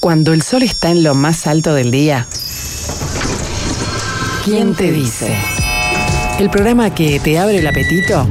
Cuando 0.00 0.32
el 0.32 0.40
sol 0.40 0.62
está 0.62 0.90
en 0.90 1.02
lo 1.02 1.14
más 1.14 1.46
alto 1.46 1.74
del 1.74 1.90
día, 1.90 2.26
¿quién 4.46 4.74
te 4.74 4.90
dice? 4.90 5.36
El 6.38 6.48
programa 6.48 6.94
que 6.94 7.20
te 7.20 7.38
abre 7.38 7.58
el 7.58 7.66
apetito 7.66 8.26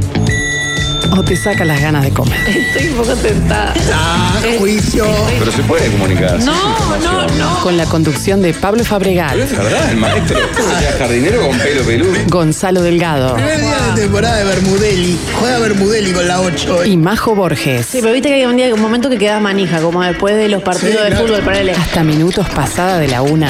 o 1.11 1.23
te 1.23 1.35
saca 1.35 1.65
las 1.65 1.81
ganas 1.81 2.03
de 2.03 2.11
comer. 2.11 2.37
Estoy 2.47 2.89
un 2.89 2.95
poco 2.97 3.13
tentada. 3.15 3.73
Ah, 3.93 4.39
juicio. 4.57 5.05
Pero 5.39 5.51
se 5.51 5.63
puede 5.63 5.89
comunicar. 5.91 6.39
No, 6.43 6.53
no, 6.99 7.27
no. 7.27 7.59
Con 7.61 7.77
la 7.77 7.85
conducción 7.85 8.41
de 8.41 8.53
Pablo 8.53 8.83
Fabregat, 8.83 9.31
Pero 9.33 9.43
es 9.43 9.57
verdad, 9.57 9.91
el 9.91 9.97
maestro. 9.97 10.37
Era 10.39 10.91
jardinero 10.97 11.41
con 11.47 11.57
pelo 11.57 11.83
peludo. 11.83 12.11
Gonzalo 12.27 12.81
Delgado 12.81 13.35
Primer 13.35 13.59
día 13.59 13.77
de 13.95 14.01
temporada 14.01 14.37
de 14.37 14.43
Bermudelli. 14.45 15.17
Juega 15.39 15.59
Bermudelli 15.59 16.11
con 16.11 16.27
la 16.27 16.41
8. 16.41 16.85
y 16.85 16.97
Majo 16.97 17.35
Borges. 17.35 17.85
Sí, 17.85 17.99
pero 18.01 18.13
viste 18.13 18.29
que 18.29 18.35
hay 18.35 18.45
un 18.45 18.57
día, 18.57 18.73
un 18.73 18.81
momento 18.81 19.09
que 19.09 19.17
queda 19.17 19.39
manija, 19.39 19.79
como 19.81 20.01
después 20.03 20.35
de 20.35 20.47
los 20.49 20.61
partidos 20.63 20.95
Sí, 20.97 21.01
de 21.03 21.09
claro. 21.09 21.25
fútbol 21.27 21.41
para 21.41 21.59
él. 21.59 21.69
Hasta 21.69 22.03
minutos 22.03 22.47
pasada 22.49 22.99
de 22.99 23.07
la 23.07 23.21
una. 23.21 23.49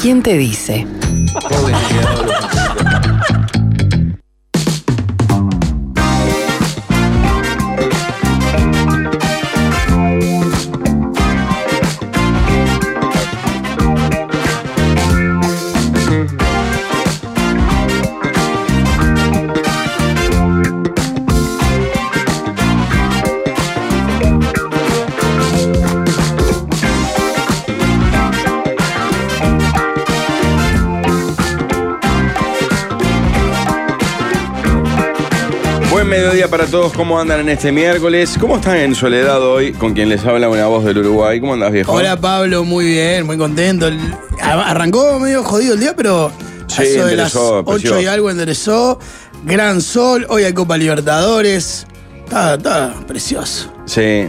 ¿Quién 0.00 0.22
te 0.22 0.36
dice? 0.36 0.86
Mediodía 36.42 36.58
para 36.58 36.66
todos. 36.68 36.92
¿Cómo 36.92 37.20
andan 37.20 37.40
en 37.40 37.50
este 37.50 37.70
miércoles? 37.70 38.36
¿Cómo 38.40 38.56
están 38.56 38.76
en 38.78 38.96
soledad 38.96 39.40
hoy? 39.40 39.72
Con 39.72 39.94
quien 39.94 40.08
les 40.08 40.24
habla 40.24 40.48
una 40.48 40.66
voz 40.66 40.84
del 40.84 40.98
Uruguay. 40.98 41.38
¿Cómo 41.38 41.54
andas, 41.54 41.70
viejo? 41.70 41.92
Hola 41.92 42.16
Pablo, 42.16 42.64
muy 42.64 42.84
bien, 42.86 43.26
muy 43.26 43.38
contento. 43.38 43.88
Arrancó 44.40 45.20
medio 45.20 45.44
jodido 45.44 45.74
el 45.74 45.80
día, 45.80 45.94
pero 45.94 46.32
Sí, 46.66 46.82
eso 46.82 47.06
de 47.06 47.14
las 47.16 47.34
enderezó, 47.34 47.62
8 47.64 48.00
y 48.00 48.06
algo 48.06 48.28
enderezó. 48.28 48.98
Gran 49.44 49.80
sol, 49.80 50.26
hoy 50.30 50.42
hay 50.42 50.52
Copa 50.52 50.76
Libertadores. 50.76 51.86
Está, 52.24 52.54
está 52.54 52.94
precioso. 53.06 53.72
Sí. 53.84 54.26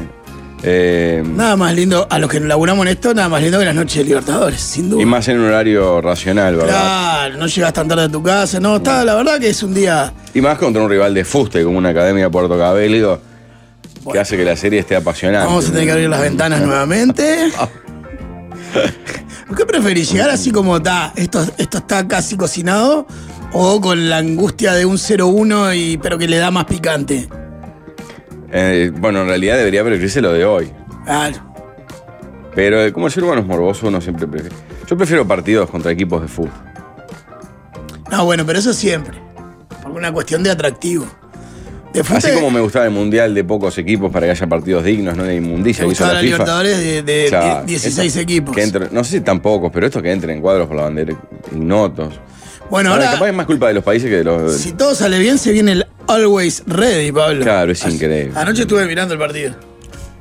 Eh, 0.66 1.22
Nada 1.26 1.58
más 1.58 1.74
lindo, 1.76 2.08
a 2.10 2.20
los 2.20 2.30
que 2.30 2.40
laburamos 2.40 2.86
en 2.86 2.94
esto, 2.94 3.14
nada 3.14 3.28
más 3.28 3.42
lindo 3.42 3.60
que 3.60 3.66
las 3.66 3.76
noches 3.76 3.98
de 3.98 4.04
Libertadores, 4.06 4.62
sin 4.62 4.90
duda. 4.90 5.02
y 5.02 5.06
más 5.06 5.28
en 5.28 5.40
un 5.40 5.48
horario 5.48 6.00
racional, 6.00 6.56
¿verdad? 6.56 6.70
Claro, 6.70 7.38
no 7.38 7.48
llegas 7.48 7.74
tan 7.74 7.88
tarde 7.90 8.04
a 8.04 8.10
tu 8.10 8.24
casa, 8.24 8.60
no, 8.62 8.78
está, 8.78 9.04
la 9.04 9.16
verdad 9.16 9.40
que 9.40 9.50
es 9.50 9.62
un 9.62 9.74
día. 9.74 10.14
Y 10.34 10.40
más 10.40 10.58
contra 10.58 10.82
un 10.82 10.90
rival 10.90 11.14
de 11.14 11.26
fuste 11.26 11.64
como 11.66 11.78
una 11.78 11.90
academia 11.90 12.24
de 12.26 12.30
Puerto 12.30 12.58
Cabello 12.58 13.20
que 14.12 14.20
hace 14.20 14.38
que 14.38 14.46
la 14.46 14.56
serie 14.56 14.80
esté 14.80 14.96
apasionante. 14.96 15.48
Vamos 15.48 15.68
a 15.68 15.72
tener 15.72 15.86
que 15.86 15.92
abrir 15.92 16.10
las 16.10 16.22
ventanas 16.22 16.62
nuevamente. 16.62 17.52
¿Qué 19.56 19.66
preferís? 19.66 20.12
¿Llegar 20.12 20.30
así 20.30 20.52
como 20.52 20.78
está? 20.78 21.14
Esto, 21.16 21.46
esto 21.58 21.78
está 21.80 22.08
casi 22.08 22.36
cocinado. 22.38 23.06
¿O 23.54 23.80
con 23.82 24.10
la 24.10 24.18
angustia 24.18 24.74
de 24.74 24.86
un 24.86 24.98
0-1 24.98 25.76
y 25.78 25.98
pero 25.98 26.18
que 26.18 26.28
le 26.28 26.38
da 26.38 26.50
más 26.50 26.66
picante? 26.66 27.28
Eh, 28.54 28.92
bueno, 28.96 29.22
en 29.24 29.28
realidad 29.28 29.58
debería 29.58 29.84
preferirse 29.84 30.22
lo 30.22 30.32
de 30.32 30.46
hoy. 30.46 30.72
Claro. 31.06 31.38
Pero 32.56 32.84
eh, 32.84 32.94
como 32.94 33.08
el 33.08 33.12
ser 33.12 33.24
humano 33.24 33.42
es 33.42 33.48
morboso, 33.48 33.88
uno 33.88 34.00
siempre 34.00 34.28
prefiere. 34.28 34.56
Yo 34.88 34.96
prefiero 34.96 35.28
partidos 35.28 35.70
contra 35.70 35.92
equipos 35.92 36.22
de 36.22 36.28
fútbol. 36.28 36.52
No, 38.12 38.26
bueno, 38.26 38.46
pero 38.46 38.60
eso 38.60 38.74
siempre. 38.74 39.18
Por 39.82 39.92
una 39.92 40.12
cuestión 40.12 40.44
de 40.44 40.52
atractivo. 40.52 41.06
De 41.94 42.04
fútbol, 42.04 42.18
Así 42.18 42.32
como 42.32 42.52
me 42.52 42.60
gustaba 42.60 42.86
el 42.86 42.92
mundial 42.92 43.34
de 43.34 43.44
pocos 43.44 43.78
equipos 43.78 44.12
para 44.12 44.28
que 44.28 44.32
haya 44.32 44.48
partidos 44.48 44.84
dignos, 44.84 45.16
no 45.18 45.24
de 45.24 45.36
inmundicia 45.36 45.84
me 45.84 45.90
gustaba 45.90 46.14
la 46.14 46.20
FIFA. 46.22 46.32
Libertadores 46.34 46.78
de, 46.80 47.04
de 47.04 47.26
Claro, 47.30 47.66
16 47.66 48.08
esto- 48.08 48.20
equipos. 48.20 48.56
que 48.56 48.68
no 48.92 49.04
sé 49.04 49.12
si 49.18 49.22
tan 49.22 49.40
pocos, 49.40 49.72
pero 49.74 49.86
esto 49.88 50.02
que 50.02 50.12
entren 50.12 50.38
en 50.38 50.42
cuadros 50.42 50.68
por 50.68 50.76
la 50.78 50.84
bandera 50.84 51.16
ignotos. 51.52 52.20
Bueno, 52.70 52.92
Ahora, 52.92 53.06
ahora, 53.06 53.18
capaz 53.18 53.30
es 53.30 53.36
más 53.36 53.46
culpa 53.46 53.68
de 53.68 53.74
los 53.76 53.84
países 53.84 54.10
que 54.10 54.18
de 54.18 54.24
los. 54.24 54.54
si 54.58 54.72
todo 54.72 54.96
sale 54.96 55.20
bien, 55.20 55.38
se 55.38 55.52
viene 55.52 55.74
el 55.74 55.86
Always 56.14 56.64
Ready, 56.68 57.12
Pablo. 57.12 57.42
Claro, 57.44 57.72
es 57.72 57.86
increíble. 57.86 58.34
Anoche 58.36 58.62
estuve 58.64 58.86
mirando 58.86 59.14
el 59.14 59.20
partido. 59.20 59.56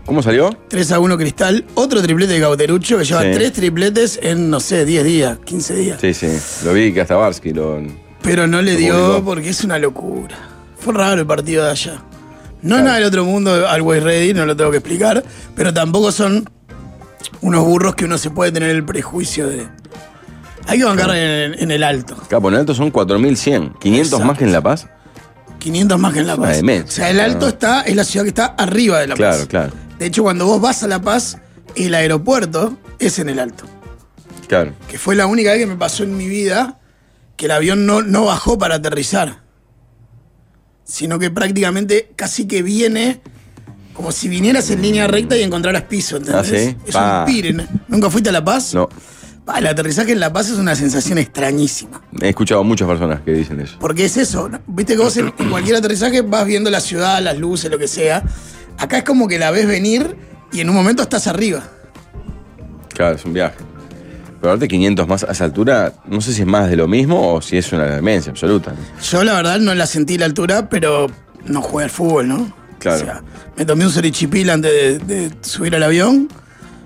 ¿Cómo 0.07 0.23
salió? 0.23 0.51
3 0.69 0.93
a 0.93 0.99
1 0.99 1.17
Cristal, 1.17 1.65
otro 1.75 2.03
triplete 2.03 2.33
de 2.33 2.41
Cauterucho 2.41 2.99
que 2.99 3.05
lleva 3.05 3.23
Sí. 3.23 3.29
tres 3.35 3.53
tripletes 3.53 4.19
en, 4.23 4.51
no 4.51 4.59
sé, 4.59 4.85
10 4.85 5.05
días, 5.05 5.39
15 5.45 5.75
días. 5.77 5.99
Sí, 6.01 6.13
sí. 6.13 6.27
Lo 6.65 6.73
vi 6.73 6.93
que 6.93 7.01
hasta 7.03 7.15
Barsky 7.15 7.53
lo. 7.53 7.81
Pero 8.23 8.47
no 8.47 8.63
le 8.63 8.73
Lo 8.73 8.79
dio 8.79 8.95
publicó. 8.95 9.25
porque 9.25 9.49
es 9.51 9.63
una 9.65 9.79
locura. 9.79 10.37
Fue 10.79 10.93
raro 10.93 11.21
el 11.21 11.27
partido 11.27 11.65
de 11.65 11.71
allá. 11.71 12.03
No 12.63 12.77
es 12.79 12.83
nada 12.83 12.97
del 12.97 13.05
otro 13.05 13.25
mundo, 13.25 13.69
Always 13.69 14.03
Ready, 14.03 14.35
no 14.35 14.45
lo 14.47 14.57
tengo 14.57 14.71
que 14.71 14.79
explicar, 14.79 15.23
pero 15.55 15.73
tampoco 15.73 16.11
son 16.13 16.49
unos 17.41 17.65
burros 17.65 17.95
que 17.95 18.05
uno 18.05 18.19
se 18.19 18.31
puede 18.31 18.51
tener 18.53 18.71
el 18.71 18.85
prejuicio 18.85 19.49
de. 19.49 19.67
Hay 20.67 20.79
que 20.79 20.85
bancar 20.85 21.11
en, 21.15 21.55
en 21.61 21.71
el 21.71 21.83
alto. 21.85 22.17
Capo, 22.29 22.49
en 22.49 22.55
el 22.55 22.61
alto 22.61 22.75
son 22.75 22.91
4100. 22.91 23.75
500 23.81 24.07
Exacto. 24.13 24.27
más 24.27 24.39
que 24.39 24.45
en 24.45 24.53
La 24.53 24.61
Paz. 24.61 24.89
500 25.63 25.99
más 25.99 26.13
que 26.13 26.19
en 26.21 26.27
La 26.27 26.37
Paz. 26.37 26.57
demencia. 26.57 26.87
O 26.89 26.91
sea, 26.91 27.11
el 27.11 27.21
alto 27.21 27.49
está, 27.49 27.83
es 27.83 27.95
la 27.97 28.05
ciudad 28.05 28.25
que 28.25 28.29
está 28.31 28.47
arriba 28.47 28.99
de 29.01 29.07
La 29.07 29.15
Claro, 29.15 29.39
Paz. 29.39 29.47
claro. 29.47 29.73
De 29.99 30.07
hecho, 30.07 30.23
cuando 30.23 30.45
vos 30.47 30.61
vas 30.61 30.83
a 30.83 30.89
La 30.89 31.01
Paz, 31.01 31.39
el 31.77 31.95
aeropuerto 31.95 32.77
es 32.99 33.19
en 33.19 33.29
el 33.29 33.39
alto. 33.39 33.65
Claro. 34.49 34.75
que 34.87 34.99
fue 34.99 35.15
la 35.15 35.25
única 35.25 35.51
vez 35.53 35.61
que 35.61 35.67
me 35.67 35.77
pasó 35.77 36.03
en 36.05 36.15
mi 36.15 36.29
vida 36.29 36.79
que 37.37 37.47
el 37.47 37.53
avión 37.53 37.87
no, 37.87 38.03
no 38.03 38.27
bajó 38.27 38.59
para 38.59 38.75
aterrizar, 38.75 39.41
sino 40.85 41.19
que 41.19 41.31
prácticamente 41.31 42.13
casi 42.17 42.47
que 42.47 42.63
viene 42.63 43.23
como 43.95 44.13
si 44.13 44.29
vinieras 44.29 44.69
en 44.71 44.83
línea 44.83 45.07
recta 45.07 45.37
y 45.39 45.43
encontraras 45.43 45.83
piso, 45.85 46.19
¿entendés? 46.19 46.43
Ah, 46.43 46.45
¿sí? 46.73 46.77
Es 46.87 46.93
Pa. 46.95 47.21
un 47.21 47.27
pire. 47.33 47.67
¿Nunca 47.89 48.11
fuiste 48.11 48.29
a 48.29 48.33
La 48.33 48.45
Paz? 48.45 48.75
No. 48.75 48.89
Pa, 49.45 49.59
el 49.59 49.67
aterrizaje 49.67 50.13
en 50.13 50.21
La 50.21 50.33
Paz 50.33 50.51
es 50.51 50.59
una 50.59 50.77
sensación 50.77 51.19
extrañísima. 51.19 52.01
He 52.21 52.29
escuchado 52.29 52.63
muchas 52.63 52.87
personas 52.87 53.23
que 53.23 53.33
dicen 53.33 53.61
eso. 53.61 53.77
Porque 53.81 54.05
es 54.05 54.17
eso, 54.17 54.49
¿no? 54.49 54.61
viste 54.69 54.95
que 54.95 55.03
vos 55.03 55.17
en, 55.17 55.31
cualquier 55.51 55.77
aterrizaje 55.77 56.23
vas 56.23 56.47
viendo 56.47 56.71
la 56.71 56.81
ciudad, 56.81 57.21
las 57.21 57.37
luces, 57.39 57.71
lo 57.71 57.79
que 57.79 57.89
sea. 57.89 58.23
Acá 58.79 58.99
es 58.99 59.05
como 59.05 59.27
que 59.27 59.39
la 59.39 59.51
ves 59.51 59.67
venir 59.67 60.17
y 60.53 60.61
en 60.61 60.69
un 60.69 60.77
momento 60.77 61.03
estás 61.03 61.27
arriba. 61.27 61.63
Claro, 62.95 63.17
es 63.17 63.25
un 63.25 63.33
viaje. 63.33 63.57
Pero 64.41 64.51
ahorita 64.51 64.69
500 64.69 65.09
más 65.09 65.25
a 65.25 65.33
esa 65.33 65.45
altura, 65.45 65.93
no 66.07 66.21
sé 66.21 66.33
si 66.33 66.43
es 66.43 66.47
más 66.47 66.71
de 66.71 66.77
lo 66.77 66.87
mismo 66.87 67.35
o 67.35 67.43
si 67.43 67.57
es 67.57 67.73
una 67.73 67.85
demencia 67.85 68.31
absoluta. 68.31 68.73
¿no? 68.73 69.03
Yo 69.03 69.25
la 69.25 69.35
verdad 69.35 69.59
no 69.59 69.75
la 69.75 69.87
sentí 69.87 70.19
la 70.19 70.27
altura, 70.27 70.69
pero 70.69 71.09
no 71.47 71.63
jugué 71.63 71.85
al 71.85 71.91
fútbol, 71.91 72.29
¿no? 72.29 72.53
Claro. 72.79 73.03
O 73.03 73.05
sea, 73.05 73.23
me 73.57 73.65
tomé 73.65 73.87
un 73.87 73.93
serichipil 73.93 74.51
antes 74.51 74.73
de, 74.73 74.99
de 74.99 75.31
subir 75.43 75.75
al 75.75 75.83
avión 75.83 76.29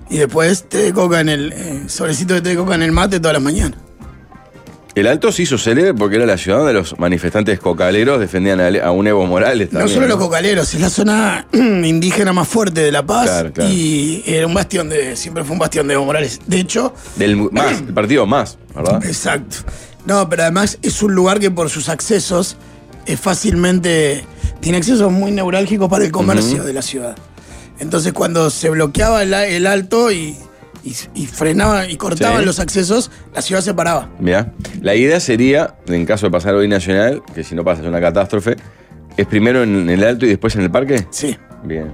y 0.09 0.17
después 0.17 0.63
té 0.69 0.77
de 0.79 0.93
coca 0.93 1.19
en 1.19 1.29
el 1.29 1.53
eh, 1.53 1.83
sobrecito 1.87 2.33
de 2.33 2.41
té 2.41 2.49
de 2.49 2.55
coca 2.55 2.75
en 2.75 2.83
el 2.83 2.91
mate 2.91 3.19
todas 3.19 3.33
las 3.33 3.43
mañanas. 3.43 3.79
El 4.95 5.05
Alto 5.05 5.31
se 5.31 5.43
hizo 5.43 5.59
célebre 5.59 5.93
porque 5.93 6.15
era 6.15 6.25
la 6.25 6.39
ciudad 6.39 6.57
donde 6.57 6.73
los 6.73 6.97
manifestantes 6.97 7.59
cocaleros 7.59 8.19
defendían 8.19 8.59
a, 8.59 8.67
a 8.83 8.89
un 8.91 9.05
Evo 9.05 9.27
Morales. 9.27 9.71
No 9.71 9.79
también, 9.79 9.95
solo 9.95 10.07
los 10.07 10.17
cocaleros, 10.17 10.73
es 10.73 10.81
la 10.81 10.89
zona 10.89 11.45
indígena 11.53 12.33
más 12.33 12.47
fuerte 12.47 12.81
de 12.81 12.91
La 12.91 13.05
Paz 13.05 13.25
Claro, 13.25 13.53
claro. 13.53 13.69
y 13.71 14.23
era 14.25 14.47
un 14.47 14.55
bastión 14.55 14.89
de, 14.89 15.15
siempre 15.15 15.43
fue 15.43 15.53
un 15.53 15.59
bastión 15.59 15.87
de 15.87 15.93
Evo 15.93 16.05
Morales. 16.05 16.39
De 16.47 16.59
hecho, 16.59 16.95
Del 17.15 17.35
más, 17.51 17.79
el 17.87 17.93
partido 17.93 18.25
más, 18.25 18.57
¿verdad? 18.75 19.05
Exacto. 19.05 19.57
No, 20.07 20.27
pero 20.29 20.43
además 20.43 20.79
es 20.81 21.03
un 21.03 21.13
lugar 21.13 21.39
que 21.39 21.51
por 21.51 21.69
sus 21.69 21.89
accesos 21.89 22.57
es 23.05 23.19
fácilmente. 23.19 24.25
tiene 24.61 24.79
accesos 24.79 25.11
muy 25.11 25.29
neurálgicos 25.29 25.89
para 25.89 26.05
el 26.05 26.11
comercio 26.11 26.63
de 26.63 26.73
la 26.73 26.81
ciudad. 26.81 27.15
Entonces, 27.79 28.13
cuando 28.13 28.49
se 28.49 28.69
bloqueaba 28.69 29.23
el, 29.23 29.33
el 29.33 29.67
alto 29.67 30.11
y, 30.11 30.35
y, 30.83 30.95
y 31.13 31.25
frenaba 31.27 31.87
y 31.87 31.95
cortaban 31.97 32.39
Sí. 32.39 32.45
los 32.45 32.59
accesos, 32.59 33.11
la 33.35 33.41
ciudad 33.41 33.61
se 33.61 33.73
paraba. 33.73 34.09
Mira, 34.19 34.53
la 34.81 34.95
idea 34.95 35.19
sería, 35.19 35.75
en 35.87 36.05
caso 36.05 36.25
de 36.27 36.31
pasar 36.31 36.55
hoy 36.55 36.67
nacional, 36.67 37.21
que 37.35 37.43
si 37.43 37.53
no 37.55 37.63
pasa 37.63 37.81
es 37.81 37.87
una 37.87 38.01
catástrofe, 38.01 38.55
es 39.15 39.27
primero 39.27 39.63
en 39.63 39.89
el 39.89 40.03
Alto 40.03 40.25
y 40.25 40.29
después 40.29 40.55
en 40.55 40.61
el 40.63 40.71
parque. 40.71 41.07
Sí. 41.11 41.37
Bien. 41.63 41.93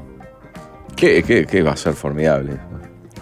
¿Qué, 0.95 1.23
qué, 1.23 1.45
qué 1.45 1.63
va 1.63 1.71
a 1.71 1.77
ser 1.77 1.93
formidable? 1.93 2.57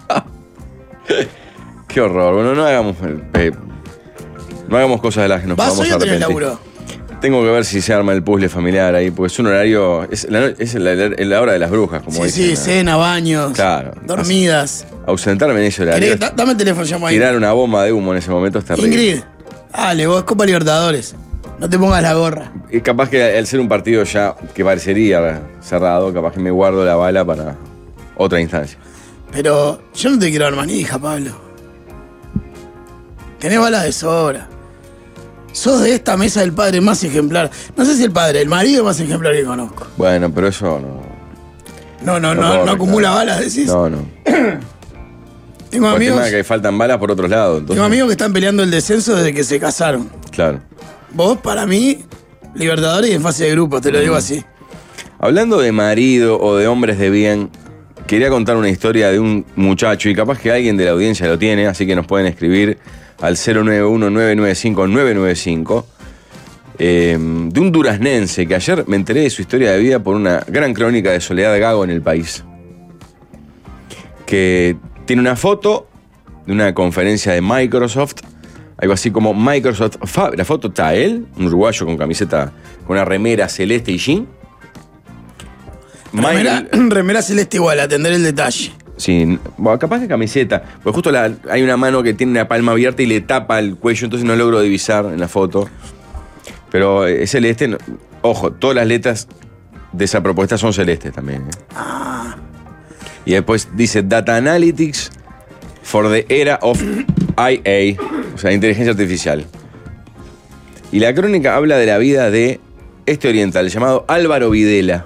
qué 1.87 2.01
horror. 2.01 2.33
Bueno, 2.35 2.55
no 2.55 2.65
hagamos. 2.65 2.95
eh, 3.33 3.51
no 4.67 4.77
hagamos 4.77 5.01
cosas 5.01 5.23
de 5.23 5.29
las 5.29 5.41
que 5.41 5.47
nos 5.47 5.57
¿Vas 5.57 5.69
vamos 5.69 5.85
hoy 5.85 5.91
a 5.91 5.95
o 5.95 5.99
tenés 5.99 6.15
arrepentir. 6.23 6.41
laburo? 6.47 6.70
Tengo 7.21 7.43
que 7.43 7.49
ver 7.51 7.63
si 7.65 7.81
se 7.81 7.93
arma 7.93 8.13
el 8.13 8.23
puzzle 8.23 8.49
familiar 8.49 8.95
ahí, 8.95 9.11
porque 9.11 9.31
es 9.31 9.37
un 9.39 9.45
horario. 9.47 10.03
Es 10.11 10.27
la, 10.29 10.47
es 10.47 10.75
hora 10.75 11.53
de 11.53 11.59
las 11.59 11.69
brujas, 11.69 12.01
como 12.01 12.17
Sí, 12.17 12.23
dicen. 12.23 12.43
sí, 12.45 12.49
¿no? 12.51 12.55
cena, 12.57 12.95
baños, 12.97 13.51
Claro. 13.53 13.91
dormidas. 14.03 14.87
Ausentarme 15.05 15.59
en 15.59 15.65
ese 15.67 15.83
horario. 15.83 16.15
¿Querés- 16.15 16.19
da- 16.19 16.31
dame 16.35 16.53
el 16.53 16.57
teléfono, 16.57 16.83
llamo 16.85 17.05
ahí. 17.07 17.15
Tirar 17.15 17.35
una 17.37 17.53
bomba 17.53 17.83
de 17.83 17.93
humo 17.93 18.11
en 18.11 18.17
ese 18.17 18.31
momento 18.31 18.57
es 18.59 18.65
terrible. 18.65 18.87
Ingrid, 18.89 19.21
dale, 19.71 20.07
vos, 20.07 20.23
Copa 20.23 20.45
Libertadores. 20.47 21.13
No 21.59 21.69
te 21.69 21.77
pongas 21.77 22.01
la 22.01 22.13
gorra. 22.15 22.51
Y 22.71 22.81
capaz 22.81 23.07
que 23.09 23.23
al 23.37 23.45
ser 23.45 23.59
un 23.59 23.67
partido 23.69 24.03
ya 24.03 24.35
que 24.55 24.65
parecería 24.65 25.43
cerrado, 25.61 26.11
capaz 26.11 26.33
que 26.33 26.39
me 26.39 26.49
guardo 26.49 26.83
la 26.83 26.95
bala 26.95 27.23
para 27.23 27.55
otra 28.17 28.41
instancia. 28.41 28.79
Pero 29.31 29.79
yo 29.93 30.09
no 30.09 30.17
te 30.17 30.31
quiero 30.31 30.45
dar 30.45 30.55
manija, 30.55 30.97
Pablo. 30.97 31.31
Tenés 33.37 33.59
balas 33.59 33.83
de 33.83 33.91
sobra. 33.91 34.47
Sos 35.53 35.81
de 35.81 35.93
esta 35.93 36.15
mesa 36.17 36.43
el 36.43 36.53
padre 36.53 36.79
más 36.81 37.03
ejemplar. 37.03 37.49
No 37.75 37.85
sé 37.85 37.95
si 37.95 38.03
el 38.03 38.11
padre, 38.11 38.41
el 38.41 38.47
marido 38.49 38.83
más 38.83 38.99
ejemplar 38.99 39.33
que 39.33 39.43
conozco. 39.43 39.85
Bueno, 39.97 40.31
pero 40.33 40.47
eso 40.47 40.79
no. 40.79 41.01
No, 42.05 42.19
no, 42.19 42.33
No 42.33 42.65
no, 42.65 42.71
acumula 42.71 43.11
balas, 43.11 43.39
decís. 43.39 43.67
No, 43.67 43.89
no. 43.89 43.97
Tengo 45.69 45.87
Por 45.87 45.95
amigos, 45.95 46.21
que 46.29 46.43
faltan 46.43 46.77
balas 46.77 46.97
por 46.97 47.11
otros 47.11 47.29
lados. 47.29 47.59
entonces- 47.59 47.75
tengo 47.75 47.85
amigos 47.85 48.07
que 48.07 48.11
están 48.13 48.33
peleando 48.33 48.61
el 48.63 48.71
descenso 48.71 49.15
desde 49.15 49.33
que 49.33 49.43
se 49.43 49.59
casaron. 49.59 50.09
Claro. 50.31 50.59
Vos, 51.13 51.37
para 51.39 51.65
mí, 51.65 52.03
Libertadores 52.53 53.09
y 53.09 53.13
en 53.13 53.21
fase 53.21 53.45
de 53.45 53.51
grupo, 53.51 53.79
te 53.79 53.91
lo 53.93 53.99
digo 54.01 54.15
así. 54.15 54.43
Hablando 55.19 55.59
de 55.59 55.71
marido 55.71 56.37
o 56.41 56.57
de 56.57 56.67
hombres 56.67 56.97
de 56.97 57.09
bien, 57.09 57.49
quería 58.07 58.29
contar 58.29 58.57
una 58.57 58.67
historia 58.69 59.09
de 59.09 59.19
un 59.19 59.45
muchacho 59.55 60.09
y 60.09 60.15
capaz 60.15 60.37
que 60.39 60.51
alguien 60.51 60.75
de 60.75 60.83
la 60.83 60.91
audiencia 60.91 61.27
lo 61.27 61.39
tiene, 61.39 61.67
así 61.67 61.87
que 61.87 61.95
nos 61.95 62.05
pueden 62.05 62.27
escribir 62.27 62.77
al 63.21 63.35
091-995-995. 63.35 65.85
eh, 66.79 67.17
de 67.19 67.59
un 67.59 67.71
duraznense 67.71 68.47
que 68.47 68.55
ayer 68.55 68.85
me 68.87 68.95
enteré 68.95 69.21
de 69.21 69.29
su 69.29 69.43
historia 69.43 69.71
de 69.71 69.79
vida 69.79 69.99
por 69.99 70.15
una 70.15 70.43
gran 70.47 70.73
crónica 70.73 71.11
de 71.11 71.21
Soledad 71.21 71.59
Gago 71.59 71.83
en 71.83 71.91
el 71.91 72.01
país. 72.01 72.43
Que 74.25 74.75
tiene 75.05 75.21
una 75.21 75.35
foto 75.35 75.87
de 76.45 76.53
una 76.53 76.73
conferencia 76.73 77.33
de 77.33 77.41
Microsoft, 77.41 78.15
algo 78.77 78.93
así 78.93 79.11
como 79.11 79.33
Microsoft 79.33 79.97
Fab. 80.05 80.35
La 80.35 80.45
foto 80.45 80.69
está 80.69 80.95
él, 80.95 81.27
un 81.37 81.45
uruguayo 81.45 81.85
con 81.85 81.97
camiseta, 81.97 82.51
con 82.87 82.95
una 82.95 83.05
remera 83.05 83.47
celeste 83.47 83.91
y 83.91 83.97
jean. 83.97 84.27
Remera, 86.13 86.65
remera 86.71 87.21
celeste 87.21 87.57
igual, 87.57 87.79
atender 87.79 88.13
el 88.13 88.23
detalle. 88.23 88.71
Sí, 89.01 89.39
bueno, 89.57 89.79
capaz 89.79 89.99
que 89.99 90.07
camiseta. 90.07 90.61
Pues 90.83 90.93
justo 90.93 91.09
la- 91.11 91.31
hay 91.49 91.63
una 91.63 91.75
mano 91.75 92.03
que 92.03 92.13
tiene 92.13 92.33
una 92.33 92.47
palma 92.47 92.73
abierta 92.73 93.01
y 93.01 93.07
le 93.07 93.19
tapa 93.21 93.57
el 93.57 93.75
cuello, 93.75 94.05
entonces 94.05 94.27
no 94.27 94.35
logro 94.35 94.61
divisar 94.61 95.05
en 95.05 95.19
la 95.19 95.27
foto. 95.27 95.67
Pero 96.69 97.07
eh, 97.07 97.23
es 97.23 97.31
celeste. 97.31 97.67
no- 97.67 97.77
ojo, 98.21 98.51
todas 98.51 98.75
las 98.75 98.85
letras 98.85 99.27
de 99.91 100.05
esa 100.05 100.21
propuesta 100.21 100.55
son 100.59 100.71
celestes 100.71 101.13
también. 101.13 101.41
¿eh? 101.41 102.35
Y 103.25 103.31
después 103.31 103.69
dice 103.75 104.03
Data 104.03 104.35
Analytics 104.37 105.09
for 105.81 106.07
the 106.11 106.27
era 106.29 106.59
of 106.61 106.79
IA, 107.37 107.99
o 108.35 108.37
sea, 108.37 108.51
inteligencia 108.51 108.91
artificial. 108.91 109.45
Y 110.91 110.99
la 110.99 111.15
crónica 111.15 111.55
habla 111.55 111.77
de 111.77 111.87
la 111.87 111.97
vida 111.97 112.29
de 112.29 112.59
este 113.07 113.29
oriental 113.29 113.67
llamado 113.69 114.05
Álvaro 114.07 114.51
Videla. 114.51 115.05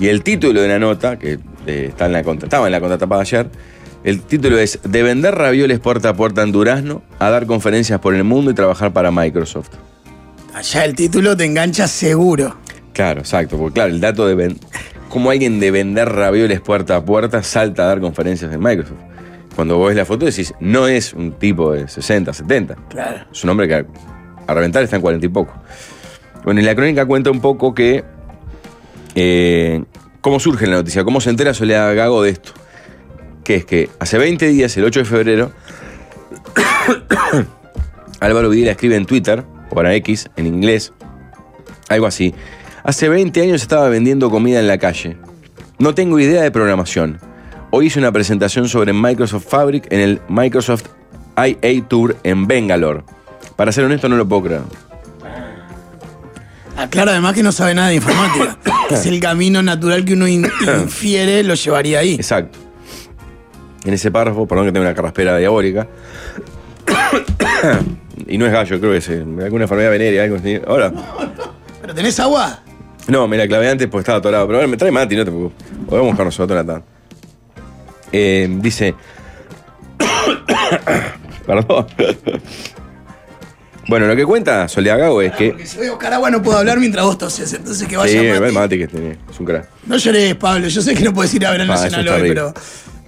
Y 0.00 0.08
el 0.08 0.24
título 0.24 0.60
de 0.60 0.66
la 0.68 0.80
nota, 0.80 1.18
que 1.20 1.38
eh, 1.66 1.86
está 1.88 2.06
en 2.06 2.12
la, 2.12 2.22
contra- 2.22 2.46
estaba 2.46 2.66
en 2.66 2.72
la 2.72 2.80
contratapa 2.80 3.20
ayer, 3.20 3.48
el 4.04 4.22
título 4.22 4.58
es 4.58 4.78
De 4.82 5.02
vender 5.02 5.34
ravioles 5.34 5.78
puerta 5.78 6.10
a 6.10 6.14
puerta 6.14 6.42
en 6.42 6.52
Durazno 6.52 7.02
a 7.18 7.28
dar 7.30 7.46
conferencias 7.46 8.00
por 8.00 8.14
el 8.14 8.24
mundo 8.24 8.50
y 8.50 8.54
trabajar 8.54 8.92
para 8.92 9.10
Microsoft. 9.10 9.68
Allá 10.54 10.84
el 10.84 10.94
título 10.94 11.36
te 11.36 11.44
engancha 11.44 11.86
seguro. 11.86 12.56
Claro, 12.92 13.20
exacto, 13.20 13.56
porque 13.56 13.74
claro, 13.74 13.92
el 13.92 14.00
dato 14.00 14.26
de 14.26 14.34
ven- 14.34 14.58
cómo 15.08 15.30
alguien 15.30 15.60
de 15.60 15.70
vender 15.70 16.08
ravioles 16.08 16.60
puerta 16.60 16.96
a 16.96 17.04
puerta 17.04 17.42
salta 17.42 17.84
a 17.84 17.86
dar 17.86 18.00
conferencias 18.00 18.52
en 18.52 18.60
Microsoft. 18.60 18.98
Cuando 19.54 19.76
vos 19.78 19.88
ves 19.88 19.96
la 19.96 20.04
foto 20.06 20.24
decís, 20.24 20.54
no 20.60 20.86
es 20.88 21.12
un 21.12 21.32
tipo 21.32 21.72
de 21.72 21.86
60, 21.88 22.32
70. 22.32 22.76
Claro. 22.88 23.26
Es 23.30 23.44
un 23.44 23.50
hombre 23.50 23.68
que 23.68 23.74
a, 23.74 23.84
a 24.46 24.54
reventar 24.54 24.82
está 24.82 24.96
en 24.96 25.02
40 25.02 25.26
y 25.26 25.28
poco. 25.28 25.52
Bueno, 26.44 26.60
y 26.60 26.64
la 26.64 26.74
crónica 26.74 27.04
cuenta 27.04 27.30
un 27.30 27.40
poco 27.40 27.74
que. 27.74 28.02
eh, 29.14 29.84
cómo 30.20 30.40
surge 30.40 30.66
la 30.66 30.76
noticia, 30.76 31.04
cómo 31.04 31.20
se 31.20 31.30
entera 31.30 31.54
Soledad 31.54 31.94
Gago 31.94 32.22
de 32.22 32.30
esto. 32.30 32.52
Que 33.44 33.56
es 33.56 33.64
que 33.64 33.90
hace 33.98 34.18
20 34.18 34.48
días, 34.48 34.76
el 34.76 34.84
8 34.84 35.00
de 35.00 35.04
febrero, 35.04 35.52
Álvaro 38.20 38.50
Videla 38.50 38.72
escribe 38.72 38.96
en 38.96 39.06
Twitter, 39.06 39.44
o 39.70 39.74
para 39.74 39.94
X, 39.94 40.30
en 40.36 40.46
inglés, 40.46 40.92
algo 41.88 42.06
así. 42.06 42.34
Hace 42.84 43.08
20 43.08 43.42
años 43.42 43.62
estaba 43.62 43.88
vendiendo 43.88 44.30
comida 44.30 44.60
en 44.60 44.68
la 44.68 44.78
calle. 44.78 45.16
No 45.78 45.94
tengo 45.94 46.18
idea 46.18 46.42
de 46.42 46.50
programación. 46.50 47.18
Hoy 47.70 47.86
hice 47.86 47.98
una 47.98 48.12
presentación 48.12 48.68
sobre 48.68 48.92
Microsoft 48.92 49.46
Fabric 49.48 49.90
en 49.92 50.00
el 50.00 50.20
Microsoft 50.28 50.84
IA 51.36 51.88
Tour 51.88 52.16
en 52.22 52.46
Bangalore. 52.46 53.02
Para 53.56 53.72
ser 53.72 53.84
honesto, 53.84 54.08
no 54.08 54.16
lo 54.16 54.28
puedo 54.28 54.42
creer. 54.42 54.89
Aclara 56.80 57.12
además 57.12 57.34
que 57.34 57.42
no 57.42 57.52
sabe 57.52 57.74
nada 57.74 57.88
de 57.88 57.96
informática. 57.96 58.58
es 58.90 59.06
el 59.06 59.20
camino 59.20 59.62
natural 59.62 60.04
que 60.04 60.14
uno 60.14 60.26
in- 60.26 60.46
infiere, 60.82 61.42
lo 61.42 61.54
llevaría 61.54 61.98
ahí. 62.00 62.14
Exacto. 62.14 62.58
En 63.84 63.94
ese 63.94 64.10
párrafo, 64.10 64.46
perdón 64.46 64.66
que 64.66 64.72
tengo 64.72 64.86
una 64.86 64.94
carraspera 64.94 65.36
diabólica. 65.38 65.86
y 68.26 68.36
no 68.38 68.46
es 68.46 68.52
gallo, 68.52 68.78
creo 68.78 68.92
que 68.92 68.98
es 68.98 69.08
eh, 69.08 69.24
alguna 69.42 69.64
enfermedad 69.64 69.90
venérea, 69.90 70.24
algo 70.24 70.36
así. 70.36 70.60
Ahora. 70.66 70.92
¿Pero 71.80 71.94
tenés 71.94 72.18
agua? 72.20 72.60
No, 73.08 73.26
me 73.26 73.36
la 73.36 73.48
clavé 73.48 73.68
antes 73.70 73.88
porque 73.88 74.02
estaba 74.02 74.18
atorado. 74.18 74.46
Pero 74.46 74.58
ahora 74.58 74.68
me 74.68 74.76
trae 74.76 74.90
Mati, 74.90 75.16
no 75.16 75.24
te 75.24 75.30
preocupes. 75.30 75.66
O 75.86 75.90
vamos 75.92 76.06
a 76.06 76.10
buscar 76.10 76.26
nosotros 76.26 76.66
tarde. 76.66 76.82
Eh, 78.12 78.48
dice. 78.60 78.94
Perdón. 81.46 81.86
Bueno, 83.90 84.06
lo 84.06 84.16
que 84.16 84.24
cuenta 84.24 84.66
Soledad 84.68 84.98
Gago 84.98 85.20
es 85.20 85.32
que. 85.32 85.50
Porque 85.50 85.66
si 85.66 85.76
voy 85.78 85.88
a 85.88 85.90
buscar 85.90 86.14
agua 86.14 86.30
no 86.30 86.40
puedo 86.42 86.56
hablar 86.58 86.78
mientras 86.78 87.04
vos 87.04 87.18
toses. 87.18 87.52
Entonces 87.52 87.82
que 87.86 87.90
Sí, 87.94 87.96
vaya 87.96 88.20
el 88.34 88.40
Mati. 88.40 88.54
Mati 88.54 88.78
que 88.78 88.86
tiene, 88.88 89.18
es 89.30 89.38
un 89.40 89.44
crack. 89.46 89.68
No 89.86 89.96
llores, 89.98 90.34
Pablo. 90.36 90.68
Yo 90.68 90.80
sé 90.80 90.94
que 90.94 91.04
no 91.04 91.12
puedes 91.12 91.34
ir 91.34 91.44
a 91.44 91.50
ver 91.50 91.60
al 91.60 91.70
Ah, 91.70 91.74
Nacional 91.74 92.08
hoy, 92.08 92.28
pero 92.28 92.54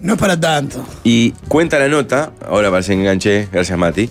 no 0.01 0.13
es 0.15 0.19
para 0.19 0.39
tanto. 0.39 0.85
Y 1.05 1.31
cuenta 1.49 1.79
la 1.79 1.89
nota, 1.89 2.33
ahora 2.47 2.71
parece 2.71 2.93
que 2.95 3.01
enganché, 3.01 3.49
gracias 3.51 3.79
Mati. 3.79 4.11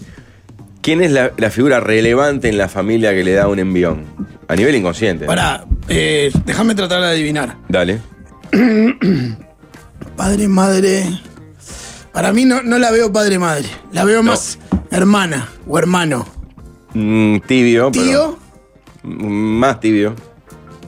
¿Quién 0.81 1.01
es 1.03 1.11
la, 1.11 1.31
la 1.37 1.51
figura 1.51 1.79
relevante 1.79 2.49
en 2.49 2.57
la 2.57 2.67
familia 2.67 3.11
que 3.13 3.23
le 3.23 3.33
da 3.33 3.47
un 3.47 3.59
envión? 3.59 4.05
A 4.47 4.55
nivel 4.55 4.73
inconsciente. 4.75 5.25
Pará, 5.25 5.65
eh, 5.87 6.31
déjame 6.45 6.73
tratar 6.73 7.01
de 7.01 7.07
adivinar. 7.07 7.55
Dale. 7.69 7.99
Padre, 10.17 10.47
madre. 10.47 11.05
Para 12.11 12.33
mí 12.33 12.45
no, 12.45 12.61
no 12.61 12.77
la 12.77 12.91
veo 12.91 13.11
padre, 13.13 13.39
madre. 13.39 13.65
La 13.93 14.03
veo 14.03 14.21
más 14.23 14.59
hermana 14.91 15.49
o 15.67 15.77
hermano. 15.79 16.27
Mm, 16.93 17.37
tibio. 17.47 17.91
Tío, 17.91 18.37
Mm, 19.03 19.57
más 19.57 19.79
tibio. 19.79 20.13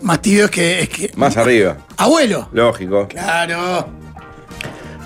más 0.03 0.21
tibio 0.21 0.45
es 0.45 0.51
que, 0.51 0.79
es 0.81 0.89
que. 0.89 1.11
Más 1.15 1.35
arriba. 1.37 1.77
Abuelo. 1.97 2.47
Lógico. 2.51 3.07
Claro. 3.07 3.87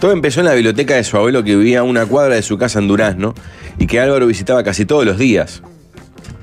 Todo 0.02 0.12
empezó 0.12 0.42
en 0.42 0.48
la 0.48 0.54
biblioteca 0.54 0.96
de 0.96 1.04
su 1.04 1.16
abuelo 1.18 1.44
que 1.44 1.56
vivía 1.56 1.80
a 1.80 1.84
una 1.84 2.06
cuadra 2.06 2.36
de 2.36 2.42
su 2.42 2.58
casa 2.58 2.80
en 2.80 2.88
Durazno 2.88 3.34
y 3.80 3.88
que 3.88 4.00
Álvaro 4.00 4.28
visitaba 4.28 4.64
casi 4.64 4.86
todos 4.86 5.06
los 5.06 5.18
días. 5.18 5.62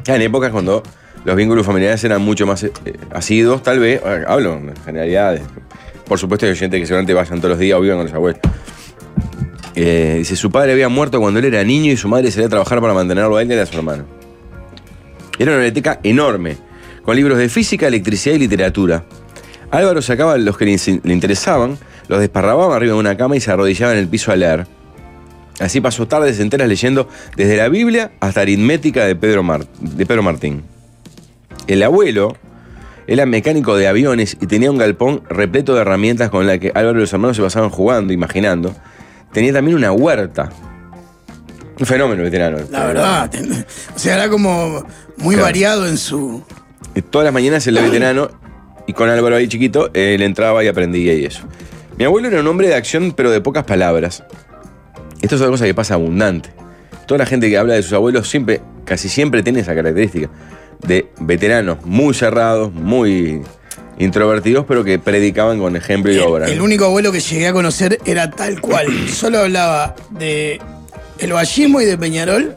En 0.06 0.22
épocas 0.22 0.50
cuando 0.52 0.82
los 1.24 1.36
vínculos 1.36 1.64
familiares 1.66 2.02
eran 2.04 2.22
mucho 2.22 2.46
más 2.46 2.64
eh, 2.64 2.72
asiduos, 3.12 3.62
tal 3.62 3.78
vez, 3.78 4.00
eh, 4.04 4.24
hablo 4.26 4.54
en 4.54 4.74
generalidades. 4.84 5.42
Por 6.06 6.18
supuesto 6.18 6.46
hay 6.46 6.56
gente 6.56 6.78
que 6.80 6.86
seguramente 6.86 7.14
vayan 7.14 7.38
todos 7.40 7.50
los 7.50 7.58
días 7.58 7.78
o 7.78 7.80
vivan 7.82 7.98
con 7.98 8.06
los 8.06 8.14
abuelos. 8.14 8.40
Eh, 9.74 10.16
dice, 10.18 10.36
su 10.36 10.50
padre 10.50 10.72
había 10.72 10.88
muerto 10.88 11.20
cuando 11.20 11.38
él 11.40 11.46
era 11.46 11.62
niño 11.64 11.92
y 11.92 11.96
su 11.96 12.08
madre 12.08 12.30
salía 12.30 12.46
a 12.46 12.50
trabajar 12.50 12.80
para 12.80 12.94
mantenerlo 12.94 13.36
a 13.36 13.42
él 13.42 13.50
y 13.50 13.54
a 13.54 13.66
su 13.66 13.76
hermano. 13.76 14.04
Era 15.38 15.50
una 15.52 15.60
biblioteca 15.60 16.00
enorme, 16.02 16.56
con 17.02 17.16
libros 17.16 17.38
de 17.38 17.48
física, 17.48 17.86
electricidad 17.88 18.36
y 18.36 18.38
literatura. 18.38 19.04
Álvaro 19.70 20.00
sacaba 20.02 20.36
los 20.38 20.56
que 20.56 20.64
le, 20.66 20.72
in- 20.72 21.00
le 21.02 21.12
interesaban, 21.12 21.76
los 22.08 22.20
desparramaba 22.20 22.76
arriba 22.76 22.94
de 22.94 23.00
una 23.00 23.16
cama 23.16 23.36
y 23.36 23.40
se 23.40 23.50
arrodillaba 23.50 23.92
en 23.92 23.98
el 23.98 24.08
piso 24.08 24.30
a 24.32 24.36
leer. 24.36 24.66
Así 25.60 25.80
pasó 25.80 26.06
tardes 26.06 26.38
enteras 26.40 26.68
leyendo 26.68 27.08
desde 27.36 27.56
la 27.56 27.68
Biblia 27.68 28.12
hasta 28.20 28.40
aritmética 28.40 29.04
de 29.06 29.14
Pedro, 29.16 29.42
Mar- 29.42 29.66
de 29.80 30.06
Pedro 30.06 30.22
Martín. 30.22 30.62
El 31.66 31.82
abuelo 31.82 32.36
era 33.06 33.26
mecánico 33.26 33.76
de 33.76 33.86
aviones 33.88 34.36
y 34.40 34.46
tenía 34.46 34.70
un 34.70 34.78
galpón 34.78 35.22
repleto 35.28 35.74
de 35.74 35.80
herramientas 35.82 36.30
con 36.30 36.46
las 36.46 36.58
que 36.58 36.72
Álvaro 36.74 36.98
y 36.98 37.02
los 37.02 37.12
hermanos 37.12 37.36
se 37.36 37.42
pasaban 37.42 37.70
jugando, 37.70 38.12
imaginando. 38.12 38.74
Tenía 39.32 39.52
también 39.52 39.76
una 39.76 39.92
huerta. 39.92 40.50
Un 41.78 41.86
fenómeno 41.86 42.22
veterano. 42.22 42.58
La 42.70 42.86
verdad. 42.86 43.30
ten- 43.30 43.52
O 43.94 43.98
sea, 43.98 44.14
era 44.14 44.28
como 44.28 44.86
muy 45.16 45.34
Claro. 45.34 45.46
variado 45.46 45.88
en 45.88 45.96
su. 45.98 46.42
Y 46.94 47.02
Todas 47.02 47.24
las 47.24 47.34
mañanas 47.34 47.66
el 47.66 47.74
veterano, 47.82 48.28
y 48.86 48.92
con 48.92 49.08
Álvaro 49.10 49.36
ahí 49.36 49.48
chiquito, 49.48 49.90
él 49.94 50.22
entraba 50.22 50.62
y 50.62 50.68
aprendía 50.68 51.14
y 51.14 51.24
eso. 51.24 51.42
Mi 51.96 52.04
abuelo 52.04 52.28
era 52.28 52.40
un 52.40 52.46
hombre 52.46 52.68
de 52.68 52.74
acción, 52.74 53.12
pero 53.16 53.30
de 53.30 53.40
pocas 53.40 53.64
palabras. 53.64 54.22
Esto 55.22 55.36
es 55.36 55.40
una 55.40 55.50
cosa 55.50 55.64
que 55.64 55.74
pasa 55.74 55.94
abundante. 55.94 56.50
Toda 57.06 57.18
la 57.18 57.26
gente 57.26 57.48
que 57.48 57.56
habla 57.58 57.74
de 57.74 57.82
sus 57.82 57.92
abuelos 57.92 58.28
siempre, 58.28 58.60
casi 58.84 59.08
siempre 59.08 59.42
tiene 59.42 59.60
esa 59.60 59.74
característica. 59.74 60.28
De 60.86 61.08
veteranos 61.20 61.84
muy 61.84 62.14
cerrados, 62.14 62.72
muy 62.72 63.42
introvertidos, 63.98 64.64
pero 64.66 64.84
que 64.84 64.98
predicaban 64.98 65.58
con 65.58 65.76
ejemplo 65.76 66.12
y 66.12 66.18
obra. 66.18 66.46
El 66.48 66.60
único 66.60 66.84
abuelo 66.86 67.12
que 67.12 67.20
llegué 67.20 67.46
a 67.48 67.52
conocer 67.52 67.98
era 68.04 68.30
tal 68.30 68.60
cual. 68.60 68.86
Solo 69.08 69.38
hablaba 69.38 69.94
de 70.10 70.60
el 71.18 71.32
vallismo 71.32 71.80
y 71.80 71.84
de 71.84 71.96
Peñarol 71.98 72.54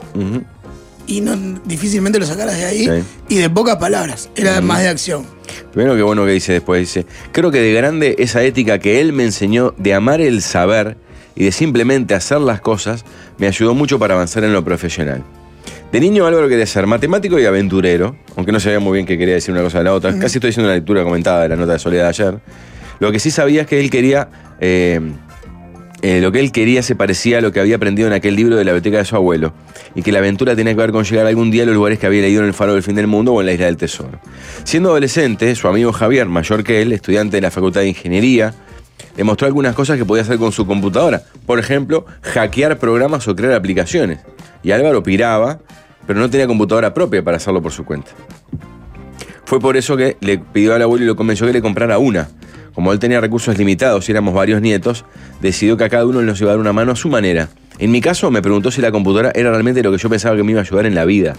y 1.06 1.22
no 1.22 1.36
difícilmente 1.66 2.20
lo 2.20 2.26
sacaras 2.26 2.58
de 2.58 2.66
ahí 2.66 2.86
Sí. 2.86 3.04
y 3.30 3.38
de 3.38 3.50
pocas 3.50 3.78
palabras. 3.78 4.30
Era 4.36 4.60
más 4.62 4.82
de 4.82 4.90
acción. 4.90 5.26
Primero 5.72 5.96
que 5.96 6.02
bueno 6.02 6.26
que 6.26 6.32
dice 6.32 6.54
después, 6.54 6.82
dice, 6.82 7.06
creo 7.32 7.50
que 7.52 7.62
de 7.62 7.72
grande 7.74 8.16
esa 8.20 8.44
ética 8.44 8.80
que 8.80 9.00
él 9.00 9.14
me 9.14 9.24
enseñó 9.24 9.74
de 9.78 9.94
amar 9.94 10.20
el 10.22 10.42
saber 10.42 10.98
y 11.36 11.46
de 11.46 11.52
simplemente 11.52 12.14
hacer 12.16 12.40
las 12.42 12.60
cosas 12.62 13.06
me 13.38 13.48
ayudó 13.48 13.74
mucho 13.74 14.00
para 14.00 14.16
avanzar 14.16 14.44
en 14.44 14.52
lo 14.54 14.66
profesional. 14.66 15.24
De 15.92 16.02
niño 16.02 16.26
Álvaro 16.26 16.50
quería 16.50 16.66
ser 16.66 16.86
matemático 16.88 17.40
y 17.40 17.46
aventurero, 17.46 18.18
aunque 18.36 18.52
no 18.52 18.60
sabía 18.60 18.80
muy 18.80 18.94
bien 18.94 19.06
qué 19.06 19.18
quería 19.18 19.36
decir 19.36 19.54
una 19.54 19.64
cosa 19.64 19.78
de 19.78 19.84
la 19.86 19.94
otra. 19.94 20.12
Casi 20.20 20.40
estoy 20.40 20.50
haciendo 20.50 20.68
una 20.70 20.76
lectura 20.76 21.04
comentada 21.04 21.44
de 21.44 21.50
la 21.50 21.56
nota 21.56 21.74
de 21.74 21.80
Soledad 21.80 22.04
de 22.04 22.10
ayer. 22.10 22.40
Lo 23.00 23.12
que 23.12 23.20
sí 23.20 23.32
sabía 23.32 23.62
es 23.62 23.68
que 23.68 23.80
él 23.80 23.90
quería... 23.90 24.28
eh, 24.60 25.00
eh, 26.02 26.22
lo 26.22 26.32
que 26.32 26.40
él 26.40 26.52
quería 26.52 26.84
se 26.84 26.96
parecía 26.96 27.40
a 27.40 27.42
lo 27.42 27.52
que 27.52 27.60
había 27.60 27.78
aprendido 27.78 28.08
en 28.08 28.14
aquel 28.14 28.36
libro 28.36 28.56
de 28.56 28.64
la 28.64 28.72
biblioteca 28.72 29.00
de 29.00 29.06
su 29.06 29.16
abuelo, 29.16 29.54
y 29.96 30.04
que 30.04 30.12
la 30.12 30.20
aventura 30.20 30.56
tenía 30.56 30.74
que 30.74 30.82
ver 30.82 30.92
con 30.92 31.04
llegar 31.04 31.26
algún 31.26 31.50
día 31.50 31.64
a 31.64 31.66
los 31.66 31.76
lugares 31.76 31.98
que 32.00 32.06
había 32.06 32.22
leído 32.22 32.42
en 32.42 32.48
el 32.48 32.54
Faro 32.54 32.74
del 32.74 32.84
Fin 32.84 32.96
del 32.96 33.08
Mundo 33.08 33.34
o 33.34 33.40
en 33.42 33.48
la 33.48 33.54
Isla 33.54 33.66
del 33.66 33.78
Tesoro. 33.78 34.20
Siendo 34.64 34.90
adolescente, 34.90 35.54
su 35.56 35.68
amigo 35.68 35.92
Javier, 35.92 36.28
mayor 36.28 36.64
que 36.64 36.82
él, 36.82 36.94
estudiante 36.94 37.38
de 37.38 37.42
la 37.42 37.52
Facultad 37.52 37.82
de 37.82 37.90
Ingeniería, 37.90 38.54
le 39.16 39.24
mostró 39.24 39.48
algunas 39.48 39.74
cosas 39.74 39.98
que 39.98 40.06
podía 40.06 40.22
hacer 40.22 40.38
con 40.38 40.52
su 40.52 40.68
computadora. 40.68 41.24
Por 41.46 41.58
ejemplo, 41.58 42.06
hackear 42.22 42.78
programas 42.78 43.28
o 43.28 43.36
crear 43.36 43.54
aplicaciones. 43.54 44.20
Y 44.62 44.72
Álvaro 44.72 45.02
piraba, 45.02 45.60
pero 46.06 46.20
no 46.20 46.30
tenía 46.30 46.46
computadora 46.46 46.94
propia 46.94 47.24
para 47.24 47.38
hacerlo 47.38 47.62
por 47.62 47.72
su 47.72 47.84
cuenta. 47.84 48.12
Fue 49.46 49.60
por 49.60 49.78
eso 49.78 49.98
que 49.98 50.18
le 50.20 50.38
pidió 50.38 50.76
al 50.76 50.82
abuelo 50.82 51.06
y 51.06 51.08
lo 51.08 51.16
convenció 51.16 51.48
que 51.48 51.54
le 51.54 51.62
comprara 51.62 51.98
una. 51.98 52.30
Como 52.78 52.94
él 52.94 53.00
tenía 53.00 53.20
recursos 53.20 53.58
limitados 53.58 54.08
y 54.08 54.12
éramos 54.12 54.36
varios 54.36 54.62
nietos, 54.62 55.04
decidió 55.42 55.78
que 55.78 55.86
a 55.86 55.90
cada 55.90 56.06
uno 56.06 56.22
nos 56.22 56.40
iba 56.42 56.52
a 56.52 56.54
dar 56.54 56.60
una 56.60 56.74
mano 56.74 56.92
a 56.92 56.96
su 56.96 57.10
manera. 57.10 57.50
En 57.80 57.90
mi 57.90 58.02
caso, 58.02 58.30
me 58.30 58.44
preguntó 58.44 58.70
si 58.70 58.82
la 58.82 58.92
computadora 58.92 59.32
era 59.34 59.50
realmente 59.50 59.82
lo 59.82 59.92
que 59.92 59.98
yo 59.98 60.12
pensaba 60.12 60.36
que 60.36 60.44
me 60.44 60.52
iba 60.52 60.60
a 60.60 60.64
ayudar 60.64 60.86
en 60.86 60.94
la 60.94 61.04
vida. 61.04 61.34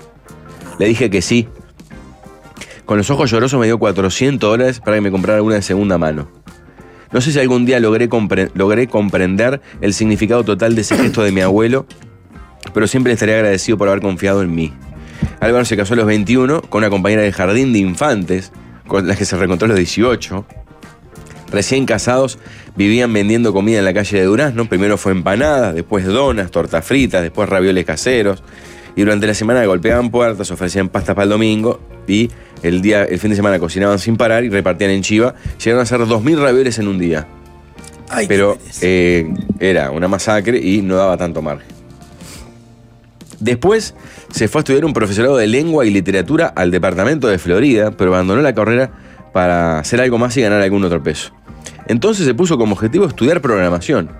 Le 0.80 0.88
dije 0.88 1.10
que 1.10 1.22
sí. 1.22 1.46
Con 2.84 2.98
los 2.98 3.08
ojos 3.10 3.30
llorosos 3.30 3.60
me 3.60 3.66
dio 3.66 3.78
400 3.78 4.50
dólares 4.50 4.80
para 4.80 4.96
que 4.96 5.00
me 5.00 5.12
comprara 5.12 5.40
una 5.40 5.54
de 5.54 5.62
segunda 5.62 5.96
mano. 5.96 6.28
No 7.12 7.20
sé 7.20 7.30
si 7.30 7.38
algún 7.38 7.66
día 7.66 7.78
logré, 7.78 8.08
logré 8.54 8.88
comprender 8.88 9.60
el 9.80 9.94
significado 9.94 10.42
total 10.42 10.74
de 10.74 10.80
ese 10.80 10.96
gesto 10.96 11.22
de 11.22 11.30
mi 11.30 11.42
abuelo, 11.42 11.86
pero 12.74 12.88
siempre 12.88 13.12
estaré 13.12 13.36
agradecido 13.36 13.78
por 13.78 13.86
haber 13.86 14.02
confiado 14.02 14.42
en 14.42 14.52
mí. 14.52 14.72
Álvaro 15.38 15.64
se 15.64 15.76
casó 15.76 15.94
a 15.94 15.98
los 15.98 16.06
21 16.06 16.62
con 16.62 16.80
una 16.80 16.90
compañera 16.90 17.22
de 17.22 17.30
jardín 17.30 17.72
de 17.72 17.78
infantes, 17.78 18.50
con 18.88 19.06
las 19.06 19.16
que 19.16 19.24
se 19.24 19.36
reencontró 19.36 19.66
a 19.66 19.68
los 19.68 19.78
18. 19.78 20.44
Recién 21.50 21.86
casados, 21.86 22.38
vivían 22.76 23.12
vendiendo 23.12 23.52
comida 23.52 23.78
en 23.78 23.84
la 23.84 23.94
calle 23.94 24.18
de 24.18 24.24
Durazno. 24.24 24.68
Primero 24.68 24.98
fue 24.98 25.12
empanadas, 25.12 25.74
después 25.74 26.04
donas, 26.04 26.50
tortas 26.50 26.84
fritas, 26.84 27.22
después 27.22 27.48
ravioles 27.48 27.84
caseros. 27.84 28.42
Y 28.96 29.02
durante 29.02 29.26
la 29.26 29.34
semana 29.34 29.64
golpeaban 29.64 30.10
puertas, 30.10 30.50
ofrecían 30.50 30.88
pastas 30.88 31.14
para 31.14 31.24
el 31.24 31.30
domingo 31.30 31.80
y 32.06 32.30
el, 32.62 32.82
día, 32.82 33.04
el 33.04 33.18
fin 33.18 33.30
de 33.30 33.36
semana 33.36 33.58
cocinaban 33.58 33.98
sin 33.98 34.16
parar 34.16 34.44
y 34.44 34.50
repartían 34.50 34.90
en 34.90 35.02
Chiva. 35.02 35.34
Llegaron 35.58 35.80
a 35.80 35.82
hacer 35.84 36.00
2.000 36.00 36.38
ravioles 36.38 36.78
en 36.78 36.88
un 36.88 36.98
día. 36.98 37.26
Ay, 38.10 38.26
Pero 38.26 38.58
eh, 38.80 39.32
era 39.60 39.90
una 39.90 40.08
masacre 40.08 40.58
y 40.58 40.82
no 40.82 40.96
daba 40.96 41.16
tanto 41.16 41.42
margen. 41.42 41.68
Después 43.40 43.94
se 44.32 44.48
fue 44.48 44.60
a 44.60 44.62
estudiar 44.62 44.84
un 44.84 44.92
profesorado 44.92 45.36
de 45.36 45.46
lengua 45.46 45.86
y 45.86 45.90
literatura 45.90 46.48
al 46.48 46.70
departamento 46.70 47.28
de 47.28 47.38
Florida, 47.38 47.92
pero 47.92 48.12
abandonó 48.12 48.42
la 48.42 48.54
carrera 48.54 48.90
para 49.32 49.78
hacer 49.78 50.00
algo 50.00 50.18
más 50.18 50.36
y 50.36 50.42
ganar 50.42 50.60
algún 50.60 50.84
otro 50.84 51.02
peso. 51.02 51.32
Entonces 51.88 52.26
se 52.26 52.34
puso 52.34 52.58
como 52.58 52.74
objetivo 52.74 53.06
estudiar 53.06 53.40
programación. 53.40 54.10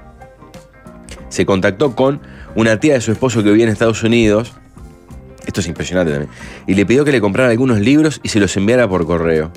Se 1.29 1.47
contactó 1.47 1.95
con 1.95 2.21
una 2.55 2.81
tía 2.81 2.95
de 2.95 3.01
su 3.01 3.13
esposo 3.13 3.43
que 3.43 3.51
vivía 3.51 3.67
en 3.67 3.71
Estados 3.71 4.03
Unidos, 4.03 4.55
esto 5.47 5.61
es 5.61 5.67
impresionante 5.67 6.13
también, 6.13 6.31
y 6.67 6.75
le 6.75 6.85
pidió 6.85 7.05
que 7.05 7.13
le 7.13 7.21
comprara 7.21 7.51
algunos 7.51 7.81
libros 7.81 8.21
y 8.23 8.31
se 8.31 8.41
los 8.41 8.57
enviara 8.57 8.89
por 8.89 9.07
correo. 9.07 9.53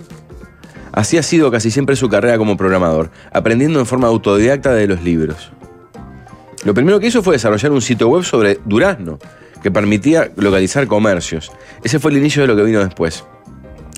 Así 0.91 1.17
ha 1.17 1.23
sido 1.23 1.49
casi 1.51 1.71
siempre 1.71 1.95
su 1.95 2.09
carrera 2.09 2.37
como 2.37 2.57
programador, 2.57 3.11
aprendiendo 3.31 3.79
en 3.79 3.85
forma 3.85 4.07
autodidacta 4.07 4.73
de 4.73 4.87
los 4.87 5.01
libros. 5.01 5.51
Lo 6.63 6.73
primero 6.73 6.99
que 6.99 7.07
hizo 7.07 7.23
fue 7.23 7.35
desarrollar 7.35 7.71
un 7.71 7.81
sitio 7.81 8.09
web 8.09 8.23
sobre 8.23 8.59
Durazno, 8.65 9.19
que 9.63 9.71
permitía 9.71 10.31
localizar 10.35 10.85
comercios. 10.87 11.51
Ese 11.83 11.99
fue 11.99 12.11
el 12.11 12.17
inicio 12.17 12.41
de 12.41 12.47
lo 12.47 12.55
que 12.55 12.63
vino 12.63 12.79
después. 12.83 13.23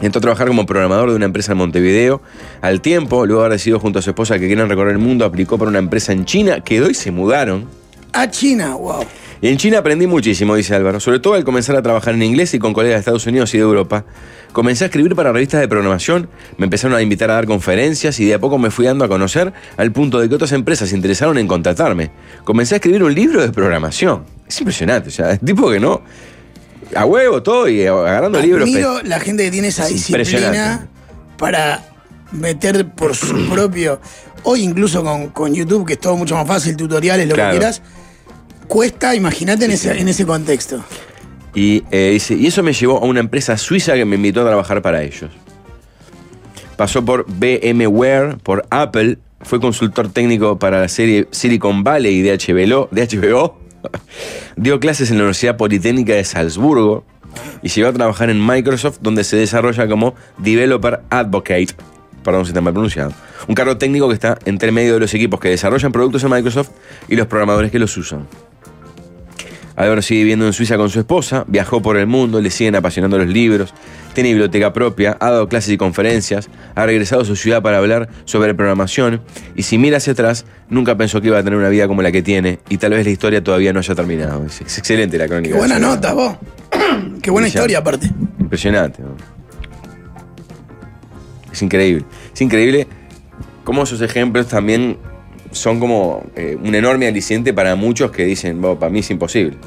Entró 0.01 0.19
a 0.19 0.21
trabajar 0.21 0.47
como 0.47 0.65
programador 0.65 1.09
de 1.09 1.15
una 1.15 1.25
empresa 1.25 1.51
en 1.51 1.59
Montevideo. 1.59 2.21
Al 2.61 2.81
tiempo, 2.81 3.25
luego 3.25 3.41
de 3.41 3.45
haber 3.47 3.57
decidido 3.57 3.79
junto 3.79 3.99
a 3.99 4.01
su 4.01 4.09
esposa 4.09 4.39
que 4.39 4.47
querían 4.47 4.69
recorrer 4.69 4.93
el 4.93 4.99
mundo, 4.99 5.25
aplicó 5.25 5.57
para 5.57 5.69
una 5.69 5.79
empresa 5.79 6.11
en 6.11 6.25
China, 6.25 6.61
quedó 6.61 6.89
y 6.89 6.93
se 6.93 7.11
mudaron. 7.11 7.67
A 8.11 8.29
China, 8.29 8.75
wow. 8.75 9.05
Y 9.41 9.49
en 9.49 9.57
China 9.57 9.79
aprendí 9.79 10.07
muchísimo, 10.07 10.55
dice 10.55 10.73
Álvaro, 10.73 11.01
sobre 11.01 11.19
todo 11.19 11.33
al 11.33 11.43
comenzar 11.43 11.75
a 11.75 11.81
trabajar 11.81 12.13
en 12.13 12.23
inglés 12.23 12.53
y 12.53 12.59
con 12.59 12.71
colegas 12.71 12.95
de 12.95 12.99
Estados 12.99 13.27
Unidos 13.27 13.53
y 13.53 13.57
de 13.57 13.63
Europa. 13.63 14.05
Comencé 14.53 14.85
a 14.85 14.87
escribir 14.87 15.15
para 15.15 15.33
revistas 15.33 15.59
de 15.59 15.67
programación, 15.67 16.29
me 16.57 16.63
empezaron 16.63 16.95
a 16.95 17.01
invitar 17.01 17.29
a 17.29 17.33
dar 17.33 17.45
conferencias 17.45 18.19
y 18.21 18.25
de 18.25 18.35
a 18.35 18.39
poco 18.39 18.57
me 18.57 18.71
fui 18.71 18.85
dando 18.85 19.03
a 19.03 19.09
conocer 19.09 19.51
al 19.75 19.91
punto 19.91 20.19
de 20.19 20.29
que 20.29 20.35
otras 20.35 20.53
empresas 20.53 20.89
se 20.89 20.95
interesaron 20.95 21.37
en 21.37 21.47
contratarme. 21.47 22.11
Comencé 22.45 22.75
a 22.75 22.77
escribir 22.77 23.03
un 23.03 23.13
libro 23.13 23.41
de 23.41 23.51
programación. 23.51 24.23
Es 24.47 24.61
impresionante, 24.61 25.09
o 25.09 25.11
sea, 25.11 25.31
es 25.31 25.41
tipo 25.41 25.69
que 25.69 25.79
no... 25.79 26.01
A 26.95 27.05
huevo 27.05 27.41
todo 27.43 27.67
y 27.67 27.85
agarrando 27.85 28.39
libros. 28.41 28.63
Admiro 28.63 29.01
la 29.03 29.19
gente 29.19 29.43
que 29.43 29.51
tiene 29.51 29.67
esa 29.69 29.83
Es 29.87 29.93
disciplina 29.93 30.87
para 31.37 31.83
meter 32.31 32.89
por 32.89 33.15
su 33.15 33.47
propio. 33.51 33.99
Hoy 34.43 34.63
incluso 34.63 35.03
con, 35.03 35.29
con 35.29 35.53
YouTube, 35.53 35.85
que 35.87 35.93
es 35.93 35.99
todo 35.99 36.15
mucho 36.17 36.35
más 36.35 36.47
fácil, 36.47 36.75
tutoriales, 36.75 37.27
lo 37.27 37.35
Claro. 37.35 37.51
que 37.51 37.57
quieras. 37.57 37.81
Cuesta, 38.67 39.13
imagínate 39.15 39.65
en, 39.65 39.71
ese, 39.71 39.99
en 39.99 40.07
ese 40.07 40.25
contexto. 40.25 40.83
Y, 41.55 41.83
eh, 41.91 42.11
dice, 42.13 42.33
y 42.33 42.47
eso 42.47 42.63
me 42.63 42.73
llevó 42.73 42.97
a 42.97 43.05
una 43.05 43.19
empresa 43.19 43.57
suiza 43.57 43.93
que 43.93 44.05
me 44.05 44.15
invitó 44.15 44.41
a 44.41 44.45
trabajar 44.45 44.81
para 44.81 45.03
ellos. 45.03 45.29
Pasó 46.75 47.05
por 47.05 47.25
VMware, 47.27 48.37
por 48.41 48.65
Apple, 48.71 49.19
fue 49.41 49.59
consultor 49.59 50.09
técnico 50.11 50.57
para 50.57 50.79
la 50.81 50.87
serie 50.87 51.27
Silicon 51.31 51.83
Valley 51.83 52.21
de 52.21 52.31
HBO, 52.37 52.87
de 52.91 53.07
HBO. 53.07 53.59
Dio 54.55 54.79
clases 54.79 55.09
en 55.11 55.17
la 55.17 55.23
Universidad 55.23 55.57
Politécnica 55.57 56.13
de 56.13 56.23
Salzburgo 56.23 57.05
y 57.61 57.69
llegó 57.69 57.89
a 57.89 57.93
trabajar 57.93 58.29
en 58.29 58.45
Microsoft, 58.45 58.99
donde 59.01 59.23
se 59.23 59.37
desarrolla 59.37 59.87
como 59.87 60.15
Developer 60.37 61.01
Advocate. 61.09 61.67
Perdón 62.23 62.45
si 62.45 62.49
está 62.49 62.61
mal 62.61 62.73
pronunciado. 62.73 63.13
Un 63.47 63.55
cargo 63.55 63.77
técnico 63.77 64.07
que 64.07 64.13
está 64.13 64.37
entre 64.45 64.71
medio 64.71 64.93
de 64.93 64.99
los 65.01 65.13
equipos 65.13 65.39
que 65.39 65.49
desarrollan 65.49 65.91
productos 65.91 66.23
en 66.23 66.29
Microsoft 66.29 66.69
y 67.07 67.15
los 67.15 67.27
programadores 67.27 67.71
que 67.71 67.79
los 67.79 67.95
usan. 67.97 68.27
Álvaro 69.75 70.01
sigue 70.01 70.21
viviendo 70.21 70.45
en 70.45 70.53
Suiza 70.53 70.77
con 70.77 70.89
su 70.89 70.99
esposa, 70.99 71.45
viajó 71.47 71.81
por 71.81 71.97
el 71.97 72.07
mundo, 72.07 72.39
le 72.41 72.49
siguen 72.49 72.75
apasionando 72.75 73.17
los 73.17 73.27
libros, 73.27 73.73
tiene 74.13 74.29
biblioteca 74.29 74.73
propia, 74.73 75.17
ha 75.19 75.31
dado 75.31 75.47
clases 75.49 75.73
y 75.73 75.77
conferencias, 75.77 76.49
ha 76.75 76.85
regresado 76.85 77.23
a 77.23 77.25
su 77.25 77.35
ciudad 77.35 77.61
para 77.61 77.77
hablar 77.77 78.09
sobre 78.25 78.53
programación 78.53 79.21
y 79.55 79.63
si 79.63 79.77
mira 79.77 79.97
hacia 79.97 80.13
atrás, 80.13 80.45
nunca 80.69 80.95
pensó 80.95 81.21
que 81.21 81.27
iba 81.27 81.39
a 81.39 81.43
tener 81.43 81.57
una 81.57 81.69
vida 81.69 81.87
como 81.87 82.01
la 82.01 82.11
que 82.11 82.21
tiene 82.21 82.59
y 82.69 82.77
tal 82.77 82.91
vez 82.91 83.05
la 83.05 83.11
historia 83.11 83.43
todavía 83.43 83.73
no 83.73 83.79
haya 83.79 83.95
terminado. 83.95 84.45
Es, 84.45 84.61
es 84.61 84.77
excelente 84.77 85.17
la 85.17 85.27
crónica. 85.27 85.53
Qué 85.53 85.59
buena 85.59 85.79
nota, 85.79 86.13
vos. 86.13 86.37
Qué 87.21 87.31
buena 87.31 87.47
historia, 87.47 87.79
aparte. 87.79 88.11
Impresionante. 88.39 89.01
¿no? 89.01 89.15
Es 91.51 91.61
increíble. 91.61 92.05
Es 92.33 92.41
increíble 92.41 92.87
cómo 93.63 93.83
esos 93.83 94.01
ejemplos 94.01 94.47
también 94.47 94.97
son 95.53 95.79
como 95.79 96.23
eh, 96.35 96.57
un 96.61 96.75
enorme 96.75 97.07
aliciente 97.07 97.53
para 97.53 97.75
muchos 97.75 98.11
que 98.11 98.25
dicen, 98.25 98.61
"Bo, 98.61 98.77
para 98.77 98.91
mí 98.91 98.99
es 98.99 99.09
imposible. 99.09 99.57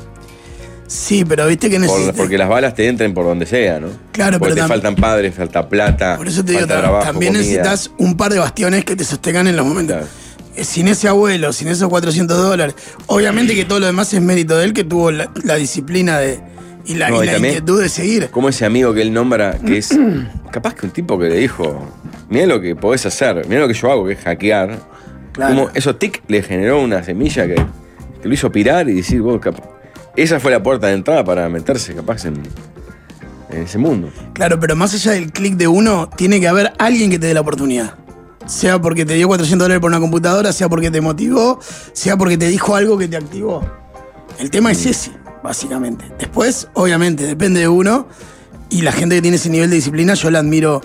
Sí, 0.86 1.24
pero 1.24 1.46
viste 1.48 1.68
que 1.68 1.76
Por- 1.78 1.86
necesitas. 1.86 2.14
porque 2.16 2.38
las 2.38 2.48
balas 2.48 2.74
te 2.74 2.86
entren 2.86 3.12
por 3.12 3.24
donde 3.24 3.44
sea, 3.46 3.80
¿no? 3.80 3.88
Claro, 4.12 4.38
porque 4.38 4.54
pero 4.54 4.66
te 4.66 4.72
tam- 4.72 4.74
faltan 4.74 4.94
padres, 4.94 5.34
falta 5.34 5.68
plata. 5.68 6.16
Por 6.16 6.28
eso 6.28 6.44
te 6.44 6.52
digo, 6.52 6.66
trabajo, 6.66 7.04
también 7.04 7.32
comida. 7.32 7.42
necesitas 7.44 7.90
un 7.98 8.16
par 8.16 8.32
de 8.32 8.38
bastiones 8.38 8.84
que 8.84 8.94
te 8.94 9.02
sostengan 9.04 9.48
en 9.48 9.56
los 9.56 9.66
momentos. 9.66 9.96
Claro. 9.96 10.08
Eh, 10.54 10.64
Sin 10.64 10.86
ese 10.88 11.08
abuelo, 11.08 11.52
sin 11.52 11.68
esos 11.68 11.88
400 11.88 12.38
dólares. 12.38 12.76
Obviamente 13.06 13.54
que 13.54 13.64
todo 13.64 13.80
lo 13.80 13.86
demás 13.86 14.14
es 14.14 14.22
mérito 14.22 14.56
de 14.56 14.64
él, 14.64 14.72
que 14.72 14.84
tuvo 14.84 15.10
la, 15.10 15.28
la 15.42 15.56
disciplina 15.56 16.18
de, 16.20 16.38
y 16.86 16.94
la, 16.94 17.10
No, 17.10 17.22
y 17.24 17.26
y 17.26 17.30
la 17.32 17.38
inquietud 17.38 17.82
de 17.82 17.88
seguir. 17.88 18.30
Como 18.30 18.48
ese 18.48 18.64
amigo 18.64 18.94
que 18.94 19.02
él 19.02 19.12
nombra, 19.12 19.58
que 19.58 19.78
es 19.78 19.90
capaz 20.52 20.74
que 20.74 20.86
un 20.86 20.92
tipo 20.92 21.18
que 21.18 21.28
le 21.28 21.36
dijo, 21.38 21.84
mira 22.30 22.46
lo 22.46 22.60
que 22.60 22.76
podés 22.76 23.04
hacer, 23.06 23.44
mira 23.48 23.60
lo 23.62 23.66
que 23.68 23.74
yo 23.74 23.90
hago, 23.90 24.06
que 24.06 24.12
es 24.12 24.20
hackear. 24.20 24.78
Claro. 25.36 25.54
Como 25.54 25.70
eso 25.74 25.94
tic 25.96 26.22
le 26.28 26.42
generó 26.42 26.82
una 26.82 27.02
semilla 27.04 27.46
que, 27.46 27.54
que 28.22 28.28
lo 28.28 28.34
hizo 28.34 28.50
pirar 28.50 28.88
y 28.88 28.94
decir, 28.94 29.22
vos, 29.22 29.40
esa 30.16 30.40
fue 30.40 30.50
la 30.50 30.62
puerta 30.62 30.88
de 30.88 30.94
entrada 30.94 31.22
para 31.24 31.48
meterse 31.48 31.94
capaz 31.94 32.24
en, 32.24 32.42
en 33.50 33.62
ese 33.62 33.78
mundo. 33.78 34.10
Claro, 34.32 34.58
pero 34.58 34.74
más 34.74 34.94
allá 34.94 35.12
del 35.12 35.30
clic 35.30 35.54
de 35.56 35.68
uno, 35.68 36.08
tiene 36.16 36.40
que 36.40 36.48
haber 36.48 36.72
alguien 36.78 37.10
que 37.10 37.18
te 37.18 37.26
dé 37.26 37.34
la 37.34 37.42
oportunidad. 37.42 37.94
Sea 38.46 38.80
porque 38.80 39.04
te 39.04 39.14
dio 39.14 39.26
400 39.28 39.64
dólares 39.64 39.80
por 39.80 39.90
una 39.90 40.00
computadora, 40.00 40.52
sea 40.52 40.68
porque 40.68 40.90
te 40.90 41.00
motivó, 41.00 41.60
sea 41.92 42.16
porque 42.16 42.38
te 42.38 42.48
dijo 42.48 42.74
algo 42.76 42.96
que 42.96 43.08
te 43.08 43.16
activó. 43.16 43.62
El 44.38 44.50
tema 44.50 44.70
Mm. 44.70 44.72
es 44.72 44.86
ese, 44.86 45.12
básicamente. 45.42 46.04
Después, 46.18 46.68
obviamente, 46.74 47.24
depende 47.26 47.60
de 47.60 47.68
uno. 47.68 48.06
Y 48.70 48.82
la 48.82 48.92
gente 48.92 49.16
que 49.16 49.22
tiene 49.22 49.36
ese 49.36 49.50
nivel 49.50 49.68
de 49.70 49.76
disciplina, 49.76 50.14
yo 50.14 50.30
la 50.30 50.38
admiro 50.38 50.80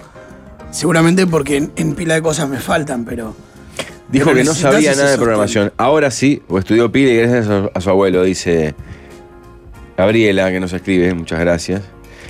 seguramente 0.71 1.25
porque 1.27 1.57
en, 1.57 1.71
en 1.75 1.93
pila 1.95 2.15
de 2.15 2.21
cosas 2.21 2.49
me 2.49 2.59
faltan, 2.59 3.05
pero. 3.05 3.33
Dijo 4.11 4.33
que 4.33 4.43
no 4.43 4.53
sabía 4.53 4.93
nada 4.95 5.11
de 5.11 5.17
programación. 5.17 5.71
Ahora 5.77 6.11
sí, 6.11 6.41
o 6.49 6.59
estudió 6.59 6.91
pile 6.91 7.15
gracias 7.15 7.47
a 7.47 7.61
su, 7.61 7.71
a 7.73 7.81
su 7.81 7.89
abuelo, 7.89 8.23
dice 8.23 8.75
Gabriela, 9.97 10.51
que 10.51 10.59
nos 10.59 10.73
escribe, 10.73 11.13
muchas 11.13 11.39
gracias. 11.39 11.81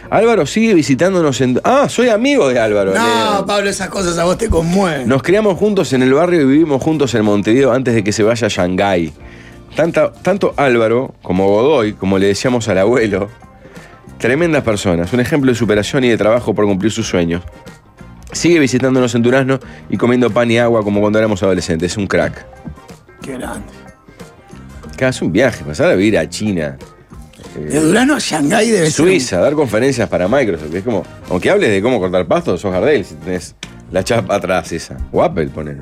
Álvaro 0.09 0.45
sigue 0.45 0.73
visitándonos 0.73 1.39
en. 1.39 1.59
Ah, 1.63 1.87
soy 1.87 2.09
amigo 2.09 2.49
de 2.49 2.59
Álvaro. 2.59 2.93
No, 2.93 3.33
Leo. 3.33 3.45
Pablo, 3.45 3.69
esas 3.69 3.87
cosas 3.89 4.17
a 4.17 4.25
vos 4.25 4.37
te 4.37 4.49
conmueven. 4.49 5.07
Nos 5.07 5.23
criamos 5.23 5.57
juntos 5.57 5.93
en 5.93 6.01
el 6.03 6.13
barrio 6.13 6.41
y 6.41 6.45
vivimos 6.45 6.81
juntos 6.83 7.15
en 7.15 7.23
Montevideo 7.23 7.71
antes 7.71 7.93
de 7.93 8.03
que 8.03 8.11
se 8.11 8.21
vaya 8.23 8.47
a 8.47 8.49
Shanghái. 8.49 9.13
Tanta- 9.75 10.11
tanto 10.11 10.53
Álvaro 10.57 11.15
como 11.21 11.47
Godoy, 11.47 11.93
como 11.93 12.19
le 12.19 12.27
decíamos 12.27 12.67
al 12.67 12.79
abuelo, 12.79 13.29
tremendas 14.17 14.63
personas, 14.63 15.13
un 15.13 15.21
ejemplo 15.21 15.49
de 15.49 15.55
superación 15.57 16.03
y 16.03 16.09
de 16.09 16.17
trabajo 16.17 16.53
por 16.53 16.65
cumplir 16.65 16.91
sus 16.91 17.07
sueños. 17.07 17.41
Sigue 18.31 18.59
visitándonos 18.59 19.13
en 19.15 19.21
Durazno 19.21 19.59
y 19.89 19.97
comiendo 19.97 20.29
pan 20.29 20.49
y 20.49 20.57
agua 20.57 20.83
como 20.83 21.01
cuando 21.01 21.19
éramos 21.19 21.43
adolescentes. 21.43 21.91
Es 21.91 21.97
un 21.97 22.07
crack. 22.07 22.45
Qué 23.21 23.33
grande. 23.33 23.67
Que 24.97 25.05
hace 25.05 25.25
un 25.25 25.31
viaje, 25.31 25.63
pasar 25.63 25.89
a 25.89 25.95
vivir 25.95 26.17
a 26.17 26.29
China, 26.29 26.77
De 27.55 27.79
Durano 27.79 28.15
a 28.15 28.19
Shanghái 28.19 28.69
debe 28.69 28.85
ser. 28.85 29.05
Suiza, 29.05 29.39
dar 29.39 29.53
conferencias 29.53 30.07
para 30.07 30.27
Microsoft. 30.27 30.73
Es 30.73 30.83
como, 30.83 31.03
aunque 31.29 31.49
hables 31.49 31.69
de 31.69 31.81
cómo 31.81 31.99
cortar 31.99 32.27
pasto, 32.27 32.57
sos 32.57 32.71
Gardel 32.71 33.03
si 33.03 33.15
tenés 33.15 33.55
la 33.91 34.03
chapa 34.03 34.35
atrás 34.35 34.71
esa. 34.71 34.97
O 35.11 35.23
Apple, 35.23 35.47
poner. 35.47 35.77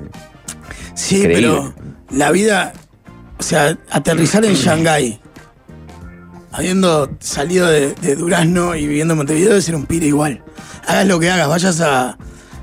Sí, 0.96 1.22
pero 1.24 1.74
la 2.12 2.32
vida. 2.32 2.74
O 3.38 3.44
sea, 3.44 3.78
aterrizar 3.90 4.44
en 4.44 4.54
Shanghái, 4.54 5.22
habiendo 6.52 7.10
salido 7.20 7.68
de, 7.68 7.94
de 7.94 8.16
Durazno 8.16 8.76
y 8.76 8.86
viviendo 8.86 9.14
en 9.14 9.20
Montevideo, 9.20 9.50
debe 9.50 9.62
ser 9.62 9.76
un 9.76 9.86
pire 9.86 10.08
igual. 10.08 10.44
Hagas 10.86 11.08
lo 11.08 11.20
que 11.20 11.30
hagas, 11.30 11.48
vayas 11.48 11.80
a 11.80 12.18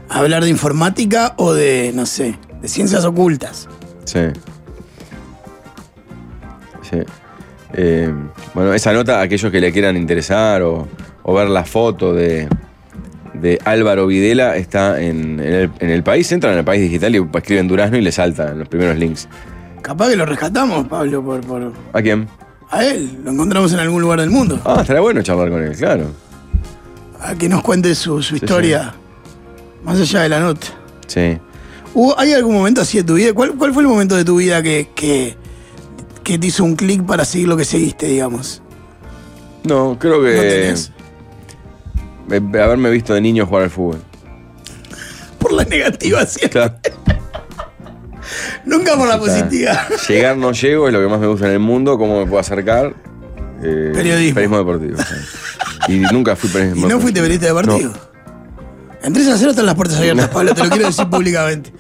hablar 0.09 0.45
de 0.45 0.51
informática 0.51 1.35
o 1.37 1.53
de, 1.53 1.93
no 1.95 2.07
sé, 2.07 2.39
de 2.61 2.69
ciencias 2.69 3.05
ocultas. 3.05 3.69
Sí. 4.05 4.21
Sí. 6.89 6.99
Eh, 7.73 8.13
bueno, 8.55 8.73
esa 8.73 8.93
nota, 8.93 9.21
aquellos 9.21 9.51
que 9.51 9.61
le 9.61 9.73
quieran 9.73 9.97
interesar 9.97 10.63
o, 10.63 10.87
o 11.23 11.35
ver 11.35 11.49
la 11.49 11.65
foto 11.65 12.15
de, 12.15 12.49
de 13.35 13.59
Álvaro 13.65 14.07
Videla, 14.07 14.57
está 14.57 15.01
en, 15.01 15.41
en 15.41 15.53
el, 15.53 15.71
en 15.81 15.91
el 15.91 16.03
país. 16.03 16.31
Entran 16.33 16.53
en 16.53 16.61
el 16.61 16.65
país 16.65 16.81
digital 16.81 17.15
y 17.15 17.27
escriben 17.35 17.69
Durazno 17.69 17.99
y 17.99 18.03
le 18.03 18.13
saltan 18.13 18.59
los 18.59 18.69
primeros 18.69 18.97
links. 18.97 19.29
Capaz 19.83 20.09
que 20.09 20.17
lo 20.17 20.27
rescatamos, 20.27 20.87
Pablo, 20.89 21.23
por, 21.23 21.41
por. 21.43 21.73
¿A 21.93 22.03
quién? 22.03 22.29
A 22.71 22.85
él, 22.85 23.19
lo 23.25 23.31
encontramos 23.31 23.73
en 23.73 23.79
algún 23.81 24.03
lugar 24.03 24.21
del 24.21 24.31
mundo. 24.31 24.61
Ah, 24.65 24.79
estaría 24.81 25.01
bueno 25.01 25.23
charlar 25.23 25.51
con 25.51 25.63
él, 25.63 25.77
claro. 25.77 26.11
A 27.21 27.35
que 27.35 27.49
nos 27.49 27.63
cuente 27.63 27.95
su, 27.95 28.23
su 28.23 28.37
historia. 28.37 28.95
Más 29.87 29.99
allá 30.01 30.23
de 30.23 30.29
la 30.29 30.41
nota. 30.41 30.67
Sí. 31.07 31.39
¿Hubo- 31.95 32.15
¿Hay 32.19 32.33
algún 32.35 32.55
momento 32.55 32.83
así 32.83 32.99
de 32.99 33.05
tu 33.05 33.15
vida? 33.15 33.33
¿Cuál, 33.33 33.55
cuál 33.55 33.73
fue 33.73 33.83
el 33.83 33.89
momento 33.89 34.17
de 34.17 34.25
tu 34.25 34.37
vida 34.37 34.63
que, 34.63 34.91
que, 34.95 35.37
que 36.23 36.39
te 36.39 36.47
hizo 36.49 36.63
un 36.65 36.77
clic 36.77 37.03
para 37.07 37.25
seguir 37.25 37.49
lo 37.49 37.57
que 37.57 37.65
seguiste, 37.65 38.07
digamos? 38.07 38.61
No, 39.65 39.97
creo 39.99 40.19
¿No 40.19 40.25
que. 40.25 40.33
tenés? 40.35 40.93
eh, 42.31 42.41
haberme 42.63 42.91
visto 42.91 43.15
de 43.15 43.21
niño 43.21 43.47
jugar 43.47 43.63
al 43.65 43.71
fútbol. 43.71 44.03
Por 45.39 45.53
la 45.53 45.65
negativa 45.65 46.27
siempre. 46.27 46.61
Claro. 46.71 46.75
Nunca 48.65 48.97
por 48.97 49.07
la 49.07 49.19
positiva. 49.19 49.87
Llegar 50.09 50.37
no 50.37 50.51
llego, 50.51 50.89
es 50.89 50.93
lo 50.93 51.01
que 51.01 51.07
más 51.07 51.21
me 51.21 51.29
gusta 51.29 51.47
en 51.47 51.53
el 51.53 51.59
mundo. 51.61 51.97
¿Cómo 51.97 52.19
me 52.19 52.27
puedo 52.27 52.41
acercar? 52.41 52.93
Eh, 53.63 53.93
Periodismo. 53.95 54.41
deportivo. 54.59 54.99
sí. 54.99 55.15
Y 55.89 55.99
nunca 56.13 56.35
fui 56.35 56.51
¿Y 56.51 56.53
periodismo 56.53 56.89
no 56.89 56.99
fuiste 56.99 57.21
periodista 57.21 57.47
deportivo? 57.47 57.93
En 59.03 59.13
3 59.13 59.29
a 59.29 59.37
0 59.39 59.51
están 59.51 59.67
las 59.67 59.75
puertas 59.75 59.99
abiertas, 59.99 60.29
Pablo, 60.29 60.55
te 60.55 60.65
lo 60.65 60.71
quiero 60.71 60.87
decir 60.87 61.07
públicamente. 61.07 61.71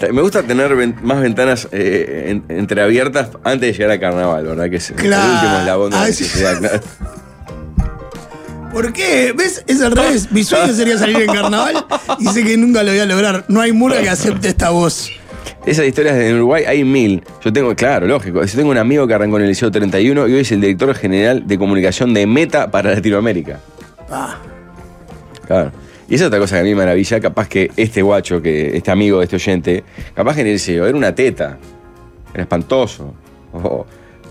Me 0.12 0.22
gusta 0.22 0.42
tener 0.42 0.74
más 1.02 1.20
ventanas 1.20 1.68
eh, 1.72 2.26
en- 2.28 2.44
entreabiertas 2.58 3.30
antes 3.42 3.68
de 3.68 3.72
llegar 3.72 3.90
al 3.92 4.00
carnaval, 4.00 4.44
¿verdad? 4.44 4.70
Que 4.70 4.76
es 4.76 4.92
Claro. 4.96 5.24
el 5.24 5.30
último 5.34 5.56
eslabón 5.58 5.90
de 5.90 5.96
la 5.96 6.02
Ah, 6.04 6.12
sí. 6.12 6.24
claro. 6.38 6.60
¿Por 8.72 8.92
qué? 8.92 9.34
¿Ves? 9.36 9.64
Es 9.66 9.82
al 9.82 9.92
revés. 9.92 10.32
Mi 10.32 10.44
sueño 10.44 10.72
sería 10.72 10.96
salir 10.96 11.16
en 11.20 11.26
carnaval 11.26 11.84
y 12.18 12.26
sé 12.28 12.42
que 12.42 12.56
nunca 12.56 12.82
lo 12.82 12.90
voy 12.90 13.00
a 13.00 13.06
lograr. 13.06 13.44
No 13.48 13.60
hay 13.60 13.72
murga 13.72 14.00
que 14.00 14.08
acepte 14.08 14.48
esta 14.48 14.70
voz. 14.70 15.10
Esas 15.66 15.84
historias 15.86 16.16
en 16.16 16.36
Uruguay 16.36 16.64
hay 16.66 16.82
mil. 16.82 17.22
Yo 17.44 17.52
tengo, 17.52 17.74
claro, 17.76 18.06
lógico. 18.06 18.42
Yo 18.44 18.56
tengo 18.56 18.70
un 18.70 18.78
amigo 18.78 19.06
que 19.06 19.12
arrancó 19.14 19.36
en 19.36 19.42
el 19.42 19.48
Liceo 19.50 19.70
31 19.70 20.26
y 20.28 20.32
hoy 20.34 20.40
es 20.40 20.52
el 20.52 20.60
director 20.62 20.94
general 20.94 21.46
de 21.46 21.58
comunicación 21.58 22.14
de 22.14 22.26
Meta 22.26 22.70
para 22.70 22.94
Latinoamérica. 22.94 23.60
Pa. 24.08 24.38
Claro. 25.46 25.72
Y 26.12 26.16
esa 26.16 26.24
es 26.24 26.28
otra 26.28 26.40
cosa 26.40 26.56
que 26.56 26.60
a 26.60 26.64
mí 26.64 26.68
me 26.74 26.76
maravilla, 26.76 27.20
capaz 27.20 27.48
que 27.48 27.70
este 27.74 28.02
guacho, 28.02 28.42
que 28.42 28.76
este 28.76 28.90
amigo 28.90 29.20
de 29.20 29.24
este 29.24 29.36
oyente, 29.36 29.82
capaz 30.12 30.34
que 30.34 30.42
el 30.42 30.48
liceo 30.48 30.86
era 30.86 30.94
una 30.94 31.14
teta, 31.14 31.56
era 32.34 32.42
espantoso. 32.42 33.14
O, 33.54 33.86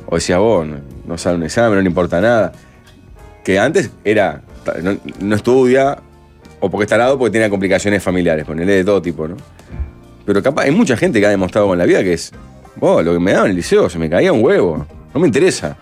o 0.06 0.15
decía 0.15 0.38
vos, 0.38 0.67
no, 0.67 0.76
no 1.08 1.17
sale 1.17 1.38
un 1.38 1.44
examen, 1.44 1.78
no 1.78 1.82
le 1.82 1.88
importa 1.88 2.22
nada. 2.22 2.52
Que 3.44 3.58
antes 3.58 3.89
era, 4.04 4.44
no, 4.84 4.96
no 5.22 5.36
estudia, 5.36 5.98
o 6.60 6.70
porque 6.70 6.84
está 6.84 6.98
al 6.98 7.02
lado 7.02 7.17
porque 7.17 7.32
tiene 7.32 7.50
complicaciones 7.50 8.04
familiares, 8.04 8.46
ponerle 8.46 8.76
de 8.76 8.84
todo 8.84 9.02
tipo, 9.02 9.28
¿no? 9.28 9.38
Pero 10.24 10.44
capaz, 10.44 10.65
hay 10.65 10.72
mucha 10.72 10.96
gente 10.96 11.20
que 11.20 11.26
ha 11.26 11.32
demostrado 11.32 11.65
con 11.65 11.80
la 11.80 11.86
vida 11.86 12.04
que 12.04 12.13
es, 12.13 12.32
vos, 12.76 13.04
lo 13.04 13.12
que 13.12 13.20
me 13.20 13.32
daban 13.32 13.48
en 13.48 13.52
el 13.54 13.58
liceo, 13.58 13.89
se 13.89 13.98
me 13.98 14.08
caía 14.08 14.32
un 14.32 14.44
huevo, 14.46 14.86
no 15.15 15.20
me 15.20 15.26
interesa. 15.26 15.78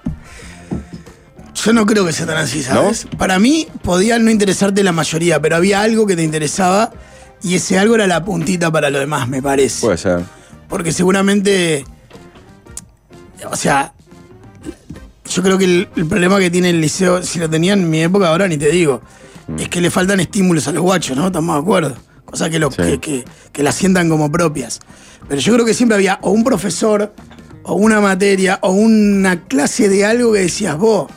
Yo 1.64 1.74
no 1.74 1.86
creo 1.86 2.06
que 2.06 2.14
sea 2.14 2.26
tan 2.26 2.38
así, 2.38 2.64
¿sabes? 2.64 3.08
Para 3.18 3.38
mí 3.40 3.68
podía 3.82 4.18
no 4.20 4.30
interesarte 4.32 4.84
la 4.84 4.92
mayoría, 4.92 5.42
pero 5.42 5.56
había 5.58 5.82
algo 5.82 6.06
que 6.08 6.16
te 6.16 6.24
interesaba 6.24 6.92
y 7.44 7.56
ese 7.56 7.78
algo 7.80 7.96
era 7.96 8.08
la 8.08 8.24
puntita 8.24 8.72
para 8.72 8.90
lo 8.90 9.00
demás, 9.00 9.28
me 9.28 9.42
parece. 9.42 9.82
Puede 9.86 9.98
ser. 9.98 10.22
Porque 10.68 10.92
seguramente. 10.92 11.84
O 13.50 13.56
sea. 13.56 13.94
Yo 15.32 15.44
creo 15.44 15.58
que 15.60 15.66
el, 15.66 15.88
el 15.96 16.06
problema 16.08 16.40
que 16.40 16.50
tiene 16.50 16.72
el 16.72 16.82
liceo, 16.82 17.22
si 17.22 17.38
lo 17.38 17.48
tenía 17.48 17.74
en 17.74 17.88
mi 17.88 18.02
época, 18.02 18.30
ahora 18.30 18.48
ni 18.48 18.58
te 18.58 18.70
digo, 18.72 19.02
Mm. 19.48 19.60
es 19.62 19.70
que 19.70 19.82
le 19.82 19.90
faltan 19.90 20.20
estímulos 20.20 20.68
a 20.68 20.72
los 20.72 20.84
guachos, 20.84 21.18
¿no? 21.18 21.26
Estamos 21.28 21.56
de 21.56 21.62
acuerdo. 21.62 21.96
Cosas 22.24 22.50
que, 22.50 22.60
lo, 22.60 22.70
Sí. 22.72 22.78
que, 22.84 23.00
que, 23.00 23.26
que 23.52 23.64
las 23.64 23.74
sientan 23.74 24.08
como 24.08 24.32
propias. 24.32 24.80
Pero 25.28 25.42
yo 25.42 25.54
creo 25.56 25.66
que 25.66 25.74
siempre 25.74 25.96
había 25.96 26.20
o 26.22 26.30
un 26.30 26.44
profesor, 26.44 27.12
o 27.64 27.74
una 27.74 28.00
materia, 28.00 28.60
o 28.62 28.70
una 28.72 29.42
clase 29.48 29.90
de 29.90 30.06
algo 30.06 30.34
que 30.34 30.40
decías 30.42 30.78
vos, 30.78 31.12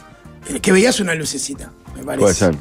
que 0.60 0.72
veías 0.72 0.98
una 1.00 1.14
lucecita, 1.14 1.70
me 1.96 2.02
parece. 2.02 2.20
Puede 2.22 2.34
ser. 2.34 2.54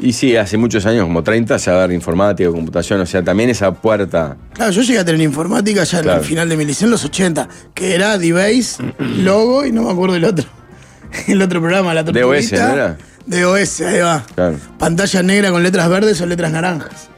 Y 0.00 0.12
sí, 0.12 0.36
hace 0.36 0.56
muchos 0.56 0.84
años, 0.86 1.04
como 1.04 1.22
30, 1.22 1.56
saber 1.58 1.92
informática, 1.92 2.50
computación, 2.50 3.00
o 3.00 3.06
sea, 3.06 3.22
también 3.22 3.48
esa 3.50 3.72
puerta. 3.72 4.36
Claro, 4.52 4.72
yo 4.72 4.82
llegué 4.82 4.98
a 4.98 5.04
tener 5.04 5.20
informática 5.20 5.84
ya 5.84 5.98
en 5.98 6.04
Claro. 6.04 6.20
el 6.20 6.26
final 6.26 6.48
de 6.48 6.56
mi 6.56 6.64
liceo 6.64 6.86
en 6.86 6.90
los 6.90 7.04
80, 7.04 7.48
que 7.74 7.94
era 7.94 8.18
D-Base, 8.18 8.82
Logo 8.98 9.64
y 9.64 9.70
no 9.72 9.82
me 9.84 9.90
acuerdo 9.92 10.16
el 10.16 10.24
otro. 10.24 10.46
El 11.28 11.40
otro 11.42 11.60
programa, 11.60 11.94
la 11.94 12.02
DOS. 12.02 12.14
¿no 12.52 12.58
era? 12.58 12.96
DOS, 13.24 13.80
ahí 13.82 14.00
va. 14.00 14.24
Claro. 14.34 14.56
Pantalla 14.80 15.22
negra 15.22 15.52
con 15.52 15.62
letras 15.62 15.88
verdes 15.88 16.20
o 16.20 16.26
letras 16.26 16.50
naranjas. 16.50 17.08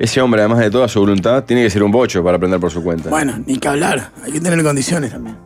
Ese 0.00 0.20
hombre, 0.20 0.40
además 0.40 0.58
de 0.58 0.70
toda 0.70 0.88
su 0.88 0.98
voluntad, 0.98 1.44
tiene 1.44 1.62
que 1.62 1.70
ser 1.70 1.84
un 1.84 1.92
bocho 1.92 2.24
para 2.24 2.38
aprender 2.38 2.58
por 2.58 2.72
su 2.72 2.82
cuenta. 2.82 3.08
Bueno, 3.08 3.40
ni 3.46 3.56
que 3.58 3.68
hablar, 3.68 4.10
hay 4.24 4.32
que 4.32 4.40
tener 4.40 4.60
condiciones 4.64 5.12
también. 5.12 5.36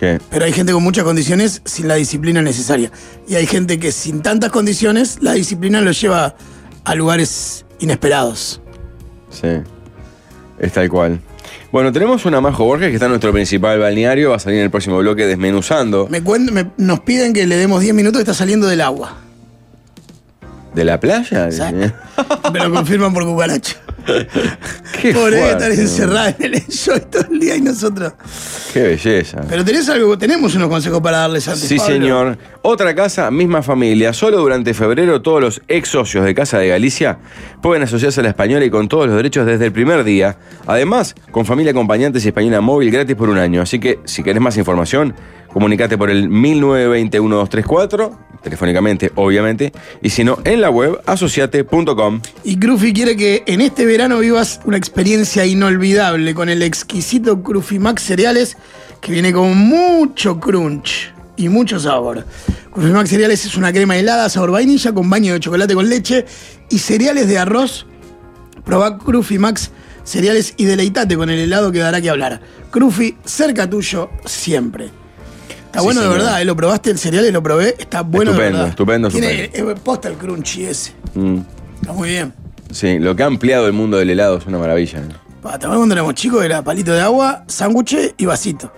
¿Qué? 0.00 0.18
Pero 0.30 0.46
hay 0.46 0.52
gente 0.54 0.72
con 0.72 0.82
muchas 0.82 1.04
condiciones 1.04 1.60
sin 1.66 1.86
la 1.86 1.94
disciplina 1.96 2.40
necesaria. 2.40 2.90
Y 3.28 3.34
hay 3.34 3.46
gente 3.46 3.78
que 3.78 3.92
sin 3.92 4.22
tantas 4.22 4.50
condiciones, 4.50 5.18
la 5.20 5.34
disciplina 5.34 5.82
lo 5.82 5.90
lleva 5.92 6.34
a 6.84 6.94
lugares 6.94 7.66
inesperados. 7.80 8.62
Sí. 9.30 9.48
Es 10.58 10.72
tal 10.72 10.88
cual. 10.88 11.20
Bueno, 11.70 11.92
tenemos 11.92 12.24
una 12.24 12.40
Majo 12.40 12.64
Borges 12.64 12.88
que 12.88 12.94
está 12.94 13.06
en 13.06 13.10
nuestro 13.12 13.30
principal 13.32 13.78
balneario. 13.78 14.30
Va 14.30 14.36
a 14.36 14.38
salir 14.38 14.58
en 14.58 14.64
el 14.64 14.70
próximo 14.70 14.96
bloque 14.98 15.26
desmenuzando. 15.26 16.08
Me 16.08 16.24
cuen- 16.24 16.50
me- 16.50 16.70
nos 16.78 17.00
piden 17.00 17.32
que 17.34 17.46
le 17.46 17.56
demos 17.58 17.80
10 17.82 17.94
minutos, 17.94 18.20
está 18.20 18.32
saliendo 18.34 18.66
del 18.68 18.80
agua. 18.80 19.18
¿De 20.74 20.84
la 20.84 20.98
playa? 20.98 21.44
Exacto. 21.46 21.92
Me 22.52 22.58
lo 22.60 22.72
confirman 22.72 23.12
por 23.12 23.24
cucaracha. 23.24 23.76
Qué 25.00 25.12
Pobre 25.12 25.38
fuerte, 25.38 25.50
estar 25.50 25.70
encerrada 25.72 26.34
en 26.38 26.44
el 26.44 26.54
enjoy 26.54 27.00
todo 27.10 27.24
el 27.30 27.40
día 27.40 27.56
y 27.56 27.60
nosotros. 27.60 28.12
Qué 28.72 28.82
belleza. 28.82 29.40
Pero 29.48 29.64
tenés 29.64 29.88
algo, 29.88 30.16
tenemos 30.18 30.54
unos 30.54 30.68
consejos 30.68 31.00
para 31.00 31.18
darles 31.18 31.48
antes. 31.48 31.68
Sí, 31.68 31.76
Pablo. 31.76 31.94
señor. 31.94 32.38
Otra 32.62 32.94
casa, 32.94 33.30
misma 33.30 33.62
familia. 33.62 34.12
Solo 34.12 34.38
durante 34.38 34.74
febrero 34.74 35.22
todos 35.22 35.40
los 35.40 35.62
ex 35.68 35.88
socios 35.88 36.24
de 36.24 36.34
Casa 36.34 36.58
de 36.58 36.68
Galicia 36.68 37.18
pueden 37.62 37.82
asociarse 37.82 38.20
a 38.20 38.22
la 38.22 38.30
española 38.30 38.64
y 38.64 38.70
con 38.70 38.88
todos 38.88 39.06
los 39.06 39.16
derechos 39.16 39.46
desde 39.46 39.66
el 39.66 39.72
primer 39.72 40.04
día. 40.04 40.36
Además, 40.66 41.14
con 41.30 41.46
familia 41.46 41.72
acompañantes 41.72 42.24
y 42.24 42.28
española 42.28 42.60
móvil 42.60 42.90
gratis 42.90 43.16
por 43.16 43.28
un 43.28 43.38
año. 43.38 43.62
Así 43.62 43.78
que, 43.78 43.98
si 44.04 44.22
querés 44.22 44.42
más 44.42 44.56
información, 44.56 45.14
comunicate 45.52 45.96
por 45.98 46.10
el 46.10 46.28
1920-1234, 46.30 48.10
telefónicamente, 48.42 49.12
obviamente, 49.14 49.72
y 50.02 50.10
si 50.10 50.24
no, 50.24 50.38
en 50.44 50.60
la 50.60 50.70
web 50.70 51.00
asociate.com. 51.06 52.20
Y 52.44 52.58
Crufi 52.58 52.92
quiere 52.92 53.16
que 53.16 53.42
en 53.46 53.60
este 53.60 53.84
verano 53.84 54.18
vivas 54.18 54.60
una 54.64 54.76
experiencia 54.76 55.44
inolvidable 55.46 56.34
con 56.34 56.48
el 56.48 56.62
exquisito 56.62 57.42
Crufi 57.42 57.78
Max 57.78 58.02
Cereales 58.02 58.56
que 59.00 59.12
viene 59.12 59.32
con 59.32 59.56
mucho 59.56 60.38
crunch 60.38 61.12
y 61.36 61.48
mucho 61.48 61.80
sabor. 61.80 62.24
Crufi 62.70 62.90
Max 62.90 63.10
Cereales 63.10 63.44
es 63.44 63.56
una 63.56 63.72
crema 63.72 63.96
helada 63.96 64.28
sabor 64.28 64.52
vainilla 64.52 64.92
con 64.92 65.08
baño 65.08 65.32
de 65.32 65.40
chocolate 65.40 65.74
con 65.74 65.88
leche 65.88 66.26
y 66.68 66.78
cereales 66.78 67.28
de 67.28 67.38
arroz. 67.38 67.86
Probá 68.64 68.98
Crufi 68.98 69.38
Max 69.38 69.70
Cereales 70.04 70.54
y 70.56 70.64
deleitate 70.64 71.16
con 71.16 71.30
el 71.30 71.38
helado 71.38 71.72
que 71.72 71.78
dará 71.78 72.00
que 72.00 72.10
hablar. 72.10 72.40
Crufi, 72.70 73.16
cerca 73.24 73.68
tuyo 73.68 74.10
siempre. 74.24 74.99
Está 75.70 75.78
Sí, 75.80 75.84
bueno 75.84 76.00
de 76.02 76.08
verdad, 76.08 76.42
¿eh? 76.42 76.44
lo 76.44 76.56
probaste 76.56 76.90
el 76.90 76.98
cereal 76.98 77.24
y 77.26 77.30
lo 77.30 77.42
probé, 77.42 77.76
está 77.78 78.02
bueno 78.02 78.32
Estupendo, 78.32 78.42
de 78.42 78.52
verdad. 78.52 78.68
estupendo, 78.70 79.08
Tiene 79.08 79.44
estupendo. 79.44 79.70
eh, 79.70 79.76
posta 79.84 80.08
el 80.08 80.14
crunchy 80.16 80.64
ese. 80.66 80.92
Mm. 81.14 81.38
Está 81.80 81.92
muy 81.92 82.08
bien. 82.08 82.34
Sí, 82.72 82.98
lo 82.98 83.14
que 83.14 83.22
ha 83.22 83.26
ampliado 83.26 83.66
el 83.68 83.72
mundo 83.72 83.96
del 83.96 84.10
helado 84.10 84.38
es 84.38 84.46
una 84.46 84.58
maravilla. 84.58 85.00
¿no? 85.00 85.14
Pa, 85.40 85.50
¿Te 85.50 85.66
acuerdas 85.66 85.76
cuando 85.78 85.94
éramos 85.94 86.14
chicos? 86.14 86.44
Era 86.44 86.62
palito 86.62 86.92
de 86.92 87.00
agua, 87.00 87.44
sándwich 87.46 88.14
y 88.16 88.24
vasito. 88.26 88.72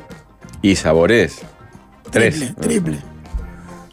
Y 0.60 0.76
sabores. 0.76 1.38
Tres. 2.10 2.34
Triple, 2.38 2.54
triple. 2.60 2.98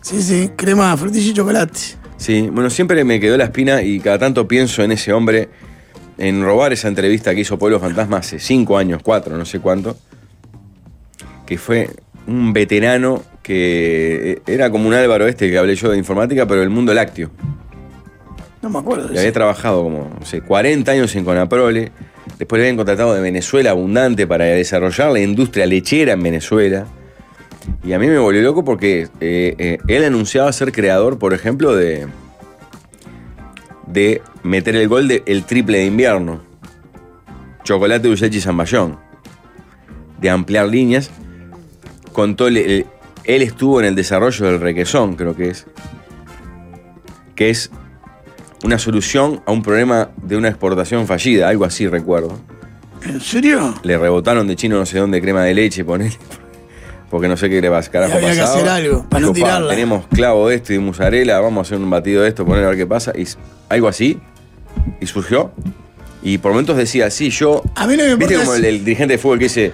Sí, 0.02 0.22
sí, 0.22 0.52
crema, 0.56 0.96
frutilla 0.98 1.32
y 1.32 1.34
chocolate. 1.34 1.80
Sí, 2.18 2.50
bueno, 2.52 2.70
siempre 2.70 3.04
me 3.06 3.20
quedó 3.22 3.38
la 3.38 3.46
espina 3.46 3.82
y 3.82 4.00
cada 4.02 4.20
tanto 4.20 4.46
pienso 4.48 4.84
en 4.84 4.92
ese 4.92 5.14
hombre, 5.14 5.50
en 6.18 6.44
robar 6.44 6.74
esa 6.74 6.90
entrevista 6.90 7.34
que 7.34 7.42
hizo 7.42 7.58
Pueblo 7.58 7.80
Fantasma 7.80 8.18
hace 8.18 8.40
cinco 8.40 8.78
años, 8.78 9.02
cuatro, 9.02 9.38
no 9.38 9.46
sé 9.46 9.60
cuánto, 9.62 9.96
que 11.46 11.58
fue 11.58 11.90
un 12.28 12.54
veterano 12.54 13.24
que 13.42 14.42
era 14.46 14.70
como 14.70 14.88
un 14.88 14.94
Álvaro 14.94 15.28
este 15.28 15.50
que 15.50 15.58
hablé 15.58 15.76
yo 15.76 15.90
de 15.90 15.98
informática, 15.98 16.46
pero 16.48 16.62
del 16.62 16.70
mundo 16.70 16.94
lácteo. 16.94 17.32
No 18.62 18.70
me 18.70 18.80
acuerdo 18.80 19.08
de 19.08 19.16
Y 19.16 19.18
había 19.18 19.32
trabajado 19.32 19.84
como, 19.84 20.10
no 20.20 20.26
sé, 20.26 20.42
40 20.42 20.92
años 20.92 21.16
en 21.16 21.26
Conaprole. 21.26 21.92
Después 22.38 22.60
le 22.60 22.66
habían 22.66 22.78
contratado 22.78 23.14
de 23.14 23.22
Venezuela 23.22 23.72
Abundante 23.72 24.28
para 24.28 24.46
desarrollar 24.46 25.12
la 25.12 25.20
industria 25.20 25.66
lechera 25.66 26.14
en 26.14 26.24
Venezuela. 26.24 26.86
Y 27.84 27.94
a 27.94 28.00
mí 28.00 28.08
me 28.08 28.18
volvió 28.18 28.42
loco 28.42 28.64
porque 28.64 29.08
eh, 29.20 29.56
eh, 29.58 29.78
él 29.88 30.04
anunciaba 30.04 30.52
ser 30.52 30.72
creador, 30.72 31.18
por 31.20 31.34
ejemplo, 31.34 31.76
de, 31.76 32.08
de 33.88 34.22
meter 34.44 34.76
el 34.76 34.88
gol 34.88 35.08
del 35.08 35.24
el 35.26 35.44
triple 35.46 35.80
de 35.80 35.86
invierno. 35.86 36.42
Chocolate, 37.64 38.08
dulce 38.08 38.26
leche 38.26 38.38
y 38.40 38.42
zamballón. 38.42 38.98
De 40.20 40.30
ampliar 40.30 40.68
líneas. 40.68 41.12
Contó, 42.20 42.48
el- 42.48 42.58
el- 42.58 42.86
él 43.24 43.42
estuvo 43.42 43.80
en 43.80 43.86
el 43.88 43.96
desarrollo 43.96 44.46
del 44.46 44.60
requesón, 44.60 45.16
creo 45.16 45.36
que 45.36 45.50
es. 45.50 45.66
Que 47.36 47.50
es 47.50 47.72
una 48.64 48.78
solución 48.78 49.42
a 49.46 49.52
un 49.54 49.62
problema 49.64 50.10
de 50.22 50.36
una 50.36 50.50
exportación 50.50 51.08
fallida, 51.08 51.48
algo 51.48 51.64
así 51.64 51.88
recuerdo. 51.88 52.38
¿En 53.06 53.22
serio? 53.22 53.74
Le 53.84 53.98
rebotaron 53.98 54.46
de 54.48 54.56
chino 54.58 54.78
no 54.78 54.86
sé 54.86 55.00
dónde 55.00 55.22
crema 55.22 55.44
de 55.44 55.54
leche, 55.54 55.86
ponele. 55.86 56.18
Porque 57.10 57.28
no 57.30 57.38
sé 57.38 57.50
qué 57.50 57.62
le 57.62 57.70
vas 57.70 57.90
carajo 57.90 58.16
había 58.18 58.34
que 58.34 58.42
hacer 58.42 58.68
algo, 58.68 59.06
para 59.10 59.22
no. 59.22 59.34
Tenemos 59.70 60.06
clavo 60.08 60.50
de 60.50 60.56
esto 60.58 60.74
y 60.74 60.80
mozzarella, 60.80 61.40
vamos 61.40 61.60
a 61.60 61.62
hacer 61.68 61.78
un 61.84 61.90
batido 61.90 62.22
de 62.24 62.28
esto, 62.30 62.46
poner 62.46 62.66
a 62.66 62.68
ver 62.68 62.78
qué 62.78 62.86
pasa. 62.86 63.14
Y 63.18 63.26
algo 63.70 63.88
así. 63.88 64.20
Y 65.00 65.06
surgió. 65.08 65.52
Y 66.22 66.38
por 66.40 66.52
momentos 66.52 66.76
decía, 66.76 67.10
sí, 67.10 67.30
yo. 67.30 67.64
A 67.76 67.88
mí 67.88 67.96
no 67.96 68.04
me 68.04 68.16
¿Viste 68.18 68.34
importa 68.34 68.40
como 68.46 68.54
es- 68.54 68.60
el, 68.60 68.66
el 68.66 68.84
dirigente 68.84 69.14
de 69.14 69.18
fútbol 69.18 69.40
que 69.40 69.46
dice, 69.46 69.72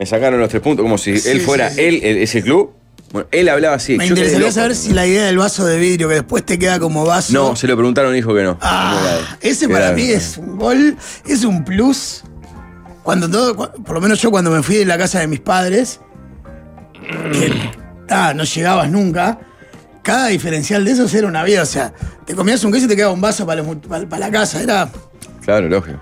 me 0.00 0.06
sacaron 0.06 0.40
los 0.40 0.48
tres 0.48 0.62
puntos, 0.62 0.82
como 0.82 0.96
si 0.98 1.10
él 1.10 1.40
fuera 1.42 1.68
él, 1.68 2.00
el- 2.02 2.16
ese 2.18 2.42
club? 2.42 2.72
Bueno, 3.12 3.28
él 3.32 3.48
hablaba 3.48 3.74
así. 3.76 3.96
Me 3.98 4.06
yo 4.08 4.14
quedé 4.14 4.26
interesaría 4.26 4.46
loco. 4.48 4.52
saber 4.54 4.74
si 4.76 4.92
la 4.94 5.06
idea 5.06 5.26
del 5.26 5.36
vaso 5.36 5.66
de 5.66 5.78
vidrio 5.78 6.08
que 6.08 6.14
después 6.14 6.44
te 6.46 6.58
queda 6.58 6.78
como 6.80 7.04
vaso. 7.04 7.32
No, 7.32 7.54
se 7.56 7.66
lo 7.66 7.76
preguntaron 7.76 8.14
dijo 8.14 8.34
que 8.34 8.42
no. 8.44 8.56
Ah, 8.62 9.18
ese 9.40 9.68
para 9.68 9.92
mí 9.92 10.02
es 10.10 10.38
un 10.38 10.56
gol, 10.56 10.96
es 11.26 11.44
un 11.44 11.64
plus. 11.64 12.22
Cuando 13.02 13.28
todo, 13.28 13.56
cu- 13.56 13.82
por 13.82 13.94
lo 13.96 14.00
menos 14.00 14.20
yo 14.22 14.30
cuando 14.30 14.50
me 14.50 14.62
fui 14.62 14.76
de 14.76 14.84
la 14.86 14.96
casa 14.96 15.18
de 15.20 15.26
mis 15.26 15.40
padres, 15.40 16.00
que 17.32 17.52
ah, 18.08 18.32
no 18.34 18.44
llegabas 18.44 18.90
nunca, 18.90 19.38
cada 20.02 20.28
diferencial 20.28 20.84
de 20.84 20.92
esos 20.92 21.12
era 21.14 21.26
una 21.26 21.42
vida. 21.44 21.62
O 21.62 21.66
sea, 21.66 21.92
te 22.24 22.34
comías 22.34 22.62
un 22.64 22.72
queso 22.72 22.86
y 22.86 22.88
te 22.88 22.96
quedaba 22.96 23.12
un 23.12 23.20
vaso 23.20 23.44
para, 23.44 23.58
los 23.62 23.66
mu- 23.66 23.80
para- 23.80 24.08
para 24.08 24.26
la 24.26 24.32
casa. 24.32 24.62
Era. 24.62 24.88
Claro, 25.44 25.68
lógico. 25.68 25.98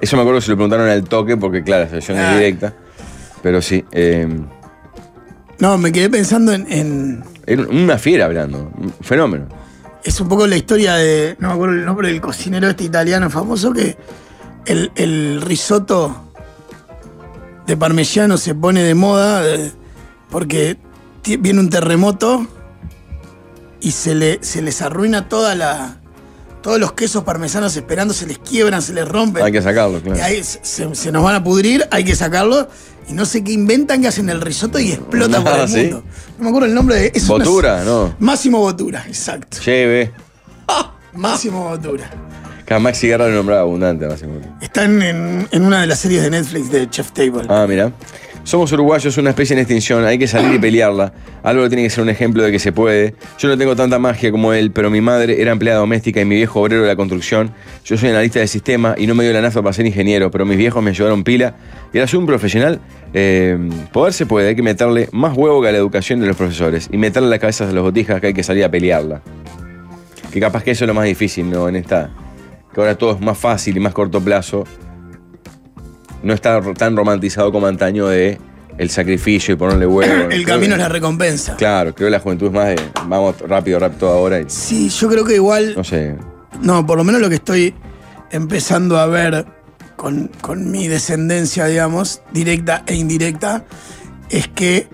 Eso 0.00 0.16
me 0.16 0.22
acuerdo 0.22 0.40
que 0.40 0.44
se 0.46 0.50
lo 0.50 0.56
preguntaron 0.56 0.88
al 0.88 1.04
toque, 1.04 1.36
porque 1.36 1.62
claro, 1.62 1.84
la 1.84 1.90
sesión 1.90 2.18
es 2.18 2.24
Ah. 2.24 2.34
directa. 2.34 2.74
Pero 3.42 3.60
sí, 3.62 3.84
eh, 3.92 4.28
No, 5.58 5.76
me 5.78 5.92
quedé 5.92 6.08
pensando 6.10 6.52
en, 6.52 6.66
en- 6.70 7.24
una 7.70 7.98
fiera 7.98 8.26
hablando, 8.26 8.70
un 8.78 8.92
fenómeno. 9.02 9.46
Es 10.04 10.18
un 10.20 10.28
poco 10.28 10.46
la 10.46 10.56
historia 10.56 10.94
de. 10.94 11.36
No 11.40 11.48
me 11.48 11.54
acuerdo 11.54 11.74
el 11.74 11.84
nombre 11.84 12.08
del 12.08 12.20
cocinero 12.20 12.68
este 12.68 12.84
italiano 12.84 13.28
famoso 13.28 13.72
que 13.72 13.96
el, 14.66 14.90
el 14.94 15.42
risotto 15.42 16.32
de 17.66 17.76
parmesano 17.76 18.38
se 18.38 18.54
pone 18.54 18.82
de 18.82 18.94
moda 18.94 19.46
eh, 19.46 19.72
porque 20.30 20.78
viene 21.38 21.60
un 21.60 21.68
terremoto 21.70 22.46
y 23.82 23.90
se, 23.92 24.14
le, 24.14 24.38
se 24.42 24.62
les 24.62 24.80
arruina 24.80 25.28
toda 25.28 25.54
la. 25.54 25.99
Todos 26.62 26.78
los 26.78 26.92
quesos 26.92 27.24
parmesanos 27.24 27.74
esperando, 27.76 28.12
se 28.12 28.26
les 28.26 28.38
quiebran, 28.38 28.82
se 28.82 28.92
les 28.92 29.08
rompen. 29.08 29.42
Hay 29.42 29.52
que 29.52 29.62
sacarlo, 29.62 29.98
Y 29.98 30.02
claro. 30.02 30.22
ahí 30.22 30.42
se, 30.42 30.86
nos 31.12 31.22
van 31.22 31.34
a 31.36 31.42
pudrir, 31.42 31.86
hay 31.90 32.04
que 32.04 32.14
sacarlo. 32.14 32.68
Y 33.08 33.12
no 33.14 33.24
sé 33.24 33.42
qué 33.42 33.52
inventan 33.52 34.02
que 34.02 34.08
hacen 34.08 34.28
el 34.28 34.40
risotto 34.40 34.78
y 34.78 34.92
explota 34.92 35.40
por 35.42 35.52
Ah, 35.52 35.62
el 35.62 35.68
¿sí? 35.68 35.76
mundo. 35.84 36.04
No 36.38 36.44
me 36.44 36.48
acuerdo 36.50 36.66
el 36.68 36.74
nombre 36.74 36.96
de. 36.96 37.12
es 37.14 37.28
una- 37.28 37.44
Botura, 37.44 37.82
no. 37.84 38.14
Máximo 38.18 38.58
Botura, 38.58 39.04
exacto. 39.08 39.56
Lleve. 39.64 40.12
Máximo 41.14 41.68
Botura. 41.70 42.10
Cada 42.66 42.78
Maxi 42.78 43.08
Guerra 43.08 43.26
lo 43.28 43.34
nombraba 43.34 43.62
abundante, 43.62 44.06
básicamente. 44.06 44.48
Están 44.60 45.02
en, 45.02 45.48
en 45.50 45.64
una 45.64 45.80
de 45.80 45.88
las 45.88 45.98
series 45.98 46.22
de 46.22 46.30
Netflix 46.30 46.70
de 46.70 46.88
Chef 46.88 47.10
Table. 47.10 47.42
Ah, 47.48 47.66
mira. 47.68 47.90
Somos 48.42 48.72
uruguayos, 48.72 49.16
una 49.18 49.30
especie 49.30 49.54
en 49.54 49.60
extinción, 49.60 50.04
hay 50.04 50.18
que 50.18 50.26
salir 50.26 50.54
y 50.54 50.58
pelearla. 50.60 51.12
Álvaro 51.42 51.68
tiene 51.68 51.82
que 51.82 51.90
ser 51.90 52.02
un 52.02 52.08
ejemplo 52.08 52.42
de 52.42 52.50
que 52.50 52.58
se 52.58 52.72
puede. 52.72 53.14
Yo 53.38 53.48
no 53.48 53.58
tengo 53.58 53.76
tanta 53.76 53.98
magia 53.98 54.30
como 54.30 54.52
él, 54.52 54.72
pero 54.72 54.90
mi 54.90 55.00
madre 55.00 55.40
era 55.40 55.52
empleada 55.52 55.80
doméstica 55.80 56.20
y 56.20 56.24
mi 56.24 56.36
viejo 56.36 56.60
obrero 56.60 56.82
de 56.82 56.88
la 56.88 56.96
construcción. 56.96 57.52
Yo 57.84 57.98
soy 57.98 58.08
analista 58.08 58.40
de 58.40 58.46
sistema 58.46 58.94
y 58.96 59.06
no 59.06 59.14
me 59.14 59.24
dio 59.24 59.32
la 59.32 59.42
nafa 59.42 59.62
para 59.62 59.72
ser 59.74 59.86
ingeniero, 59.86 60.30
pero 60.30 60.46
mis 60.46 60.56
viejos 60.56 60.82
me 60.82 60.94
llevaron 60.94 61.22
pila. 61.22 61.54
Y 61.92 61.98
ahora 61.98 62.08
soy 62.08 62.18
un 62.18 62.26
profesional. 62.26 62.80
Eh, 63.12 63.58
poder 63.92 64.12
se 64.14 64.24
puede, 64.24 64.48
hay 64.48 64.56
que 64.56 64.62
meterle 64.62 65.08
más 65.12 65.36
huevo 65.36 65.60
que 65.60 65.68
a 65.68 65.72
la 65.72 65.78
educación 65.78 66.20
de 66.20 66.26
los 66.26 66.36
profesores. 66.36 66.88
Y 66.90 66.96
meterle 66.96 67.28
las 67.28 67.40
cabezas 67.40 67.68
a 67.68 67.72
los 67.72 67.84
botijas 67.84 68.20
que 68.20 68.28
hay 68.28 68.34
que 68.34 68.42
salir 68.42 68.64
a 68.64 68.70
pelearla. 68.70 69.20
Que 70.32 70.40
capaz 70.40 70.62
que 70.62 70.70
eso 70.70 70.84
es 70.84 70.88
lo 70.88 70.94
más 70.94 71.04
difícil, 71.04 71.50
¿no? 71.50 71.68
En 71.68 71.76
esta. 71.76 72.10
Que 72.72 72.80
ahora 72.80 72.96
todo 72.96 73.12
es 73.12 73.20
más 73.20 73.36
fácil 73.36 73.76
y 73.76 73.80
más 73.80 73.92
corto 73.92 74.20
plazo 74.20 74.64
no 76.22 76.32
está 76.34 76.60
tan 76.74 76.96
romantizado 76.96 77.50
como 77.52 77.66
antaño 77.66 78.06
de 78.06 78.38
el 78.78 78.90
sacrificio 78.90 79.54
y 79.54 79.56
ponerle 79.56 79.86
huevo. 79.86 80.12
el 80.30 80.44
camino 80.46 80.74
es 80.74 80.80
la 80.80 80.88
recompensa. 80.88 81.56
Claro, 81.56 81.94
creo 81.94 82.06
que 82.08 82.12
la 82.12 82.20
juventud 82.20 82.46
es 82.46 82.52
más 82.52 82.66
de 82.68 82.76
vamos 83.06 83.38
rápido, 83.40 83.78
rápido 83.78 84.10
ahora 84.10 84.40
y 84.40 84.44
Sí, 84.48 84.88
yo 84.88 85.08
creo 85.08 85.24
que 85.24 85.34
igual. 85.34 85.74
no 85.76 85.84
sé. 85.84 86.16
No, 86.62 86.86
por 86.86 86.96
lo 86.98 87.04
menos 87.04 87.20
lo 87.20 87.28
que 87.28 87.36
estoy 87.36 87.74
empezando 88.30 88.98
a 88.98 89.06
ver 89.06 89.46
con, 89.96 90.30
con 90.40 90.70
mi 90.70 90.88
descendencia, 90.88 91.66
digamos, 91.66 92.22
directa 92.32 92.82
e 92.86 92.94
indirecta, 92.94 93.64
es 94.30 94.48
que 94.48 94.88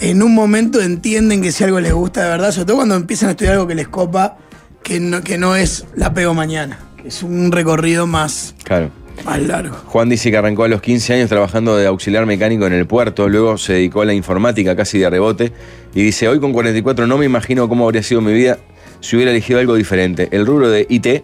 en 0.00 0.22
un 0.22 0.34
momento 0.34 0.80
entienden 0.80 1.40
que 1.42 1.50
si 1.50 1.64
algo 1.64 1.80
les 1.80 1.92
gusta 1.92 2.24
de 2.24 2.28
verdad, 2.30 2.52
sobre 2.52 2.66
todo 2.66 2.76
cuando 2.76 2.94
empiezan 2.94 3.28
a 3.28 3.32
estudiar 3.32 3.54
algo 3.54 3.66
que 3.66 3.74
les 3.74 3.88
copa, 3.88 4.36
que 4.82 5.00
no, 5.00 5.22
que 5.22 5.38
no 5.38 5.56
es 5.56 5.86
la 5.96 6.12
pego 6.14 6.34
mañana, 6.34 6.78
que 7.00 7.08
es 7.08 7.22
un 7.22 7.50
recorrido 7.52 8.06
más, 8.06 8.54
Claro. 8.64 8.90
Más 9.24 9.40
largo. 9.42 9.76
Juan 9.86 10.08
dice 10.08 10.30
que 10.30 10.36
arrancó 10.36 10.64
a 10.64 10.68
los 10.68 10.80
15 10.80 11.14
años 11.14 11.28
trabajando 11.28 11.76
de 11.76 11.86
auxiliar 11.86 12.26
mecánico 12.26 12.66
en 12.66 12.72
el 12.72 12.86
puerto, 12.86 13.28
luego 13.28 13.58
se 13.58 13.74
dedicó 13.74 14.02
a 14.02 14.04
la 14.04 14.14
informática 14.14 14.74
casi 14.76 14.98
de 14.98 15.10
rebote 15.10 15.52
y 15.94 16.02
dice, 16.02 16.28
hoy 16.28 16.40
con 16.40 16.52
44 16.52 17.06
no 17.06 17.18
me 17.18 17.26
imagino 17.26 17.68
cómo 17.68 17.84
habría 17.84 18.02
sido 18.02 18.20
mi 18.20 18.32
vida 18.32 18.58
si 19.00 19.16
hubiera 19.16 19.30
elegido 19.30 19.58
algo 19.60 19.74
diferente. 19.74 20.28
El 20.32 20.46
rubro 20.46 20.68
de 20.70 20.86
IT 20.88 21.22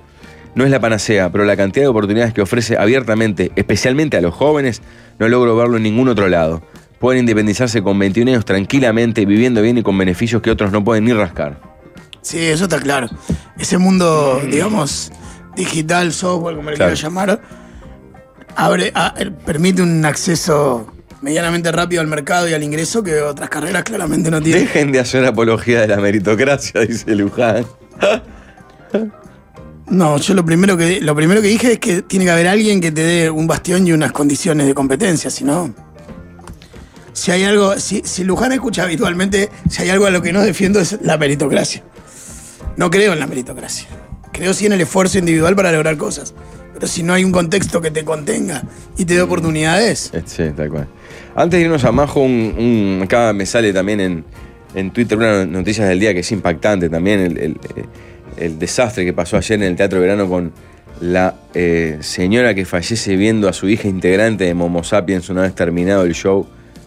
no 0.54 0.64
es 0.64 0.70
la 0.70 0.80
panacea, 0.80 1.30
pero 1.32 1.44
la 1.44 1.56
cantidad 1.56 1.84
de 1.84 1.88
oportunidades 1.88 2.32
que 2.32 2.40
ofrece 2.42 2.76
abiertamente, 2.78 3.50
especialmente 3.56 4.16
a 4.16 4.20
los 4.20 4.34
jóvenes, 4.34 4.82
no 5.18 5.28
logro 5.28 5.56
verlo 5.56 5.76
en 5.76 5.82
ningún 5.82 6.08
otro 6.08 6.28
lado. 6.28 6.62
Pueden 7.00 7.20
independizarse 7.20 7.82
con 7.82 7.98
21 7.98 8.30
años 8.30 8.44
tranquilamente, 8.44 9.26
viviendo 9.26 9.60
bien 9.62 9.78
y 9.78 9.82
con 9.82 9.98
beneficios 9.98 10.40
que 10.42 10.50
otros 10.50 10.70
no 10.72 10.82
pueden 10.84 11.04
ni 11.04 11.12
rascar. 11.12 11.60
Sí, 12.22 12.38
eso 12.38 12.64
está 12.64 12.78
claro. 12.80 13.08
Ese 13.58 13.76
mundo, 13.78 14.40
digamos, 14.50 15.12
digital, 15.56 16.12
software, 16.12 16.56
como 16.56 16.70
le 16.70 16.76
Claro. 16.76 16.92
quiera 16.92 17.02
llamar, 17.08 17.40
abre, 18.56 18.92
a- 18.94 19.14
permite 19.44 19.82
un 19.82 20.04
acceso 20.04 20.90
medianamente 21.22 21.72
rápido 21.72 22.00
al 22.02 22.06
mercado 22.06 22.48
y 22.48 22.52
al 22.54 22.62
ingreso 22.62 23.02
que 23.02 23.20
otras 23.22 23.48
carreras 23.48 23.82
claramente 23.84 24.30
no 24.30 24.40
tienen. 24.42 24.64
Dejen 24.64 24.92
de 24.92 25.00
hacer 25.00 25.24
apología 25.24 25.80
de 25.80 25.88
la 25.88 25.96
meritocracia, 25.96 26.80
dice 26.88 27.14
Luján. 27.14 27.64
No, 29.86 30.16
yo 30.18 30.34
lo 30.34 30.44
primero 30.44 30.76
que 30.76 31.00
lo 31.00 31.14
primero 31.14 31.42
que 31.42 31.48
dije 31.48 31.72
es 31.74 31.78
que 31.78 32.02
tiene 32.02 32.24
que 32.24 32.30
haber 32.30 32.48
alguien 32.48 32.80
que 32.80 32.90
te 32.90 33.02
dé 33.02 33.30
un 33.30 33.46
bastión 33.46 33.86
y 33.86 33.92
unas 33.92 34.12
condiciones 34.12 34.66
de 34.66 34.74
competencia, 34.74 35.30
si 35.30 35.44
no. 35.44 35.74
Si 37.12 37.30
hay 37.30 37.44
algo, 37.44 37.78
si, 37.78 38.02
si 38.04 38.24
Luján 38.24 38.52
escucha 38.52 38.82
habitualmente, 38.84 39.50
si 39.70 39.82
hay 39.82 39.90
algo 39.90 40.06
a 40.06 40.10
lo 40.10 40.20
que 40.22 40.32
no 40.32 40.40
defiendo 40.42 40.80
es 40.80 40.98
la 41.02 41.16
meritocracia. 41.18 41.82
No 42.76 42.90
creo 42.90 43.12
en 43.12 43.20
la 43.20 43.26
meritocracia. 43.26 43.86
Creo 44.32 44.52
sí 44.52 44.66
en 44.66 44.72
el 44.72 44.80
esfuerzo 44.80 45.18
individual 45.18 45.54
para 45.54 45.70
lograr 45.70 45.96
cosas. 45.96 46.34
Pero 46.74 46.86
si 46.86 47.02
no 47.02 47.12
hay 47.14 47.24
un 47.24 47.32
contexto 47.32 47.80
que 47.80 47.90
te 47.90 48.04
contenga 48.04 48.62
y 48.98 49.04
te 49.04 49.14
dé 49.14 49.22
oportunidades, 49.22 50.10
Eh, 50.12 50.22
Sí, 50.26 50.42
tal 50.56 50.68
cual. 50.70 50.88
Antes 51.36 51.58
de 51.60 51.64
irnos 51.66 51.84
a 51.84 51.92
Majo, 51.92 52.20
un, 52.20 52.54
un- 52.58 53.00
acá 53.04 53.32
me 53.32 53.46
sale 53.46 53.72
también 53.72 54.00
en, 54.00 54.24
en 54.74 54.90
Twitter 54.92 55.16
una 55.18 55.46
noticia 55.46 55.84
del 55.86 56.00
día 56.00 56.12
que 56.12 56.20
es 56.20 56.32
impactante 56.32 56.88
también, 56.88 57.20
el, 57.20 57.38
el- 57.38 57.56
el 58.36 58.58
desastre 58.58 59.04
que 59.04 59.12
pasó 59.12 59.36
ayer 59.36 59.58
en 59.62 59.68
el 59.68 59.76
Teatro 59.76 60.00
Verano 60.00 60.28
con 60.28 60.52
la 61.00 61.36
eh, 61.54 61.98
señora 62.00 62.54
que 62.54 62.64
fallece 62.64 63.14
viendo 63.16 63.48
a 63.48 63.52
su 63.52 63.68
hija 63.68 63.86
integrante 63.88 64.44
de 64.44 64.54
Momo 64.54 64.82
Sapiens 64.82 65.28
una 65.30 65.42
vez 65.42 65.54
terminado 65.54 66.02
el 66.04 66.14
show 66.14 66.46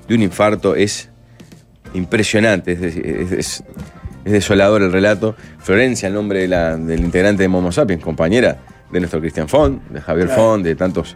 de 0.10 0.16
un 0.16 0.22
infarto. 0.24 0.76
Es 0.76 1.10
impresionante, 1.94 2.74
es- 2.74 2.82
es- 2.98 3.64
es 4.26 4.32
desolador 4.32 4.82
el 4.82 4.92
relato. 4.92 5.36
Florencia, 5.60 6.08
el 6.08 6.14
nombre 6.14 6.42
de 6.42 6.48
la- 6.50 6.76
del 6.76 7.00
integrante 7.00 7.44
de 7.44 7.48
Momo 7.50 7.72
Sapiens, 7.72 8.04
compañera 8.04 8.58
de 8.92 9.00
nuestro 9.00 9.20
Cristian 9.20 9.48
Font, 9.50 9.82
de 9.90 10.02
Javier. 10.02 10.30
Font, 10.30 10.64
de 10.64 10.76
tantos 10.76 11.16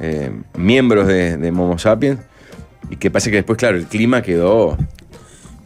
eh, 0.00 0.30
miembros 0.56 1.06
de, 1.06 1.36
de 1.36 1.52
Momo 1.52 1.78
Sapiens. 1.78 2.20
Y 2.90 2.96
que 2.96 3.10
pasa 3.10 3.30
que 3.30 3.36
después, 3.36 3.58
claro, 3.58 3.76
el 3.76 3.86
clima 3.86 4.22
quedó 4.22 4.76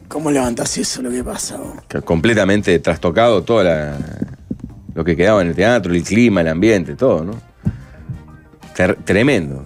¿Cómo 0.08 0.30
levantás 0.30 0.76
eso 0.78 1.02
lo 1.02 1.10
que 1.10 1.22
pasa? 1.22 1.56
vos? 1.58 2.02
completamente 2.04 2.76
trastocado, 2.80 3.42
todo 3.42 3.62
la- 3.62 3.96
lo 4.94 5.04
que 5.04 5.14
quedaba 5.16 5.40
en 5.42 5.48
el 5.48 5.54
teatro, 5.54 5.92
el 5.94 6.02
clima, 6.02 6.40
el 6.40 6.48
ambiente, 6.48 6.96
todo, 6.96 7.24
¿no? 7.24 7.32
Ter- 8.74 8.96
tremendo, 9.04 9.64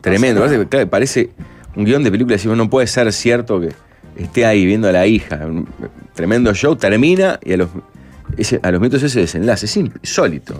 tremendo. 0.00 0.40
Parece, 0.42 0.66
claro, 0.68 0.90
parece 0.90 1.30
un 1.76 1.84
guion 1.84 2.02
de 2.02 2.10
película, 2.10 2.34
decimos, 2.36 2.56
no 2.56 2.68
puede 2.68 2.86
ser 2.86 3.10
cierto 3.12 3.60
que 3.60 3.70
esté 4.16 4.44
ahí 4.44 4.66
viendo 4.66 4.88
a 4.88 4.92
la 4.92 5.06
hija. 5.06 5.36
Un 5.46 5.66
tremendo 6.14 6.52
show, 6.54 6.76
termina 6.76 7.38
y 7.42 7.52
a 7.52 7.56
los, 7.58 7.68
ese- 8.36 8.60
a 8.62 8.70
los 8.70 8.80
minutos 8.80 9.02
ese 9.02 9.20
desenlace, 9.20 9.66
es 9.66 9.76
insólito. 9.76 10.54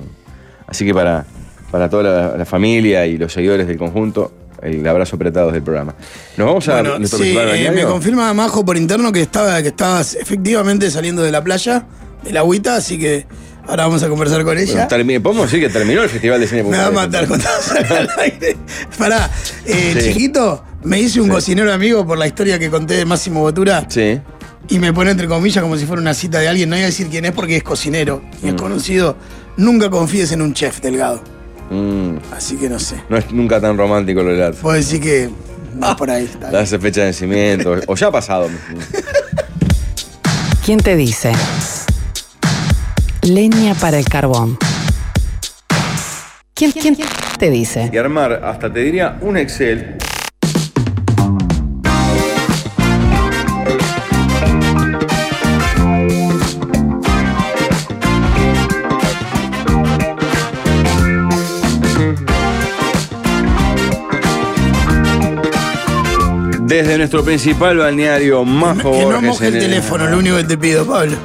Así 0.67 0.85
que 0.85 0.93
para, 0.95 1.25
para 1.71 1.89
toda 1.89 2.03
la, 2.03 2.37
la 2.37 2.45
familia 2.45 3.07
y 3.07 3.17
los 3.19 3.33
seguidores 3.33 3.67
del 3.67 3.77
conjunto, 3.79 4.33
el 4.63 4.87
abrazo 4.87 5.17
apretado 5.17 5.53
del 5.53 5.63
programa. 5.63 5.95
Nos 6.37 6.47
vamos 6.47 6.69
a 6.69 6.73
Bueno, 6.81 6.99
nuestro 6.99 7.19
sí, 7.21 7.35
eh, 7.37 7.71
me 7.75 7.85
confirma 7.85 8.33
Majo 8.35 8.65
por 8.65 8.77
interno 8.77 9.13
que 9.13 9.23
estaba 9.23 9.61
que 9.63 9.69
estabas 9.69 10.15
efectivamente 10.15 10.91
saliendo 10.91 11.23
de 11.23 11.31
la 11.31 11.43
playa, 11.45 11.87
de 12.25 12.33
la 12.33 12.41
agüita, 12.41 12.77
así 12.77 12.99
que 12.99 13.27
ahora 13.69 13.85
vamos 13.87 14.03
a 14.03 14.09
conversar 14.09 14.43
con 14.45 14.57
ella. 14.59 14.89
Bueno, 14.91 15.23
podemos 15.23 15.51
decir 15.51 15.61
que 15.67 15.73
terminó 15.73 16.03
el 16.03 16.09
Festival 16.09 16.41
de 16.41 16.47
Cine 16.47 16.63
me 16.65 16.79
va 16.79 16.87
a 16.87 16.91
matar 16.91 17.25
Este. 17.25 17.29
cuando 17.29 17.49
salga 17.61 17.99
al 17.99 18.09
aire. 18.19 18.57
Pará, 18.99 19.31
eh, 19.67 19.95
Sí. 20.01 20.09
chiquito, 20.09 20.65
me 20.85 21.01
hice 21.01 21.21
un 21.21 21.27
Sí. 21.27 21.33
cocinero 21.33 21.73
amigo 21.73 22.07
por 22.07 22.17
la 22.19 22.27
historia 22.27 22.59
que 22.59 22.71
conté 22.71 22.95
de 22.95 23.05
Máximo 23.05 23.41
Botura 23.41 23.85
Sí. 23.89 24.21
y 24.69 24.79
me 24.79 24.93
pone 24.93 25.11
entre 25.11 25.29
comillas 25.29 25.63
como 25.63 25.77
si 25.77 25.85
fuera 25.85 26.01
una 26.01 26.15
cita 26.15 26.39
de 26.39 26.49
alguien. 26.49 26.71
No 26.71 26.77
voy 26.77 26.83
a 26.83 26.87
decir 26.87 27.09
quién 27.09 27.25
es 27.27 27.33
porque 27.33 27.57
es 27.59 27.63
cocinero 27.63 28.23
y 28.43 28.49
es 28.49 28.55
Mm. 28.55 28.57
conocido. 28.57 29.17
Nunca 29.57 29.89
confíes 29.91 30.33
en 30.33 30.43
un 30.43 30.53
chef 30.53 30.81
delgado. 30.81 31.23
Mm, 31.71 32.17
Así 32.33 32.57
que 32.57 32.69
no 32.69 32.79
sé. 32.79 32.97
no 33.09 33.17
es 33.17 33.31
nunca 33.33 33.61
tan 33.61 33.77
romántico 33.77 34.21
el 34.21 34.27
relato. 34.27 34.59
Puedo 34.59 34.77
decir 34.77 35.01
que 35.01 35.31
va 35.83 35.97
por 35.97 36.11
ahí. 36.11 36.25
está. 36.25 36.59
Hace 36.59 36.79
fecha 36.79 37.01
de 37.01 37.07
vencimiento. 37.07 37.75
o 37.87 37.95
ya 37.97 38.09
ha 38.09 38.13
pasado. 38.13 38.49
¿Quién 40.65 40.79
te 40.81 40.97
dice? 40.97 41.33
Leña 43.23 43.75
para 43.75 43.99
el 43.99 44.05
carbón. 44.05 44.59
¿Quién, 46.55 46.73
quién 46.73 46.97
te 47.39 47.51
dice? 47.51 47.91
Y 47.93 47.97
armar, 47.99 48.33
hasta 48.45 48.73
te 48.73 48.81
diría, 48.81 49.19
un 49.21 49.37
Excel. 49.37 49.97
Desde 66.67 66.99
nuestro 66.99 67.23
principal 67.25 67.77
balneario, 67.79 68.45
Majo 68.45 68.91
que 68.93 69.07
no 69.07 69.23
moje 69.23 69.49
el 69.49 69.59
teléfono, 69.59 70.07
lo 70.07 70.19
único 70.19 70.37
que 70.37 70.45
te 70.45 70.59
pido, 70.59 70.87
Pablo. 70.87 71.17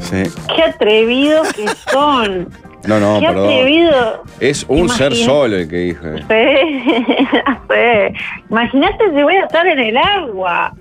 Sí. 0.00 0.22
Qué 0.54 0.62
atrevidos 0.62 1.52
que 1.52 1.66
son. 1.90 2.48
No, 2.86 3.00
no, 3.00 3.20
Qué 3.20 3.26
perdón. 3.26 3.44
atrevido. 3.50 4.22
Es 4.40 4.64
un 4.68 4.88
ser 4.88 5.14
solo 5.14 5.56
el 5.56 5.68
que 5.68 5.76
dijo. 5.76 6.06
eh. 6.06 6.24
Sí, 6.28 6.94
sí. 7.68 8.24
Imagínate 8.50 9.04
si 9.14 9.22
voy 9.22 9.36
a 9.36 9.44
estar 9.44 9.66
en 9.66 9.78
el 9.80 9.96
agua. 9.96 10.72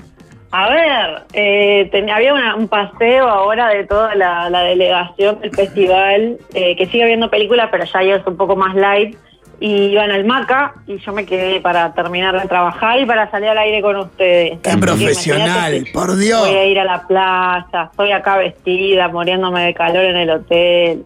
A 0.52 0.70
ver, 0.70 1.24
eh, 1.34 1.90
ten- 1.92 2.10
había 2.10 2.34
una- 2.34 2.56
un 2.56 2.68
paseo 2.70 3.28
ahora 3.28 3.68
de 3.70 3.84
toda 3.86 4.16
la, 4.16 4.50
la 4.50 4.62
delegación 4.62 5.42
del 5.42 5.54
festival, 5.54 6.38
eh, 6.54 6.76
que 6.78 6.86
sigue 6.86 7.06
viendo 7.08 7.30
películas, 7.30 7.68
pero 7.72 7.84
ya 7.84 8.00
es 8.16 8.26
un 8.26 8.38
poco 8.38 8.56
más 8.56 8.74
light. 8.76 9.18
Y 9.60 9.88
iban 9.88 10.12
al 10.12 10.26
Maca 10.26 10.74
y 10.88 10.98
yo 10.98 11.14
me 11.14 11.26
quedé 11.26 11.62
para 11.62 11.94
terminar 11.94 12.40
de 12.40 12.48
trabajar 12.48 13.00
y 13.00 13.06
para 13.06 13.30
salir 13.32 13.50
al 13.50 13.58
aire 13.58 13.82
con 13.82 13.96
ustedes. 13.96 14.60
Qué 14.62 14.78
profesional, 14.78 15.88
por 15.94 16.16
Dios. 16.16 16.48
Voy 16.48 16.56
a 16.56 16.66
ir 16.66 16.80
a 16.80 16.84
la 16.84 17.08
playa, 17.08 17.90
estoy 17.92 18.12
acá 18.12 18.38
vestida, 18.38 19.08
muriéndome 19.08 19.66
de 19.66 19.74
calor 19.74 20.04
en 20.04 20.16
el 20.18 20.30
hotel. 20.30 21.06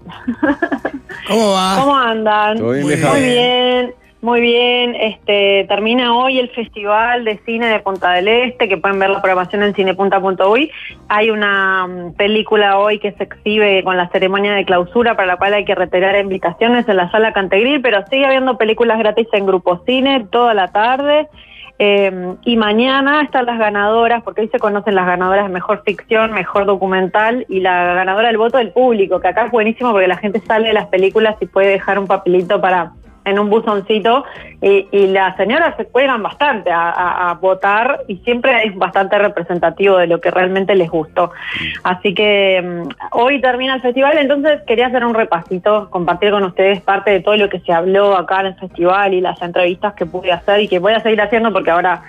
¿Cómo 1.27 1.53
va? 1.53 1.75
¿Cómo 1.79 1.95
andan? 1.95 2.57
¿Todo 2.57 2.71
bien, 2.71 2.83
Muy 2.83 2.95
vieja? 2.95 3.11
Muy 3.11 3.21
bien. 3.21 3.93
Muy 4.21 4.41
bien. 4.41 4.95
Este, 4.95 5.65
termina 5.69 6.15
hoy 6.15 6.39
el 6.39 6.49
Festival 6.49 7.23
de 7.23 7.37
Cine 7.45 7.67
de 7.67 7.79
Punta 7.79 8.11
del 8.11 8.27
Este, 8.27 8.67
que 8.67 8.77
pueden 8.77 8.99
ver 8.99 9.09
la 9.09 9.21
programación 9.21 9.63
en 9.63 9.73
cinepunta.uy. 9.73 10.71
Hay 11.07 11.29
una 11.29 11.87
mm, 11.87 12.13
película 12.13 12.77
hoy 12.77 12.99
que 12.99 13.13
se 13.13 13.23
exhibe 13.23 13.83
con 13.83 13.95
la 13.95 14.09
ceremonia 14.09 14.53
de 14.53 14.65
clausura, 14.65 15.15
para 15.15 15.27
la 15.27 15.37
cual 15.37 15.53
hay 15.53 15.65
que 15.65 15.75
retirar 15.75 16.19
invitaciones 16.19 16.87
en 16.89 16.97
la 16.97 17.09
sala 17.11 17.31
Cantegril, 17.31 17.81
pero 17.81 18.05
sigue 18.07 18.25
habiendo 18.25 18.57
películas 18.57 18.99
gratis 18.99 19.27
en 19.31 19.45
Grupo 19.45 19.81
Cine 19.85 20.27
toda 20.29 20.53
la 20.53 20.67
tarde. 20.67 21.27
Eh, 21.81 22.35
y 22.43 22.57
mañana 22.57 23.21
están 23.21 23.45
las 23.45 23.57
ganadoras, 23.57 24.21
porque 24.23 24.41
hoy 24.41 24.49
se 24.49 24.59
conocen 24.59 24.95
las 24.95 25.05
ganadoras 25.05 25.45
de 25.45 25.53
mejor 25.53 25.81
ficción, 25.85 26.33
mejor 26.33 26.65
documental 26.65 27.45
y 27.47 27.61
la 27.61 27.93
ganadora 27.93 28.27
del 28.27 28.37
voto 28.37 28.57
del 28.57 28.73
público, 28.73 29.21
que 29.21 29.29
acá 29.29 29.45
es 29.45 29.51
buenísimo 29.51 29.91
porque 29.91 30.09
la 30.09 30.17
gente 30.17 30.41
sale 30.41 30.67
de 30.67 30.73
las 30.73 30.87
películas 30.87 31.37
y 31.39 31.45
puede 31.45 31.69
dejar 31.69 31.97
un 31.97 32.07
papelito 32.07 32.59
para 32.59 32.91
en 33.25 33.39
un 33.39 33.49
buzoncito 33.49 34.25
y, 34.61 34.87
y 34.91 35.07
las 35.07 35.35
señoras 35.37 35.75
se 35.77 35.85
juegan 35.85 36.23
bastante 36.23 36.71
a 36.71 37.37
votar 37.41 38.01
y 38.07 38.17
siempre 38.17 38.63
es 38.65 38.75
bastante 38.75 39.17
representativo 39.17 39.97
de 39.97 40.07
lo 40.07 40.19
que 40.19 40.31
realmente 40.31 40.75
les 40.75 40.89
gustó. 40.89 41.31
Así 41.83 42.13
que 42.13 42.61
mm, 42.61 42.89
hoy 43.11 43.41
termina 43.41 43.75
el 43.75 43.81
festival, 43.81 44.17
entonces 44.17 44.61
quería 44.67 44.87
hacer 44.87 45.05
un 45.05 45.13
repasito, 45.13 45.89
compartir 45.89 46.31
con 46.31 46.43
ustedes 46.43 46.81
parte 46.81 47.11
de 47.11 47.21
todo 47.21 47.37
lo 47.37 47.49
que 47.49 47.59
se 47.59 47.71
habló 47.71 48.15
acá 48.15 48.41
en 48.41 48.47
el 48.47 48.55
festival 48.55 49.13
y 49.13 49.21
las 49.21 49.41
entrevistas 49.41 49.93
que 49.93 50.05
pude 50.05 50.31
hacer 50.31 50.61
y 50.61 50.67
que 50.67 50.79
voy 50.79 50.93
a 50.93 50.99
seguir 51.01 51.21
haciendo 51.21 51.51
porque 51.51 51.71
ahora 51.71 52.03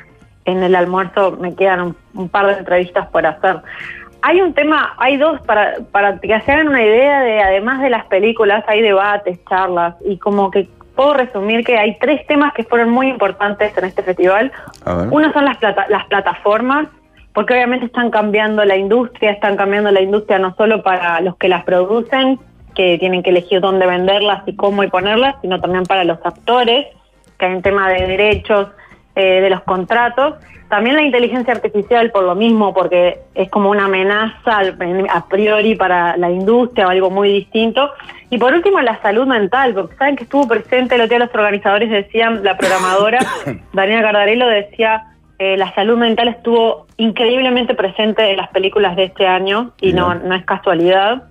en 0.44 0.62
el 0.62 0.74
almuerzo 0.74 1.32
me 1.32 1.54
quedan 1.54 1.80
un, 1.80 1.96
un 2.14 2.28
par 2.28 2.46
de 2.46 2.54
entrevistas 2.54 3.08
por 3.08 3.26
hacer. 3.26 3.60
Hay 4.22 4.40
un 4.42 4.52
tema, 4.52 4.94
hay 4.98 5.16
dos, 5.16 5.40
para, 5.42 5.76
para 5.92 6.18
que 6.18 6.28
se 6.40 6.52
hagan 6.52 6.68
una 6.68 6.82
idea 6.82 7.20
de, 7.22 7.40
además 7.40 7.80
de 7.80 7.88
las 7.88 8.04
películas, 8.06 8.64
hay 8.66 8.82
debates, 8.82 9.38
charlas, 9.48 9.94
y 10.04 10.18
como 10.18 10.50
que 10.50 10.68
puedo 11.00 11.14
resumir 11.14 11.64
que 11.64 11.78
hay 11.78 11.96
tres 11.98 12.26
temas 12.26 12.52
que 12.52 12.62
fueron 12.62 12.90
muy 12.90 13.08
importantes 13.08 13.74
en 13.74 13.84
este 13.86 14.02
festival. 14.02 14.52
Uno 15.10 15.32
son 15.32 15.46
las, 15.46 15.56
plata- 15.56 15.86
las 15.88 16.04
plataformas, 16.08 16.88
porque 17.32 17.54
obviamente 17.54 17.86
están 17.86 18.10
cambiando 18.10 18.62
la 18.66 18.76
industria, 18.76 19.30
están 19.30 19.56
cambiando 19.56 19.90
la 19.90 20.02
industria 20.02 20.38
no 20.38 20.54
solo 20.56 20.82
para 20.82 21.22
los 21.22 21.36
que 21.38 21.48
las 21.48 21.64
producen, 21.64 22.38
que 22.74 22.98
tienen 22.98 23.22
que 23.22 23.30
elegir 23.30 23.62
dónde 23.62 23.86
venderlas 23.86 24.42
y 24.46 24.54
cómo 24.56 24.82
y 24.84 24.88
ponerlas, 24.88 25.36
sino 25.40 25.58
también 25.58 25.84
para 25.84 26.04
los 26.04 26.18
actores, 26.22 26.88
que 27.38 27.46
hay 27.46 27.54
un 27.54 27.62
tema 27.62 27.88
de 27.88 28.06
derechos, 28.06 28.68
eh, 29.14 29.40
de 29.40 29.50
los 29.50 29.62
contratos. 29.62 30.34
También 30.68 30.94
la 30.94 31.02
inteligencia 31.02 31.52
artificial 31.52 32.12
por 32.12 32.22
lo 32.22 32.36
mismo, 32.36 32.72
porque 32.72 33.18
es 33.34 33.50
como 33.50 33.70
una 33.70 33.86
amenaza 33.86 34.60
a 35.10 35.26
priori 35.26 35.74
para 35.74 36.16
la 36.16 36.30
industria 36.30 36.86
o 36.86 36.90
algo 36.90 37.10
muy 37.10 37.32
distinto. 37.32 37.90
Y 38.30 38.38
por 38.38 38.54
último, 38.54 38.80
la 38.80 39.02
salud 39.02 39.26
mental, 39.26 39.74
porque 39.74 39.96
saben 39.96 40.14
que 40.14 40.22
estuvo 40.22 40.46
presente 40.46 40.94
el 40.94 41.00
otro 41.00 41.16
día 41.16 41.26
los 41.26 41.34
organizadores 41.34 41.90
decían, 41.90 42.44
la 42.44 42.56
programadora 42.56 43.18
Daniela 43.72 44.02
Cardarello 44.02 44.46
decía, 44.46 45.06
eh, 45.40 45.56
la 45.56 45.74
salud 45.74 45.98
mental 45.98 46.28
estuvo 46.28 46.86
increíblemente 46.98 47.74
presente 47.74 48.30
en 48.30 48.36
las 48.36 48.50
películas 48.50 48.94
de 48.94 49.04
este 49.04 49.26
año 49.26 49.72
y 49.80 49.92
no, 49.92 50.14
no 50.14 50.36
es 50.36 50.44
casualidad. 50.44 51.24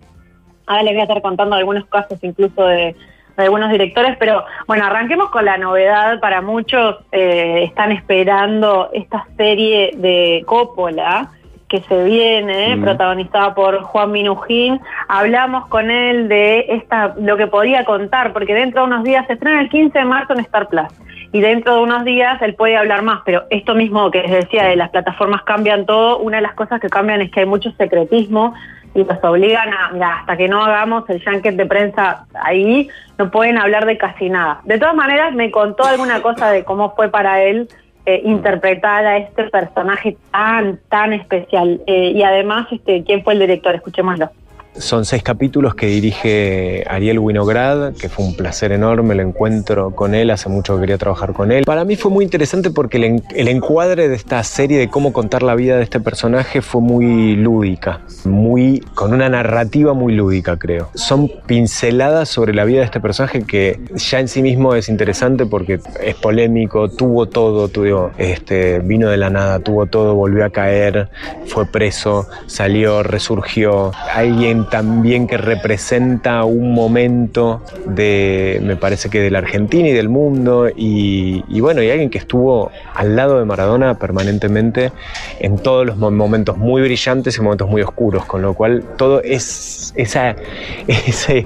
Ahora 0.68 0.84
les 0.84 0.94
voy 0.94 1.00
a 1.00 1.04
estar 1.04 1.22
contando 1.22 1.56
algunos 1.56 1.86
casos 1.86 2.20
incluso 2.24 2.66
de, 2.66 2.94
de 3.40 3.46
algunos 3.46 3.72
directores, 3.72 4.16
pero 4.20 4.46
bueno, 4.68 4.86
arranquemos 4.86 5.30
con 5.30 5.46
la 5.46 5.58
novedad. 5.58 6.20
Para 6.20 6.42
muchos 6.42 6.98
eh, 7.12 7.64
están 7.64 7.92
esperando 7.92 8.90
esta 8.94 9.26
serie 9.38 9.92
de 9.96 10.44
Coppola 10.46 11.30
que 11.68 11.82
se 11.82 12.04
viene, 12.04 12.76
Mm. 12.76 12.82
protagonizada 12.82 13.54
por 13.54 13.82
Juan 13.84 14.12
Minujín. 14.12 14.80
Hablamos 15.08 15.68
con 15.68 15.92
él 15.92 16.28
de 16.28 16.66
esta 16.70 17.14
lo 17.20 17.38
que 17.38 17.46
podía 17.48 17.86
contar, 17.86 18.34
porque 18.34 18.56
dentro 18.56 18.82
de 18.82 18.88
unos 18.88 19.04
días 19.04 19.26
se 19.28 19.34
estrena 19.34 19.62
el 19.62 19.70
15 19.70 20.00
de 20.00 20.06
marzo 20.06 20.34
en 20.34 20.40
Star 20.40 20.68
Plus. 20.68 20.88
Y 21.32 21.42
dentro 21.42 21.76
de 21.76 21.82
unos 21.82 22.06
días 22.06 22.42
él 22.42 22.56
puede 22.56 22.76
hablar 22.76 23.04
más, 23.04 23.22
pero 23.24 23.44
esto 23.52 23.76
mismo 23.76 24.10
que 24.10 24.24
les 24.24 24.32
decía 24.32 24.64
de 24.64 24.76
las 24.76 24.90
plataformas 24.90 25.44
cambian 25.44 25.86
todo, 25.86 26.18
una 26.18 26.38
de 26.38 26.42
las 26.42 26.54
cosas 26.56 26.82
que 26.82 26.90
cambian 26.90 27.22
es 27.22 27.30
que 27.30 27.42
hay 27.42 27.46
mucho 27.46 27.70
secretismo 27.78 28.56
y 28.94 29.04
los 29.04 29.24
obligan 29.24 29.72
a, 29.74 29.92
mira, 29.92 30.20
hasta 30.20 30.38
que 30.38 30.48
no 30.48 30.64
hagamos 30.64 31.10
el 31.10 31.24
junket 31.24 31.56
de 31.56 31.66
prensa 31.66 32.26
ahí, 32.34 32.90
no 33.18 33.30
pueden 33.30 33.58
hablar 33.58 33.86
de 33.86 33.98
casi 33.98 34.30
nada. 34.30 34.62
De 34.64 34.78
todas 34.78 34.96
maneras, 34.96 35.34
me 35.34 35.52
contó 35.52 35.86
alguna 35.86 36.22
cosa 36.22 36.50
de 36.50 36.64
cómo 36.64 36.96
fue 36.96 37.10
para 37.10 37.44
él 37.44 37.68
eh, 38.06 38.22
interpretar 38.26 39.06
a 39.06 39.18
este 39.18 39.44
personaje 39.46 40.18
tan, 40.32 40.80
tan 40.90 41.14
especial. 41.14 41.82
Eh, 41.86 42.14
y 42.16 42.24
además, 42.24 42.68
este, 42.72 43.04
¿quién 43.04 43.24
fue 43.24 43.34
el 43.34 43.40
director? 43.40 43.76
Escuchémoslo. 43.76 44.30
Son 44.78 45.04
seis 45.04 45.24
capítulos 45.24 45.76
que 45.76 45.88
dirige 45.88 46.86
Ariel 46.88 47.20
Winograd, 47.20 47.94
que 47.94 48.08
fue 48.08 48.26
un 48.26 48.36
placer 48.36 48.72
enorme 48.72 49.14
el 49.14 49.20
encuentro 49.20 49.92
con 49.92 50.16
él, 50.16 50.30
hace 50.32 50.48
mucho 50.48 50.76
que 50.76 50.82
quería 50.82 50.98
trabajar 50.98 51.34
con 51.34 51.52
él. 51.52 51.66
Para 51.66 51.84
mí 51.84 51.96
fue 51.96 52.12
muy 52.12 52.24
interesante 52.24 52.70
porque 52.70 52.98
el, 52.98 53.24
el 53.36 53.48
encuadre 53.48 54.08
de 54.08 54.16
esta 54.16 54.44
serie 54.44 54.78
de 54.78 54.90
cómo 54.90 55.12
contar 55.12 55.44
la 55.44 55.56
vida 55.56 55.78
de 55.78 55.84
este 55.84 56.00
personaje 56.00 56.62
fue 56.62 56.82
muy 56.82 57.36
lúdica, 57.36 58.02
muy 58.26 58.80
con 58.94 59.14
una 59.14 59.28
narrativa 59.28 59.94
muy 59.94 60.14
lúdica, 60.14 60.58
creo. 60.58 60.90
Son 60.94 61.30
pinceladas 61.46 62.30
sobre 62.30 62.54
la 62.54 62.64
vida 62.64 62.80
de 62.80 62.86
este 62.86 63.00
personaje 63.00 63.44
que 63.44 63.80
ya 63.96 64.20
en 64.20 64.28
sí 64.28 64.42
mismo 64.42 64.76
es 64.76 64.88
interesante 64.88 65.46
porque 65.46 65.80
es 66.02 66.16
polémico, 66.16 66.90
tuvo 66.90 67.28
todo, 67.28 67.68
tuvo, 67.68 68.12
este, 68.18 68.80
vino 68.80 69.10
de 69.10 69.18
la 69.18 69.30
nada, 69.30 69.60
tuvo 69.60 69.88
todo, 69.88 70.16
volvió 70.16 70.46
a 70.46 70.50
caer, 70.50 71.10
fue 71.48 71.66
preso, 71.66 72.28
salió, 72.48 73.04
resurgió. 73.04 73.92
Alguien 74.14 74.69
también 74.70 75.28
que 75.28 75.38
representa 75.38 76.44
un 76.44 76.74
momento 76.74 77.62
de, 77.86 78.60
me 78.64 78.76
parece 78.76 79.10
que 79.10 79.20
de 79.20 79.32
la 79.32 79.40
Argentina 79.40 79.88
y 79.88 79.94
del 79.94 80.10
mundo, 80.10 80.68
y, 80.76 81.60
bueno, 81.60 81.82
y 81.82 81.90
alguien 81.90 82.10
que 82.10 82.18
estuvo 82.18 82.72
al 82.94 83.16
lado 83.16 83.40
de 83.40 83.46
Maradona 83.46 83.98
permanentemente 83.98 84.92
en 85.40 85.58
todos 85.58 85.86
los 85.86 85.98
momentos 85.98 86.58
muy 86.58 86.82
brillantes 86.82 87.38
y 87.38 87.42
momentos 87.42 87.70
muy 87.70 87.82
oscuros, 87.82 88.26
con 88.26 88.42
lo 88.42 88.54
cual 88.54 88.84
todo 88.98 89.22
es 89.22 89.94
ese 89.96 91.46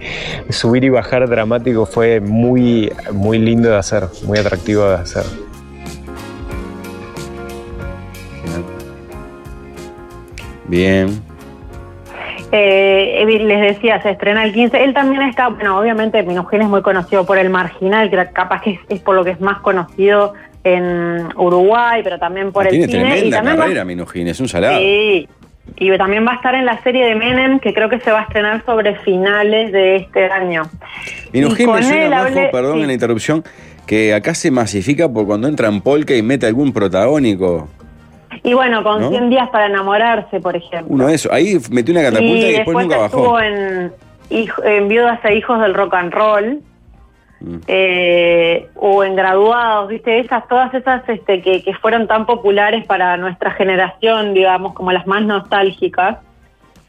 subir 0.50 0.84
y 0.84 0.90
bajar 0.90 1.28
dramático 1.30 1.86
fue 1.86 2.20
muy, 2.20 2.92
muy 3.12 3.40
lindo 3.40 3.70
de 3.70 3.78
hacer, 3.78 4.04
muy 4.26 4.38
atractivo 4.38 4.88
de 4.88 4.96
hacer. 4.96 5.24
Bien. 10.68 11.33
Eh, 12.56 13.26
les 13.42 13.62
decía, 13.62 14.00
se 14.04 14.12
estrena 14.12 14.44
el 14.44 14.54
15. 14.54 14.84
Él 14.84 14.94
también 14.94 15.24
está, 15.24 15.48
bueno, 15.48 15.80
obviamente 15.80 16.22
Minujín 16.22 16.62
es 16.62 16.68
muy 16.70 16.84
conocido 16.84 17.26
por 17.26 17.40
El 17.40 17.50
Marginal, 17.50 18.12
que 18.12 18.28
capaz 18.32 18.62
que 18.62 18.72
es, 18.74 18.80
es 18.90 19.00
por 19.00 19.16
lo 19.16 19.24
que 19.24 19.32
es 19.32 19.42
más 19.42 19.60
conocido 19.62 20.34
en 20.64 21.30
Uruguay, 21.36 22.02
pero 22.04 22.20
también 22.20 22.52
por 22.52 22.66
Ah, 22.66 22.70
el 22.70 22.76
Tiene 22.76 22.88
cine. 22.88 23.00
tremenda 23.06 23.26
y 23.26 23.32
también 23.32 23.58
va- 23.58 23.62
carrera, 23.64 23.86
Minujín, 23.86 24.28
es 24.28 24.40
un 24.40 24.48
salado. 24.48 24.78
Sí. 24.78 25.28
Y 25.78 25.98
también 25.98 26.28
va 26.28 26.34
a 26.34 26.36
estar 26.36 26.54
en 26.54 26.66
la 26.66 26.80
serie 26.84 27.06
de 27.08 27.16
Menem, 27.16 27.58
que 27.60 27.74
creo 27.74 27.90
que 27.90 28.00
se 28.02 28.12
va 28.12 28.20
a 28.20 28.24
estrenar 28.24 28.64
sobre 28.66 28.96
finales 29.00 29.72
de 29.72 29.96
este 29.96 30.26
año. 30.26 30.62
Minujín 31.34 31.64
Y 31.64 31.66
con 31.66 31.76
me 31.78 31.84
suena, 31.84 32.28
él 32.28 32.36
Majo, 32.36 32.52
perdón 32.52 32.76
sí. 32.76 32.82
en 32.82 32.88
la 32.88 32.94
interrupción, 32.94 33.44
que 33.88 34.14
acá 34.14 34.36
se 34.36 34.52
masifica 34.52 35.10
por 35.10 35.26
cuando 35.26 35.48
entra 35.48 35.70
en 35.70 35.82
Polka 35.82 36.14
y 36.14 36.22
mete 36.22 36.46
algún 36.46 36.72
protagónico. 36.72 37.68
Y 38.44 38.54
bueno, 38.54 38.84
con 38.84 39.02
¿No? 39.02 39.10
100 39.10 39.30
días 39.30 39.50
para 39.50 39.68
enamorarse, 39.68 40.40
por 40.42 40.56
ejemplo. 40.56 40.94
Uno 40.94 41.08
de 41.08 41.16
esos. 41.16 41.32
Ahí 41.32 41.58
metió 41.72 41.94
una 41.94 42.04
catapulta 42.04 42.48
y, 42.48 42.52
después, 42.54 42.78
nunca 42.78 43.06
estuvo 43.06 43.24
bajó. 43.34 43.40
en, 43.40 43.94
Hij- 44.30 44.64
en 44.66 44.88
Viudas 44.90 45.20
e 45.24 45.36
Hijos 45.36 45.60
del 45.62 45.74
Rock 45.74 45.94
and 45.96 46.14
Roll. 46.14 46.60
Mm. 47.40 47.58
eh, 47.68 48.70
o 48.76 49.04
en 49.04 49.18
graduados, 49.18 49.90
viste, 49.90 50.18
esas, 50.20 50.48
todas 50.48 50.74
esas 50.74 51.08
este, 51.10 51.42
que, 51.42 51.62
que 51.62 51.74
fueron 51.74 52.08
tan 52.08 52.26
populares 52.26 52.86
para 52.86 53.18
nuestra 53.18 53.52
generación, 53.52 54.34
digamos, 54.34 54.74
como 54.74 54.92
las 54.94 55.06
más 55.08 55.24
nostálgicas. 55.24 56.20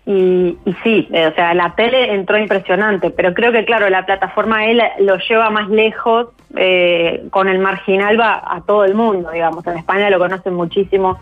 Y, 0.07 0.57
y 0.65 0.73
sí, 0.85 1.09
eh, 1.13 1.27
o 1.29 1.35
sea, 1.35 1.55
la 1.55 1.75
tele 1.75 2.15
entró 2.15 2.37
impresionante, 2.39 3.11
pero 3.11 3.33
creo 3.35 3.51
que, 3.53 3.65
claro, 3.65 3.89
la 3.91 4.05
plataforma 4.07 4.67
él 4.67 4.81
lo 5.01 5.17
lleva 5.19 5.51
más 5.51 5.69
lejos, 5.71 6.29
eh, 6.57 7.25
con 7.31 7.49
el 7.49 7.59
marginal 7.59 8.21
va 8.21 8.41
a 8.47 8.61
todo 8.61 8.85
el 8.85 8.95
mundo, 8.95 9.31
digamos. 9.33 9.67
En 9.67 9.79
España 9.79 10.09
lo 10.11 10.19
conocen 10.19 10.55
muchísimo 10.55 11.19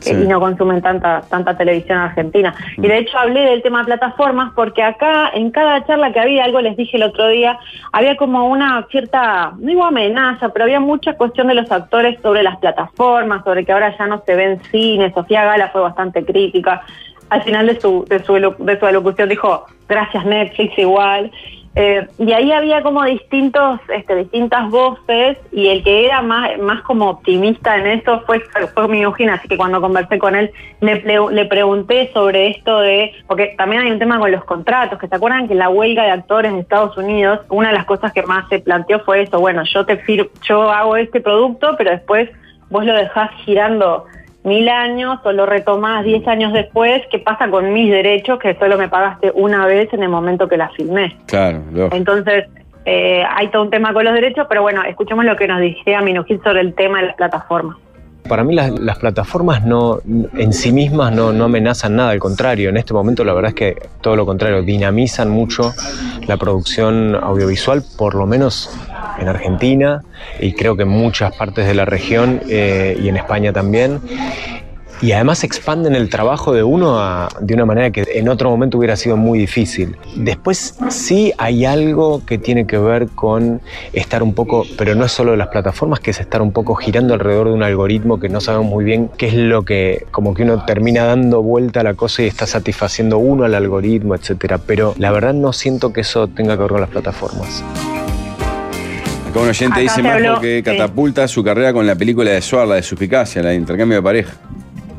Sí. 0.00 0.12
y 0.12 0.26
no 0.26 0.40
consumen 0.40 0.82
tanta, 0.82 1.22
tanta 1.28 1.56
televisión 1.56 1.98
argentina. 1.98 2.54
Y 2.76 2.86
de 2.86 2.98
hecho 2.98 3.18
hablé 3.18 3.40
del 3.40 3.62
tema 3.62 3.84
plataformas 3.84 4.52
porque 4.54 4.82
acá, 4.82 5.30
en 5.34 5.50
cada 5.50 5.84
charla 5.86 6.12
que 6.12 6.20
había, 6.20 6.44
algo 6.44 6.60
les 6.60 6.76
dije 6.76 6.96
el 6.96 7.04
otro 7.04 7.28
día, 7.28 7.58
había 7.92 8.16
como 8.16 8.46
una 8.46 8.86
cierta, 8.90 9.52
no 9.58 9.66
digo 9.66 9.84
amenaza, 9.84 10.50
pero 10.50 10.64
había 10.64 10.80
mucha 10.80 11.14
cuestión 11.14 11.48
de 11.48 11.54
los 11.54 11.70
actores 11.70 12.20
sobre 12.22 12.42
las 12.42 12.56
plataformas, 12.58 13.42
sobre 13.44 13.64
que 13.64 13.72
ahora 13.72 13.96
ya 13.96 14.06
no 14.06 14.22
se 14.24 14.34
ven 14.34 14.60
cine. 14.70 15.12
Sofía 15.12 15.44
Gala 15.44 15.68
fue 15.68 15.80
bastante 15.80 16.24
crítica. 16.24 16.82
Al 17.28 17.42
final 17.42 17.66
de 17.66 17.80
su, 17.80 18.04
de 18.08 18.22
su, 18.22 18.34
de 18.58 18.78
su 18.78 18.86
alocución 18.86 19.28
dijo, 19.28 19.66
gracias 19.88 20.24
Netflix 20.24 20.78
igual. 20.78 21.30
Eh, 21.78 22.06
y 22.18 22.32
ahí 22.32 22.52
había 22.52 22.82
como 22.82 23.04
distintos, 23.04 23.80
este, 23.94 24.14
distintas 24.16 24.70
voces 24.70 25.36
y 25.52 25.68
el 25.68 25.84
que 25.84 26.06
era 26.06 26.22
más, 26.22 26.56
más 26.58 26.80
como 26.82 27.10
optimista 27.10 27.76
en 27.76 27.86
eso 27.86 28.22
fue, 28.24 28.40
fue 28.72 28.88
Minujín, 28.88 29.28
así 29.28 29.46
que 29.46 29.58
cuando 29.58 29.78
conversé 29.82 30.18
con 30.18 30.34
él 30.34 30.50
le, 30.80 31.04
ple- 31.04 31.30
le 31.30 31.44
pregunté 31.44 32.10
sobre 32.14 32.48
esto 32.48 32.80
de, 32.80 33.12
porque 33.26 33.54
también 33.58 33.82
hay 33.82 33.90
un 33.90 33.98
tema 33.98 34.18
con 34.18 34.32
los 34.32 34.42
contratos, 34.44 34.98
que 34.98 35.06
se 35.06 35.16
acuerdan 35.16 35.48
que 35.48 35.54
la 35.54 35.68
huelga 35.68 36.04
de 36.04 36.12
actores 36.12 36.54
de 36.54 36.60
Estados 36.60 36.96
Unidos, 36.96 37.40
una 37.50 37.68
de 37.68 37.74
las 37.74 37.84
cosas 37.84 38.10
que 38.14 38.22
más 38.22 38.48
se 38.48 38.58
planteó 38.60 39.00
fue 39.00 39.20
eso, 39.20 39.38
bueno, 39.38 39.62
yo 39.64 39.84
te 39.84 39.98
fir 39.98 40.30
yo 40.48 40.70
hago 40.70 40.96
este 40.96 41.20
producto, 41.20 41.74
pero 41.76 41.90
después 41.90 42.30
vos 42.70 42.86
lo 42.86 42.94
dejás 42.94 43.30
girando 43.44 44.06
mil 44.46 44.68
años 44.68 45.18
o 45.24 45.32
lo 45.32 45.44
retomás 45.44 46.04
diez 46.04 46.26
años 46.28 46.52
después, 46.52 47.02
¿qué 47.10 47.18
pasa 47.18 47.50
con 47.50 47.72
mis 47.72 47.90
derechos 47.90 48.38
que 48.38 48.54
solo 48.54 48.78
me 48.78 48.88
pagaste 48.88 49.32
una 49.34 49.66
vez 49.66 49.92
en 49.92 50.04
el 50.04 50.08
momento 50.08 50.48
que 50.48 50.56
la 50.56 50.68
filmé? 50.70 51.16
Claro, 51.26 51.62
lógico. 51.72 51.96
Entonces, 51.96 52.44
eh, 52.84 53.24
hay 53.28 53.48
todo 53.48 53.62
un 53.62 53.70
tema 53.70 53.92
con 53.92 54.04
los 54.04 54.14
derechos, 54.14 54.46
pero 54.48 54.62
bueno, 54.62 54.84
escuchemos 54.84 55.24
lo 55.24 55.34
que 55.36 55.48
nos 55.48 55.60
decía 55.60 56.00
Minujín 56.00 56.40
sobre 56.42 56.60
el 56.60 56.74
tema 56.74 57.00
de 57.00 57.08
las 57.08 57.16
plataformas. 57.16 57.76
Para 58.28 58.44
mí 58.44 58.54
las, 58.54 58.98
plataformas 58.98 59.64
no, 59.64 60.00
en 60.36 60.52
sí 60.52 60.72
mismas 60.72 61.12
no, 61.12 61.32
no 61.32 61.44
amenazan 61.44 61.96
nada, 61.96 62.10
al 62.10 62.18
contrario, 62.18 62.70
en 62.70 62.76
este 62.76 62.92
momento 62.92 63.24
la 63.24 63.32
verdad 63.32 63.50
es 63.50 63.54
que 63.54 63.88
todo 64.00 64.16
lo 64.16 64.26
contrario, 64.26 64.62
dinamizan 64.62 65.30
mucho 65.30 65.74
la 66.26 66.36
producción 66.36 67.14
audiovisual, 67.14 67.84
por 67.96 68.14
lo 68.14 68.26
menos 68.26 68.70
en 69.18 69.28
Argentina 69.28 70.02
y 70.40 70.52
creo 70.52 70.76
que 70.76 70.82
en 70.82 70.88
muchas 70.88 71.34
partes 71.36 71.66
de 71.66 71.74
la 71.74 71.84
región 71.84 72.40
eh, 72.48 72.98
y 73.00 73.08
en 73.08 73.16
España 73.16 73.52
también. 73.52 74.00
Y 75.02 75.12
además 75.12 75.44
expanden 75.44 75.94
el 75.94 76.08
trabajo 76.08 76.54
de 76.54 76.62
uno 76.62 76.98
a- 76.98 77.28
de 77.40 77.52
una 77.52 77.66
manera 77.66 77.90
que 77.90 78.06
en 78.14 78.28
otro 78.30 78.48
momento 78.48 78.78
hubiera 78.78 78.96
sido 78.96 79.16
muy 79.18 79.38
difícil. 79.38 79.94
Después 80.16 80.74
sí 80.88 81.32
hay 81.36 81.66
algo 81.66 82.22
que 82.24 82.38
tiene 82.38 82.66
que 82.66 82.78
ver 82.78 83.08
con 83.08 83.60
estar 83.92 84.22
un 84.22 84.32
poco, 84.32 84.64
pero 84.78 84.94
no 84.94 85.04
es 85.04 85.12
solo 85.12 85.32
de 85.32 85.36
las 85.36 85.48
plataformas, 85.48 86.00
que 86.00 86.12
es 86.12 86.20
estar 86.20 86.40
un 86.40 86.50
poco 86.50 86.74
girando 86.76 87.12
alrededor 87.12 87.48
de 87.48 87.52
un 87.54 87.62
algoritmo 87.62 88.18
que 88.18 88.30
no 88.30 88.40
sabemos 88.40 88.66
muy 88.68 88.84
bien 88.84 89.10
qué 89.18 89.26
es 89.26 89.34
lo 89.34 89.64
que, 89.64 90.06
como 90.10 90.32
que 90.32 90.44
uno 90.44 90.64
termina 90.64 91.04
dando 91.04 91.42
vuelta 91.42 91.80
a 91.80 91.82
la 91.82 91.92
cosa 91.94 92.22
y 92.22 92.26
está 92.26 92.46
satisfaciendo 92.46 93.18
uno 93.18 93.44
al 93.44 93.54
algoritmo, 93.54 94.14
etcétera. 94.14 94.58
Pero 94.58 94.94
la 94.96 95.10
verdad 95.12 95.34
no 95.34 95.52
siento 95.52 95.92
que 95.92 96.00
eso 96.00 96.26
tenga 96.28 96.54
que 96.56 96.62
ver 96.62 96.70
con 96.70 96.80
las 96.80 96.90
plataformas. 96.90 97.62
Acá 99.28 99.40
un 99.40 99.48
oyente 99.50 99.66
Acá 99.74 99.80
dice 99.80 100.08
habló, 100.08 100.40
que 100.40 100.56
sí. 100.58 100.62
catapulta 100.62 101.28
su 101.28 101.44
carrera 101.44 101.74
con 101.74 101.86
la 101.86 101.94
película 101.96 102.30
de 102.30 102.40
Suar, 102.40 102.66
la 102.66 102.76
de 102.76 102.82
Suspicacia, 102.82 103.42
la 103.42 103.50
de 103.50 103.56
intercambio 103.56 103.98
de 103.98 104.02
pareja. 104.02 104.32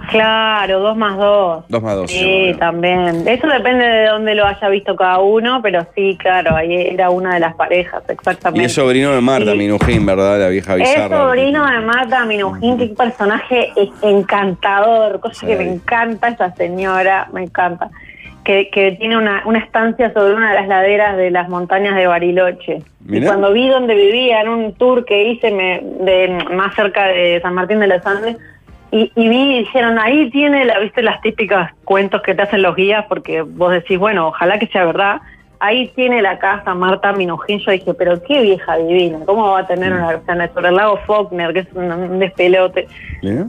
Claro, 0.10 0.80
dos 0.80 0.96
más 0.98 1.17
dos. 1.17 1.65
Dos 1.67 1.84
más 1.84 1.96
dos. 1.96 2.10
Sí, 2.12 2.20
seguro. 2.20 2.58
también. 2.60 3.28
Eso 3.28 3.48
depende 3.48 3.86
de 3.86 4.08
dónde 4.08 4.36
lo 4.36 4.46
haya 4.46 4.70
visto 4.70 4.96
cada 4.96 5.20
uno, 5.20 5.62
pero 5.62 5.86
sí, 5.96 6.17
claro, 6.20 6.56
ahí 6.56 6.74
era 6.93 7.10
una 7.10 7.34
de 7.34 7.39
las 7.41 7.56
parejas, 7.56 8.04
exactamente. 8.10 8.62
Y 8.63 8.65
es 8.65 8.74
sobrino 8.74 9.13
de 9.13 9.22
Marta 9.22 9.52
Sí. 9.52 9.58
Minujín, 9.58 10.06
¿verdad? 10.06 10.39
La 10.39 10.48
vieja 10.50 10.74
Es 10.76 10.80
bizarra. 10.80 11.17
sobrino 11.17 11.65
de 11.70 11.80
Marta 11.82 12.26
Minujín, 12.26 12.78
qué 12.78 12.88
personaje 12.88 13.72
es 13.76 13.89
encantador, 14.02 15.20
cosa 15.20 15.46
que 15.46 15.56
me 15.56 15.63
encanta 15.74 16.30
esa 16.30 16.54
señora, 16.56 17.28
me 17.34 17.43
encanta. 17.43 17.89
Que, 18.43 18.70
que 18.70 18.93
tiene 18.93 19.17
una, 19.17 19.41
una 19.46 19.60
estancia 19.60 20.13
sobre 20.13 20.34
una 20.34 20.50
de 20.52 20.56
las 20.56 20.70
laderas 20.70 21.17
de 21.17 21.32
las 21.32 21.50
montañas 21.50 21.96
de 21.98 22.08
Bariloche. 22.08 22.82
Mirá. 23.02 23.26
Y 23.26 23.28
cuando 23.28 23.52
vi 23.52 23.67
donde 23.67 23.93
vivía, 23.93 24.39
en 24.39 24.48
un 24.48 24.74
tour 24.74 25.04
que 25.04 25.22
hice 25.24 25.52
me, 25.52 25.82
de, 25.84 26.46
más 26.54 26.74
cerca 26.76 27.08
de 27.08 27.41
San 27.41 27.54
Martín 27.56 27.80
de 27.82 27.88
los 27.88 28.06
Andes, 28.06 28.38
y, 28.91 29.12
y 29.15 29.30
vi 29.30 29.60
dijeron, 29.60 30.00
ahí 30.00 30.30
tiene, 30.30 30.65
la, 30.65 30.80
viste, 30.80 31.02
las 31.02 31.21
típicas 31.21 31.73
cuentos 31.84 32.21
que 32.21 32.36
te 32.36 32.41
hacen 32.41 32.62
los 32.62 32.76
guías, 32.76 33.06
porque 33.08 33.41
vos 33.41 33.71
decís, 33.71 33.97
bueno, 33.97 34.28
ojalá 34.28 34.60
que 34.60 34.67
sea 34.67 34.86
verdad. 34.86 35.21
Ahí 35.60 35.88
tiene 35.96 36.22
la 36.22 36.38
casa 36.39 36.74
Marta 36.76 37.13
Minujín. 37.13 37.60
Yo 37.60 37.72
dije, 37.72 37.93
pero 37.93 38.22
qué 38.24 38.41
vieja 38.41 38.78
divina, 38.78 39.20
¿cómo 39.26 39.52
va 39.52 39.60
a 39.60 39.67
tener 39.67 39.91
una 39.93 40.20
sea, 40.24 40.54
sobre 40.54 40.70
el 40.70 40.76
lago 40.76 40.98
Faulkner, 41.08 41.54
que 41.54 41.60
es 41.60 41.74
un, 41.74 41.91
un 41.91 42.20
despelote? 42.20 42.88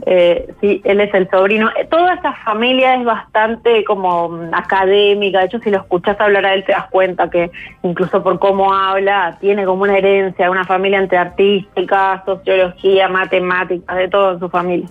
Eh, 0.05 0.47
sí, 0.59 0.81
él 0.83 1.01
es 1.01 1.13
el 1.13 1.29
sobrino. 1.29 1.69
Eh, 1.77 1.85
Toda 1.89 2.15
esa 2.15 2.33
familia 2.33 2.95
es 2.95 3.05
bastante 3.05 3.83
como 3.83 4.29
mm, 4.29 4.53
académica. 4.53 5.39
De 5.39 5.45
hecho, 5.45 5.59
si 5.59 5.69
lo 5.69 5.77
escuchás 5.77 6.19
hablar 6.19 6.45
a 6.45 6.53
él, 6.53 6.63
te 6.63 6.71
das 6.71 6.89
cuenta 6.89 7.29
que 7.29 7.51
incluso 7.83 8.23
por 8.23 8.39
cómo 8.39 8.73
habla, 8.73 9.37
tiene 9.39 9.65
como 9.65 9.83
una 9.83 9.97
herencia, 9.97 10.49
una 10.49 10.65
familia 10.65 10.99
entre 10.99 11.17
artística, 11.17 12.23
sociología, 12.25 13.07
matemáticas, 13.07 13.95
de 13.95 14.07
todo 14.07 14.33
en 14.33 14.39
su 14.39 14.49
familia. 14.49 14.87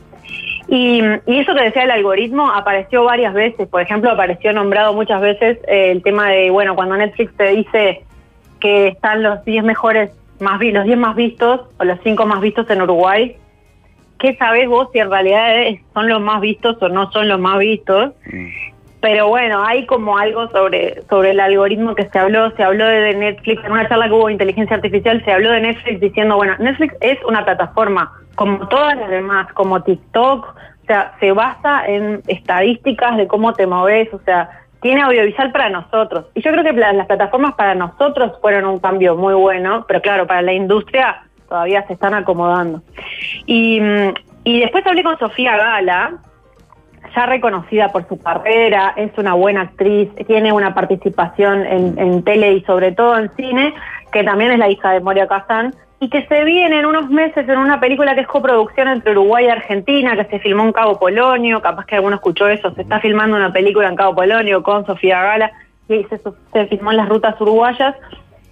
Y, 0.71 1.01
y 1.27 1.39
eso 1.41 1.55
que 1.55 1.62
decía 1.62 1.85
el 1.85 1.91
algoritmo 1.91 2.51
apareció 2.53 3.05
varias 3.05 3.33
veces. 3.33 3.66
Por 3.69 3.81
ejemplo, 3.81 4.11
apareció 4.11 4.53
nombrado 4.53 4.93
muchas 4.93 5.21
veces 5.21 5.59
eh, 5.66 5.91
el 5.91 6.03
tema 6.03 6.29
de, 6.29 6.51
bueno, 6.51 6.75
cuando 6.75 6.97
Netflix 6.97 7.35
te 7.37 7.49
dice 7.53 8.03
que 8.61 8.89
están 8.89 9.23
los 9.23 9.43
10 9.45 9.64
mejores, 9.64 10.11
más 10.41 10.61
los 10.61 10.85
10 10.85 10.99
más 10.99 11.16
vistos 11.16 11.62
o 11.79 11.85
los 11.85 11.99
5 12.05 12.27
más 12.27 12.41
vistos 12.43 12.69
en 12.71 12.83
Uruguay, 12.83 13.37
¿qué 14.19 14.37
sabés 14.37 14.69
vos 14.69 14.89
si 14.93 14.99
en 14.99 15.11
realidad 15.11 15.59
es- 15.62 15.81
son 15.95 16.09
los 16.09 16.21
más 16.21 16.41
vistos 16.41 16.77
o 16.83 16.89
no 16.89 17.11
son 17.12 17.29
los 17.29 17.41
más 17.41 17.59
vistos? 17.59 18.12
pero 19.01 19.29
bueno, 19.29 19.62
hay 19.64 19.87
como 19.87 20.19
algo 20.19 20.49
sobre, 20.51 21.03
sobre 21.09 21.31
el 21.31 21.39
algoritmo 21.39 21.95
que 21.95 22.09
se 22.09 22.19
habló, 22.19 22.51
se 22.57 22.64
habló 22.64 22.85
de 22.85 23.14
Netflix, 23.14 23.64
en 23.64 23.71
una 23.71 23.89
charla 23.89 24.09
que 24.09 24.12
hubo 24.14 24.27
de 24.27 24.33
inteligencia 24.33 24.75
artificial, 24.75 25.25
se 25.25 25.31
habló 25.33 25.53
de 25.53 25.61
Netflix 25.61 26.01
diciendo, 26.01 26.35
bueno, 26.35 26.57
Netflix 26.59 26.97
es 27.01 27.16
una 27.25 27.45
plataforma, 27.45 28.12
como 28.39 28.68
todas 28.68 28.97
las 28.97 29.11
demás, 29.11 29.53
como 29.53 29.82
TikTok, 29.82 30.47
o 30.47 30.86
sea, 30.86 31.12
se 31.18 31.32
basa 31.32 31.84
en 31.86 32.22
estadísticas 32.28 33.16
de 33.16 33.26
cómo 33.26 33.53
te 33.53 33.66
moves, 33.66 34.14
o 34.14 34.20
sea, 34.20 34.49
tiene 34.80 35.03
audiovisual 35.03 35.51
para 35.51 35.68
nosotros. 35.70 36.26
Y 36.36 36.43
yo 36.43 36.53
creo 36.53 36.62
que 36.62 36.72
las 36.72 37.07
plataformas 37.09 37.57
para 37.57 37.74
nosotros 37.74 38.39
fueron 38.41 38.66
un 38.66 38.78
cambio 38.78 39.16
muy 39.16 39.34
bueno, 39.34 39.84
pero 39.89 40.01
claro, 40.01 40.28
para 40.28 40.43
la 40.43 40.53
industria 40.53 41.24
todavía 41.49 41.84
se 41.89 41.95
están 41.95 42.14
acomodando. 42.14 42.80
Y, 43.45 43.80
después 44.45 44.86
hablé 44.86 45.03
con 45.03 45.18
Sofía 45.18 45.57
Gala, 45.57 46.12
ya 47.16 47.26
reconocida 47.26 47.89
por 47.89 48.07
su 48.07 48.20
carrera, 48.20 48.93
es 48.97 49.11
una 49.18 49.34
buena 49.34 49.62
actriz, 49.62 50.11
tiene 50.28 50.53
una 50.53 50.74
participación 50.74 51.66
en, 51.66 52.22
tele 52.22 52.53
y 52.53 52.61
sobre 52.62 52.93
todo 52.93 53.18
en 53.18 53.34
cine, 53.34 53.74
que 54.12 54.22
también 54.22 54.53
es 54.53 54.61
la 54.61 54.68
hija 54.70 54.93
de 54.93 55.01
Moria 55.01 55.26
Kazan, 55.26 55.74
y 56.01 56.09
que 56.09 56.26
se 56.26 56.44
viene 56.44 56.78
en 56.78 56.86
unos 56.86 57.09
meses 57.11 57.49
en 57.49 57.59
una 57.59 57.80
película 57.80 58.14
que 58.14 58.20
es 58.20 58.26
coproducción 58.26 58.88
entre 58.88 59.12
Uruguay 59.12 59.46
y 59.46 59.49
Argentina, 59.49 60.16
que 60.16 60.24
se 60.26 60.38
filmó 60.38 60.64
en 60.64 60.72
Cabo 60.72 60.99
Polonio, 60.99 61.61
capaz 61.61 61.86
que 61.86 61.96
alguno 61.96 62.16
escuchó 62.16 62.49
eso, 62.49 62.72
se 62.74 62.82
está 62.82 63.01
filmando 63.01 63.36
una 63.36 63.53
película 63.53 63.88
en 63.88 63.96
Cabo 63.96 64.14
Polonio 64.14 64.62
con 64.62 64.86
Sofía 64.86 65.22
Gala, 65.22 65.53
y 65.88 66.05
se, 66.05 66.20
se 66.53 66.66
filmó 66.66 66.92
en 66.92 66.99
las 66.99 67.09
rutas 67.09 67.40
uruguayas, 67.40 67.96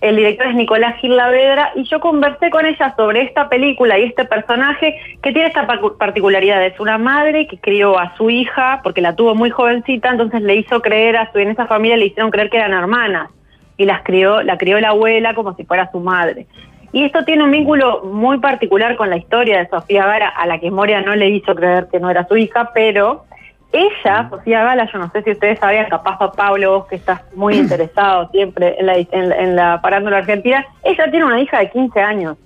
el 0.00 0.16
director 0.16 0.48
es 0.48 0.54
Nicolás 0.54 0.96
Gil 1.00 1.16
Lavedra, 1.16 1.72
y 1.74 1.84
yo 1.84 2.00
conversé 2.00 2.50
con 2.50 2.66
ella 2.66 2.94
sobre 2.96 3.22
esta 3.22 3.48
película 3.48 3.98
y 3.98 4.04
este 4.04 4.24
personaje 4.24 4.98
que 5.22 5.32
tiene 5.32 5.48
esta 5.48 5.66
particularidad. 5.98 6.64
Es 6.66 6.78
una 6.78 6.98
madre 6.98 7.46
que 7.46 7.58
crió 7.58 7.98
a 7.98 8.14
su 8.16 8.28
hija, 8.28 8.80
porque 8.82 9.00
la 9.00 9.16
tuvo 9.16 9.34
muy 9.34 9.50
jovencita, 9.50 10.10
entonces 10.10 10.42
le 10.42 10.56
hizo 10.56 10.82
creer 10.82 11.16
a 11.16 11.32
su, 11.32 11.38
en 11.38 11.48
esa 11.48 11.66
familia 11.66 11.96
le 11.96 12.06
hicieron 12.06 12.30
creer 12.30 12.50
que 12.50 12.58
eran 12.58 12.74
hermanas, 12.74 13.30
y 13.78 13.84
las 13.86 14.02
crió, 14.02 14.42
la 14.42 14.58
crió 14.58 14.78
la 14.80 14.90
abuela 14.90 15.34
como 15.34 15.54
si 15.54 15.64
fuera 15.64 15.90
su 15.90 16.00
madre. 16.00 16.46
Y 16.92 17.04
esto 17.04 17.24
tiene 17.24 17.44
un 17.44 17.50
vínculo 17.50 18.02
muy 18.04 18.38
particular 18.38 18.96
con 18.96 19.10
la 19.10 19.16
historia 19.16 19.58
de 19.58 19.68
Sofía 19.68 20.06
Gara, 20.06 20.28
a 20.28 20.46
la 20.46 20.58
que 20.58 20.70
Moria 20.70 21.00
no 21.00 21.14
le 21.14 21.28
hizo 21.28 21.54
creer 21.54 21.88
que 21.90 22.00
no 22.00 22.10
era 22.10 22.26
su 22.26 22.36
hija, 22.36 22.70
pero 22.72 23.24
ella, 23.72 24.28
Sofía 24.30 24.64
Gala, 24.64 24.88
yo 24.90 24.98
no 24.98 25.10
sé 25.10 25.22
si 25.22 25.32
ustedes 25.32 25.58
sabían, 25.58 25.88
capaz 25.88 26.16
a 26.20 26.32
Pablo, 26.32 26.78
vos 26.78 26.86
que 26.86 26.96
estás 26.96 27.20
muy 27.34 27.56
interesado 27.56 28.28
siempre 28.30 28.76
en 28.78 28.86
la, 28.86 28.96
en, 28.96 29.56
la 29.56 29.80
parándula 29.82 30.18
argentina, 30.18 30.64
ella 30.82 31.10
tiene 31.10 31.26
una 31.26 31.40
hija 31.40 31.58
de 31.58 31.70
15 31.70 32.00
años, 32.00 32.36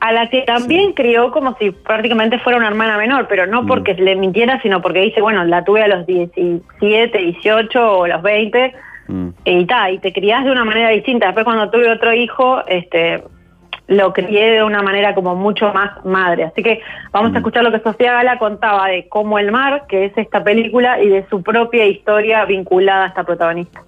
a 0.00 0.12
la 0.12 0.30
que 0.30 0.42
también 0.42 0.92
crió 0.92 1.32
como 1.32 1.56
si 1.58 1.70
prácticamente 1.72 2.38
fuera 2.38 2.58
una 2.58 2.68
hermana 2.68 2.96
menor, 2.96 3.26
pero 3.28 3.46
no 3.46 3.62
mm. 3.62 3.66
porque 3.66 3.94
le 3.94 4.14
mintiera, 4.14 4.60
sino 4.62 4.80
porque 4.80 5.00
dice, 5.00 5.20
bueno, 5.20 5.44
la 5.44 5.64
tuve 5.64 5.82
a 5.82 5.88
los 5.88 6.06
17, 6.06 7.18
18 7.18 7.98
o 7.98 8.06
los 8.06 8.22
20, 8.22 8.74
mm. 9.08 9.28
y, 9.44 9.66
ta, 9.66 9.90
y 9.90 9.98
te 9.98 10.12
criás 10.12 10.44
de 10.44 10.52
una 10.52 10.64
manera 10.64 10.90
distinta. 10.90 11.26
Después 11.26 11.44
cuando 11.44 11.68
tuve 11.70 11.90
otro 11.90 12.14
hijo, 12.14 12.64
este 12.68 13.24
lo 13.88 14.12
crié 14.12 14.52
de 14.52 14.62
una 14.62 14.82
manera 14.82 15.14
como 15.14 15.34
mucho 15.34 15.72
más 15.72 16.04
madre. 16.04 16.44
Así 16.44 16.62
que 16.62 16.80
vamos 17.10 17.30
a 17.30 17.32
mm. 17.32 17.36
escuchar 17.38 17.64
lo 17.64 17.72
que 17.72 17.80
Sofía 17.80 18.12
Gala 18.12 18.38
contaba 18.38 18.88
de 18.88 19.08
Como 19.08 19.38
el 19.38 19.50
mar, 19.50 19.86
que 19.88 20.04
es 20.04 20.12
esta 20.16 20.44
película, 20.44 21.02
y 21.02 21.08
de 21.08 21.26
su 21.28 21.42
propia 21.42 21.86
historia 21.86 22.44
vinculada 22.44 23.04
a 23.04 23.08
esta 23.08 23.24
protagonista. 23.24 23.82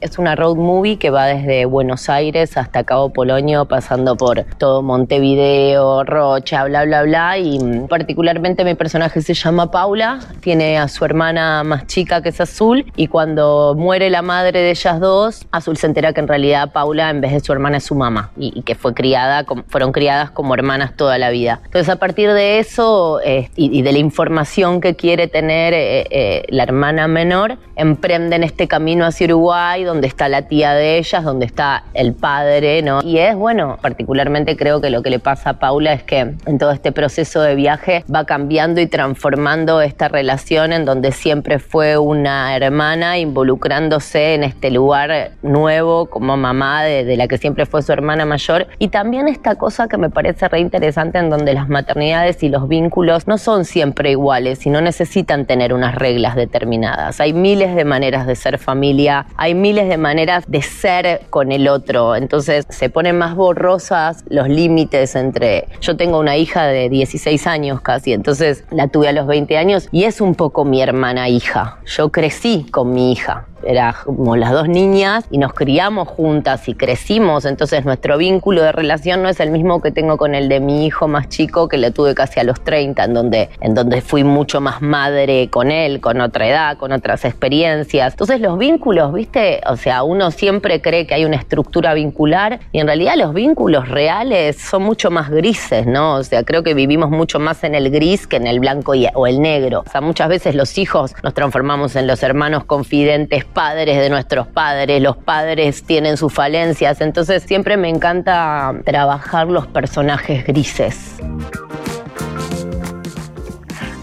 Es 0.00 0.18
una 0.18 0.34
road 0.34 0.56
movie 0.56 0.96
que 0.96 1.10
va 1.10 1.26
desde 1.26 1.66
Buenos 1.66 2.08
Aires 2.08 2.56
hasta 2.56 2.84
Cabo 2.84 3.10
Polonio, 3.10 3.66
pasando 3.66 4.16
por 4.16 4.44
todo 4.56 4.80
Montevideo, 4.80 6.04
Rocha, 6.04 6.64
bla, 6.64 6.86
bla, 6.86 7.02
bla. 7.02 7.36
Y 7.36 7.58
mm, 7.58 7.86
particularmente 7.86 8.64
mi 8.64 8.74
personaje 8.74 9.20
se 9.20 9.34
llama 9.34 9.70
Paula, 9.70 10.20
tiene 10.40 10.78
a 10.78 10.88
su 10.88 11.04
hermana 11.04 11.64
más 11.64 11.86
chica 11.86 12.22
que 12.22 12.30
es 12.30 12.40
Azul. 12.40 12.90
Y 12.96 13.08
cuando 13.08 13.74
muere 13.76 14.08
la 14.08 14.22
madre 14.22 14.60
de 14.60 14.70
ellas 14.70 15.00
dos, 15.00 15.46
Azul 15.50 15.76
se 15.76 15.86
entera 15.86 16.14
que 16.14 16.20
en 16.20 16.28
realidad 16.28 16.72
Paula, 16.72 17.10
en 17.10 17.20
vez 17.20 17.32
de 17.32 17.40
su 17.40 17.52
hermana, 17.52 17.76
es 17.76 17.84
su 17.84 17.94
mamá 17.94 18.30
y, 18.38 18.62
que 18.62 18.74
fue 18.74 18.94
criada, 18.94 19.44
fueron 19.68 19.92
criadas 19.92 20.30
como 20.30 20.54
hermanas 20.54 20.96
toda 20.96 21.18
la 21.18 21.28
vida. 21.28 21.60
Entonces, 21.66 21.90
a 21.90 21.96
partir 21.96 22.32
de 22.32 22.58
eso 22.58 23.20
y, 23.54 23.82
de 23.82 23.92
la 23.92 23.98
información 23.98 24.80
que 24.80 24.96
quiere 24.96 25.28
tener 25.28 25.74
eh, 25.74 26.06
eh, 26.10 26.44
la 26.48 26.62
hermana 26.62 27.06
menor, 27.06 27.58
emprenden 27.76 28.44
este 28.44 28.66
camino 28.66 29.04
hacia 29.04 29.26
Uruguay 29.26 29.89
donde 29.90 30.06
está 30.06 30.28
la 30.28 30.42
tía 30.42 30.72
de 30.74 30.98
ellas, 30.98 31.24
donde 31.24 31.46
está 31.46 31.84
el 31.94 32.14
padre, 32.14 32.82
¿no? 32.82 33.02
Y 33.02 33.18
es, 33.18 33.34
bueno, 33.34 33.76
particularmente 33.82 34.56
creo 34.56 34.80
que 34.80 34.88
lo 34.88 35.02
que 35.02 35.10
le 35.10 35.18
pasa 35.18 35.50
a 35.50 35.58
Paula 35.58 35.92
es 35.92 36.04
que 36.04 36.18
en 36.18 36.58
todo 36.58 36.70
este 36.70 36.92
proceso 36.92 37.42
de 37.42 37.56
viaje 37.56 38.04
va 38.12 38.24
cambiando 38.24 38.80
y 38.80 38.86
transformando 38.86 39.80
esta 39.80 40.08
relación 40.08 40.72
en 40.72 40.84
donde 40.84 41.10
siempre 41.10 41.58
fue 41.58 41.98
una 41.98 42.54
hermana 42.56 43.18
involucrándose 43.18 44.34
en 44.34 44.44
este 44.44 44.70
lugar 44.70 45.32
nuevo 45.42 46.06
como 46.06 46.36
mamá 46.36 46.84
de, 46.84 47.16
la 47.16 47.26
que 47.26 47.38
siempre 47.38 47.66
fue 47.66 47.82
su 47.82 47.92
hermana 47.92 48.24
mayor. 48.24 48.68
Y 48.78 48.88
también 48.88 49.28
esta 49.28 49.56
cosa 49.56 49.88
que 49.88 49.96
me 49.96 50.10
parece 50.10 50.48
re 50.48 50.60
interesante 50.60 51.18
en 51.18 51.30
donde 51.30 51.52
las 51.52 51.68
maternidades 51.68 52.42
y 52.42 52.48
los 52.48 52.68
vínculos 52.68 53.26
no 53.26 53.38
son 53.38 53.64
siempre 53.64 54.12
iguales 54.12 54.64
y 54.66 54.70
no 54.70 54.80
necesitan 54.80 55.46
tener 55.46 55.74
unas 55.74 55.94
reglas 55.96 56.36
determinadas. 56.36 57.20
Hay 57.20 57.32
miles 57.32 57.74
de 57.74 57.84
maneras 57.84 58.26
de 58.26 58.36
ser 58.36 58.58
familia, 58.58 59.26
hay 59.36 59.54
miles 59.54 59.79
de 59.88 59.96
maneras 59.96 60.44
de 60.46 60.62
ser 60.62 61.22
con 61.30 61.52
el 61.52 61.68
otro. 61.68 62.16
Entonces 62.16 62.66
se 62.68 62.90
ponen 62.90 63.18
más 63.18 63.34
borrosas 63.34 64.24
los 64.28 64.48
límites 64.48 65.14
entre. 65.16 65.68
Yo 65.80 65.96
tengo 65.96 66.18
una 66.18 66.36
hija 66.36 66.66
de 66.66 66.88
16 66.88 67.46
años 67.46 67.80
casi, 67.80 68.12
entonces 68.12 68.64
la 68.70 68.88
tuve 68.88 69.08
a 69.08 69.12
los 69.12 69.26
20 69.26 69.56
años 69.56 69.88
y 69.92 70.04
es 70.04 70.20
un 70.20 70.34
poco 70.34 70.64
mi 70.64 70.82
hermana 70.82 71.28
hija. 71.28 71.78
Yo 71.86 72.10
crecí 72.10 72.66
con 72.70 72.92
mi 72.92 73.12
hija 73.12 73.46
éramos 73.64 74.38
las 74.38 74.52
dos 74.52 74.68
niñas 74.68 75.24
y 75.30 75.38
nos 75.38 75.52
criamos 75.52 76.08
juntas 76.08 76.68
y 76.68 76.74
crecimos, 76.74 77.44
entonces 77.44 77.84
nuestro 77.84 78.18
vínculo 78.18 78.62
de 78.62 78.72
relación 78.72 79.22
no 79.22 79.28
es 79.28 79.40
el 79.40 79.50
mismo 79.50 79.80
que 79.80 79.90
tengo 79.90 80.16
con 80.16 80.34
el 80.34 80.48
de 80.48 80.60
mi 80.60 80.86
hijo 80.86 81.08
más 81.08 81.28
chico 81.28 81.68
que 81.68 81.78
le 81.78 81.90
tuve 81.90 82.14
casi 82.14 82.40
a 82.40 82.44
los 82.44 82.62
30, 82.62 83.04
en 83.04 83.14
donde, 83.14 83.50
en 83.60 83.74
donde 83.74 84.00
fui 84.00 84.24
mucho 84.24 84.60
más 84.60 84.82
madre 84.82 85.48
con 85.50 85.70
él, 85.70 86.00
con 86.00 86.20
otra 86.20 86.48
edad, 86.48 86.76
con 86.76 86.92
otras 86.92 87.24
experiencias. 87.24 88.12
Entonces 88.12 88.40
los 88.40 88.58
vínculos, 88.58 89.12
viste, 89.12 89.60
o 89.66 89.76
sea, 89.76 90.02
uno 90.02 90.30
siempre 90.30 90.80
cree 90.80 91.06
que 91.06 91.14
hay 91.14 91.24
una 91.24 91.36
estructura 91.36 91.94
vincular 91.94 92.60
y 92.72 92.80
en 92.80 92.86
realidad 92.86 93.14
los 93.16 93.34
vínculos 93.34 93.88
reales 93.88 94.56
son 94.56 94.82
mucho 94.82 95.10
más 95.10 95.30
grises, 95.30 95.86
¿no? 95.86 96.14
O 96.14 96.24
sea, 96.24 96.42
creo 96.44 96.62
que 96.62 96.74
vivimos 96.74 97.10
mucho 97.10 97.38
más 97.38 97.64
en 97.64 97.74
el 97.74 97.90
gris 97.90 98.26
que 98.26 98.36
en 98.36 98.46
el 98.46 98.60
blanco 98.60 98.92
o 99.14 99.26
el 99.26 99.40
negro. 99.40 99.84
O 99.86 99.90
sea, 99.90 100.00
muchas 100.00 100.28
veces 100.28 100.54
los 100.54 100.78
hijos 100.78 101.14
nos 101.22 101.34
transformamos 101.34 101.96
en 101.96 102.06
los 102.06 102.22
hermanos 102.22 102.64
confidentes 102.64 103.44
padres 103.50 103.98
de 103.98 104.08
nuestros 104.10 104.46
padres, 104.46 105.02
los 105.02 105.16
padres 105.16 105.84
tienen 105.84 106.16
sus 106.16 106.32
falencias, 106.32 107.00
entonces 107.00 107.42
siempre 107.42 107.76
me 107.76 107.88
encanta 107.88 108.74
trabajar 108.84 109.48
los 109.48 109.66
personajes 109.66 110.46
grises. 110.46 111.16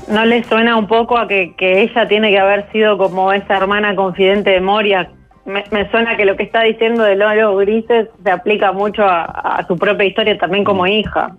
¿No 0.08 0.24
le 0.26 0.44
suena 0.46 0.78
un 0.78 0.88
poco 0.88 1.18
a 1.18 1.28
que, 1.28 1.54
ella 1.60 2.08
tiene 2.08 2.30
que 2.30 2.40
haber 2.40 2.72
sido 2.72 2.98
como 2.98 3.34
esa 3.34 3.58
hermana 3.58 3.96
confidente 3.96 4.52
de 4.52 4.62
Moria? 4.62 5.12
Me, 5.46 5.64
suena 5.92 6.16
que 6.18 6.26
lo 6.26 6.36
que 6.36 6.44
está 6.44 6.62
diciendo 6.64 7.04
de 7.04 7.16
los 7.16 7.60
grises 7.60 8.08
se 8.24 8.32
aplica 8.32 8.72
mucho 8.72 9.04
a, 9.04 9.64
su 9.68 9.78
propia 9.78 10.06
historia 10.06 10.38
también 10.38 10.64
como 10.64 10.88
hija. 10.88 11.36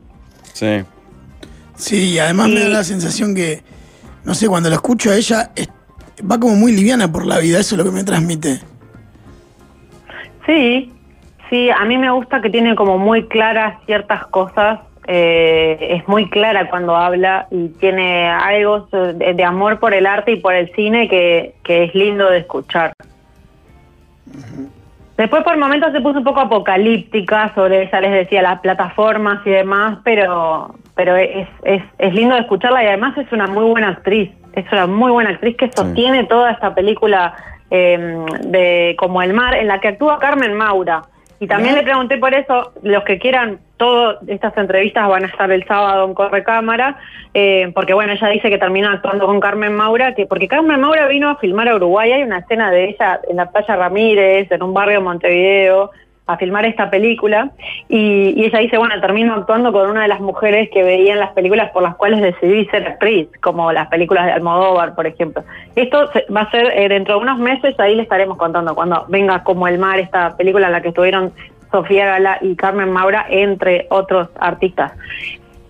Sí. 0.53 0.83
Sí, 1.75 2.11
y 2.13 2.19
además 2.19 2.49
me 2.49 2.61
da 2.61 2.69
la 2.69 2.85
sensación 2.85 3.35
que, 3.35 3.63
no 4.25 4.35
sé, 4.35 4.49
cuando 4.49 4.69
lo 4.69 4.75
escucho 4.75 5.11
a 5.11 5.17
ella, 5.17 5.51
va 6.23 6.39
como 6.39 6.55
muy 6.57 6.73
liviana 6.73 7.11
por 7.11 7.27
la 7.27 7.39
vida, 7.39 7.59
eso 7.59 7.75
es 7.75 7.79
lo 7.79 7.85
que 7.85 7.97
me 7.97 8.05
transmite. 8.05 8.61
Sí, 10.47 10.93
sí, 11.51 11.71
a 11.71 11.85
mí 11.85 11.99
me 11.99 12.11
gusta 12.11 12.41
que 12.41 12.51
tiene 12.51 12.75
como 12.75 12.99
muy 12.99 13.27
claras 13.29 13.79
ciertas 13.87 14.27
cosas, 14.29 14.81
eh, 15.07 15.97
es 15.97 16.09
muy 16.09 16.29
clara 16.29 16.69
cuando 16.69 16.97
habla 16.97 17.47
y 17.51 17.69
tiene 17.69 18.29
algo 18.29 18.89
de, 18.91 19.45
amor 19.45 19.79
por 19.79 19.95
el 19.95 20.07
arte 20.07 20.33
y 20.33 20.37
por 20.37 20.55
el 20.55 20.71
cine 20.75 21.09
que, 21.09 21.55
es 21.65 21.95
lindo 21.95 22.31
de 22.31 22.39
escuchar. 22.39 22.93
Después 25.17 25.43
por 25.43 25.57
momentos 25.59 25.93
se 25.93 26.01
puso 26.01 26.19
un 26.19 26.25
poco 26.25 26.41
apocalíptica 26.41 27.53
sobre, 27.55 27.83
ella 27.83 28.01
les 28.01 28.13
decía, 28.13 28.43
las 28.43 28.61
plataformas 28.61 29.45
y 29.47 29.51
demás, 29.51 29.99
pero, 30.05 30.75
pero 30.95 31.17
es, 31.17 31.49
es, 31.65 31.83
es 31.99 32.15
lindo 32.15 32.35
de 32.35 32.43
escucharla 32.43 32.85
y 32.85 32.87
además 32.87 33.17
es 33.19 33.31
una 33.33 33.47
muy 33.47 33.65
buena 33.65 33.89
actriz 33.89 34.31
es 34.53 34.73
una 34.73 34.87
muy 34.87 35.11
buena 35.11 35.31
actriz 35.31 35.57
que 35.57 35.71
sostiene 35.73 36.25
toda 36.25 36.51
esta 36.51 36.75
película 36.75 37.35
em, 37.71 38.25
de 38.51 38.97
Como 38.99 39.23
el 39.23 39.33
mar, 39.33 39.55
en 39.55 39.69
la 39.69 39.81
que 39.81 39.89
actúa 39.89 40.19
Carmen 40.19 40.55
Maura. 40.55 41.03
Y 41.41 41.47
también 41.47 41.77
le 41.77 41.85
pregunté 41.85 42.19
por 42.19 42.35
eso, 42.35 42.73
los 42.83 43.05
que 43.05 43.19
quieran, 43.19 43.61
todas 43.77 44.17
estas 44.27 44.57
entrevistas 44.57 45.09
van 45.09 45.23
a 45.23 45.29
estar 45.29 45.51
el 45.53 45.65
sábado 45.67 46.05
en 46.05 46.15
Corre 46.15 46.43
Cámara, 46.43 46.99
eh, 47.33 47.71
porque 47.77 47.95
bueno, 47.95 48.13
ella 48.13 48.29
dice 48.29 48.51
que 48.51 48.59
termina 48.59 48.93
actuando 48.93 49.27
con 49.27 49.39
Carmen 49.39 49.73
Maura, 49.73 50.17
que 50.17 50.27
porque 50.27 50.49
Carmen 50.49 50.81
Maura 50.81 51.07
vino 51.07 51.31
a 51.31 51.37
filmar 51.37 51.69
a 51.69 51.77
Uruguay, 51.77 52.11
hay 52.11 52.25
una 52.25 52.39
escena 52.39 52.73
de 52.73 52.89
ella 52.89 53.21
en 53.29 53.37
la 53.37 53.51
playa 53.51 53.77
Ramírez, 53.77 54.51
en 54.51 54.63
un 54.65 54.75
barrio 54.75 54.99
de 54.99 55.05
Montevideo, 55.05 55.93
a 56.29 56.37
filmar 56.37 56.67
esta 56.67 56.91
película 56.91 57.51
y, 57.89 58.45
ella 58.45 58.59
dice, 58.59 58.77
bueno, 58.77 59.01
termino 59.01 59.35
actuando 59.35 59.73
con 59.73 59.89
una 59.91 60.03
de 60.03 60.09
las 60.09 60.21
mujeres 60.21 60.69
que 60.71 60.83
veía 60.83 61.15
en 61.15 61.21
las 61.21 61.33
películas 61.33 61.71
por 61.71 61.83
las 61.83 61.97
cuales 61.97 62.21
decidí 62.21 62.67
ser 62.67 62.87
actriz, 62.87 63.29
como 63.41 63.73
las 63.73 63.89
películas 63.89 64.27
de 64.27 64.33
Almodóvar, 64.33 64.95
por 64.95 65.07
ejemplo. 65.07 65.43
Esto 65.75 66.11
va 66.35 66.43
a 66.43 66.51
ser 66.51 66.67
eh, 66.77 66.89
dentro 66.91 67.15
de 67.15 67.23
unos 67.23 67.39
meses, 67.39 67.75
ahí 67.81 67.95
le 67.95 68.03
estaremos 68.03 68.37
contando 68.37 68.75
cuando 68.75 69.07
venga 69.09 69.43
como 69.43 69.67
El 69.67 69.79
Mar, 69.79 69.99
esta 69.99 70.37
película 70.37 70.67
en 70.67 70.73
la 70.73 70.83
que 70.83 70.89
estuvieron 70.89 71.33
Sofía 71.73 72.05
Gala 72.07 72.39
y 72.43 72.55
Carmen 72.57 72.93
Maura, 72.93 73.25
entre 73.31 73.87
otros 73.89 74.29
artistas. 74.39 74.93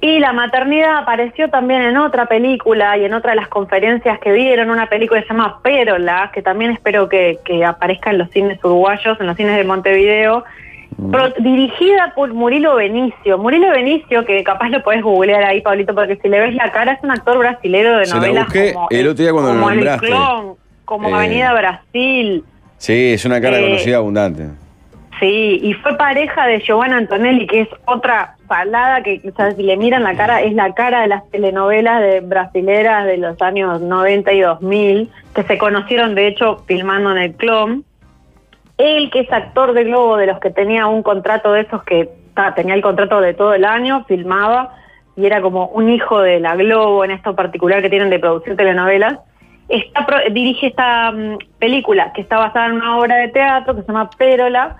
Y 0.00 0.20
la 0.20 0.32
maternidad 0.32 0.96
apareció 0.98 1.50
también 1.50 1.82
en 1.82 1.96
otra 1.96 2.26
película 2.26 2.96
y 2.96 3.04
en 3.04 3.14
otra 3.14 3.30
de 3.32 3.36
las 3.36 3.48
conferencias 3.48 4.20
que 4.20 4.32
dieron, 4.32 4.70
una 4.70 4.86
película 4.86 5.20
que 5.20 5.26
se 5.26 5.34
llama 5.34 5.60
Pérola, 5.60 6.30
que 6.32 6.40
también 6.40 6.70
espero 6.70 7.08
que, 7.08 7.38
que 7.44 7.64
aparezca 7.64 8.10
en 8.10 8.18
los 8.18 8.30
cines 8.30 8.62
uruguayos, 8.62 9.18
en 9.20 9.26
los 9.26 9.36
cines 9.36 9.56
de 9.56 9.64
Montevideo, 9.64 10.44
pro- 11.10 11.30
dirigida 11.40 12.12
por 12.14 12.32
Murilo 12.32 12.76
Benicio. 12.76 13.38
Murilo 13.38 13.70
Benicio, 13.70 14.24
que 14.24 14.44
capaz 14.44 14.68
lo 14.68 14.84
podés 14.84 15.02
googlear 15.02 15.42
ahí, 15.42 15.62
Pablito, 15.62 15.92
porque 15.96 16.14
si 16.16 16.28
le 16.28 16.38
ves 16.40 16.54
la 16.54 16.70
cara, 16.70 16.92
es 16.92 17.02
un 17.02 17.10
actor 17.10 17.36
brasilero 17.38 17.98
de 17.98 18.06
Se 18.06 18.14
la 18.14 18.20
novelas 18.20 18.44
busqué 18.44 18.72
como, 18.74 18.86
el 18.90 19.08
otro 19.08 19.22
día 19.24 19.32
cuando 19.32 19.52
lo 19.54 19.58
El 19.58 19.60
nombraste. 19.76 20.06
Clon, 20.06 20.54
como 20.84 21.08
Eh, 21.08 21.14
Avenida 21.14 21.52
Brasil. 21.54 22.44
Sí, 22.76 23.12
es 23.14 23.24
una 23.24 23.40
cara 23.40 23.58
Eh, 23.58 23.62
conocida 23.64 23.96
abundante. 23.96 24.44
Sí, 25.20 25.58
y 25.62 25.74
fue 25.74 25.96
pareja 25.96 26.46
de 26.46 26.60
Giovanna 26.60 26.98
Antonelli, 26.98 27.46
que 27.46 27.62
es 27.62 27.68
otra 27.86 28.36
salada 28.46 29.02
que, 29.02 29.20
o 29.24 29.50
si 29.50 29.62
le 29.62 29.76
miran 29.76 30.04
la 30.04 30.14
cara, 30.16 30.42
es 30.42 30.54
la 30.54 30.74
cara 30.74 31.00
de 31.00 31.08
las 31.08 31.28
telenovelas 31.30 32.00
de 32.00 32.20
brasileras 32.20 33.04
de 33.04 33.16
los 33.16 33.40
años 33.42 33.80
90 33.80 34.32
y 34.32 34.40
2000, 34.40 35.10
que 35.34 35.42
se 35.42 35.58
conocieron 35.58 36.14
de 36.14 36.28
hecho 36.28 36.58
filmando 36.66 37.10
en 37.12 37.18
el 37.18 37.34
Clon. 37.34 37.84
Él, 38.76 39.10
que 39.10 39.20
es 39.20 39.32
actor 39.32 39.72
de 39.72 39.84
Globo, 39.84 40.16
de 40.16 40.26
los 40.26 40.38
que 40.38 40.50
tenía 40.50 40.86
un 40.86 41.02
contrato 41.02 41.52
de 41.52 41.62
esos 41.62 41.82
que 41.82 42.08
tenía 42.54 42.74
el 42.74 42.82
contrato 42.82 43.20
de 43.20 43.34
todo 43.34 43.54
el 43.54 43.64
año, 43.64 44.04
filmaba, 44.04 44.76
y 45.16 45.26
era 45.26 45.40
como 45.42 45.66
un 45.66 45.88
hijo 45.88 46.20
de 46.20 46.38
la 46.38 46.54
Globo 46.54 47.04
en 47.04 47.10
esto 47.10 47.34
particular 47.34 47.82
que 47.82 47.90
tienen 47.90 48.10
de 48.10 48.20
producir 48.20 48.56
telenovelas. 48.56 49.18
Está 49.68 50.06
dirige 50.30 50.68
esta 50.68 51.10
mm, 51.10 51.38
película 51.58 52.12
que 52.12 52.20
está 52.20 52.38
basada 52.38 52.66
en 52.66 52.74
una 52.74 52.98
obra 52.98 53.16
de 53.16 53.28
teatro 53.28 53.74
que 53.74 53.82
se 53.82 53.88
llama 53.88 54.08
Pérola. 54.10 54.76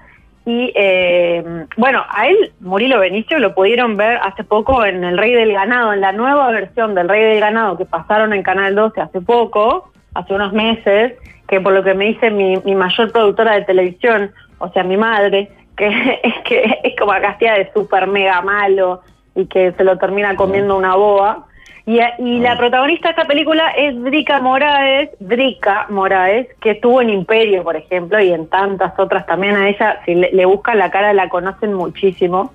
Y 0.51 0.72
eh, 0.74 1.44
bueno, 1.76 2.03
a 2.09 2.26
él, 2.26 2.53
Murilo 2.61 2.99
Benicio, 3.01 3.38
lo 3.38 3.55
pudieron 3.55 3.99
ver 3.99 4.18
hace 4.22 4.44
poco 4.44 4.82
en 4.82 5.05
El 5.05 5.18
Rey 5.18 5.34
del 5.34 5.53
Ganado, 5.53 5.92
en 5.92 6.01
la 6.01 6.12
nueva 6.12 6.51
versión 6.51 6.94
del 6.94 7.07
Rey 7.07 7.22
del 7.22 7.40
Ganado 7.40 7.76
que 7.76 7.84
pasaron 7.84 8.32
en 8.32 8.42
Canal 8.42 8.74
12 8.74 8.99
hace 8.99 9.20
poco, 9.20 9.92
hace 10.14 10.32
unos 10.32 10.55
meses, 10.55 11.18
que 11.46 11.61
por 11.61 11.74
lo 11.74 11.84
que 11.84 11.92
me 11.92 12.07
dice 12.07 12.30
mi, 12.30 12.57
mi 12.64 12.74
mayor 12.74 13.12
productora 13.12 13.57
de 13.57 13.66
televisión, 13.66 14.30
o 14.57 14.70
sea, 14.70 14.84
mi 14.84 14.96
madre, 14.96 15.51
que 15.76 15.88
es 16.22 16.34
que 16.46 16.80
es 16.82 16.96
como 16.99 17.12
Castilla 17.12 17.53
de 17.53 17.70
súper 17.74 18.07
mega 18.07 18.40
malo 18.40 19.03
y 19.34 19.44
que 19.49 19.72
se 19.72 19.84
lo 19.84 19.99
termina 19.99 20.34
comiendo 20.34 20.78
una 20.78 20.94
boa. 20.94 21.46
Y, 21.89 22.01
y 22.18 22.39
la 22.41 22.59
protagonista 22.59 23.09
de 23.09 23.12
esta 23.12 23.24
película 23.24 23.70
es 23.70 23.99
Drica 24.03 24.41
Moraes, 24.41 25.09
Drica 25.20 25.86
Moraes, 25.89 26.47
que 26.61 26.72
estuvo 26.72 27.01
en 27.01 27.09
Imperio, 27.09 27.64
por 27.64 27.76
ejemplo, 27.76 28.20
y 28.20 28.30
en 28.30 28.47
tantas 28.47 28.93
otras 28.99 29.24
también. 29.24 29.57
A 29.57 29.70
ella, 29.70 29.99
si 30.05 30.14
le, 30.14 30.30
le 30.30 30.45
buscan 30.45 30.76
la 30.76 30.91
cara, 30.91 31.14
la 31.14 31.30
conocen 31.30 31.72
muchísimo. 31.72 32.53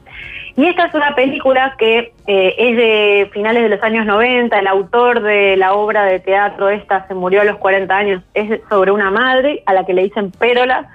Y 0.56 0.68
esta 0.68 0.86
es 0.86 0.94
una 0.94 1.16
película 1.16 1.74
que 1.80 2.14
eh, 2.28 2.56
es 2.60 2.78
de 2.78 3.30
finales 3.34 3.64
de 3.64 3.70
los 3.70 3.82
años 3.82 4.06
90. 4.06 4.60
El 4.60 4.68
autor 4.68 5.24
de 5.24 5.58
la 5.58 5.74
obra 5.74 6.06
de 6.06 6.20
teatro 6.20 6.70
esta 6.70 7.08
se 7.08 7.16
murió 7.16 7.42
a 7.42 7.46
los 7.46 7.58
40 7.58 7.98
años. 7.98 8.22
Es 8.36 8.62
sobre 8.70 8.92
una 8.92 9.10
madre 9.10 9.64
a 9.66 9.74
la 9.74 9.84
que 9.84 9.96
le 9.96 10.04
dicen 10.04 10.30
Pérola 10.30 10.92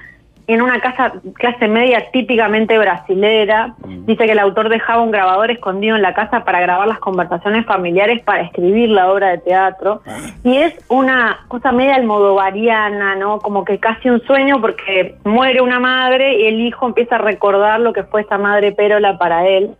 en 0.49 0.63
una 0.63 0.81
casa 0.81 1.13
clase 1.35 1.69
media 1.69 2.11
típicamente 2.11 2.79
brasilera. 2.79 3.75
Dice 4.07 4.25
que 4.25 4.33
el 4.33 4.39
autor 4.39 4.71
dejaba 4.71 5.03
un 5.03 5.11
grabador 5.11 5.51
escondido 5.51 5.95
en 5.95 6.01
la 6.01 6.15
casa 6.15 6.43
para 6.45 6.61
grabar 6.61 6.89
las 6.89 6.99
conversaciones 7.01 7.67
familiares 7.67 8.23
para 8.23 8.41
escribir 8.41 8.89
la 8.89 9.13
obra 9.13 9.29
de 9.29 9.39
teatro. 9.39 10.01
Y 10.45 10.57
es 10.57 10.75
una 10.89 11.41
cosa 11.49 11.71
media 11.71 11.97
almodovariana, 11.97 13.15
¿no? 13.15 13.41
Como 13.41 13.67
que 13.67 13.79
casi 13.79 14.09
un 14.09 14.23
sueño 14.23 14.59
porque 14.63 15.17
muere 15.25 15.61
una 15.61 15.81
madre 15.81 16.41
y 16.41 16.47
el 16.47 16.61
hijo 16.61 16.87
empieza 16.87 17.17
a 17.17 17.19
recordar 17.19 17.81
lo 17.81 17.93
que 17.93 18.05
fue 18.05 18.23
esa 18.23 18.39
madre 18.39 18.73
pérola 18.73 19.19
para 19.19 19.47
él 19.47 19.77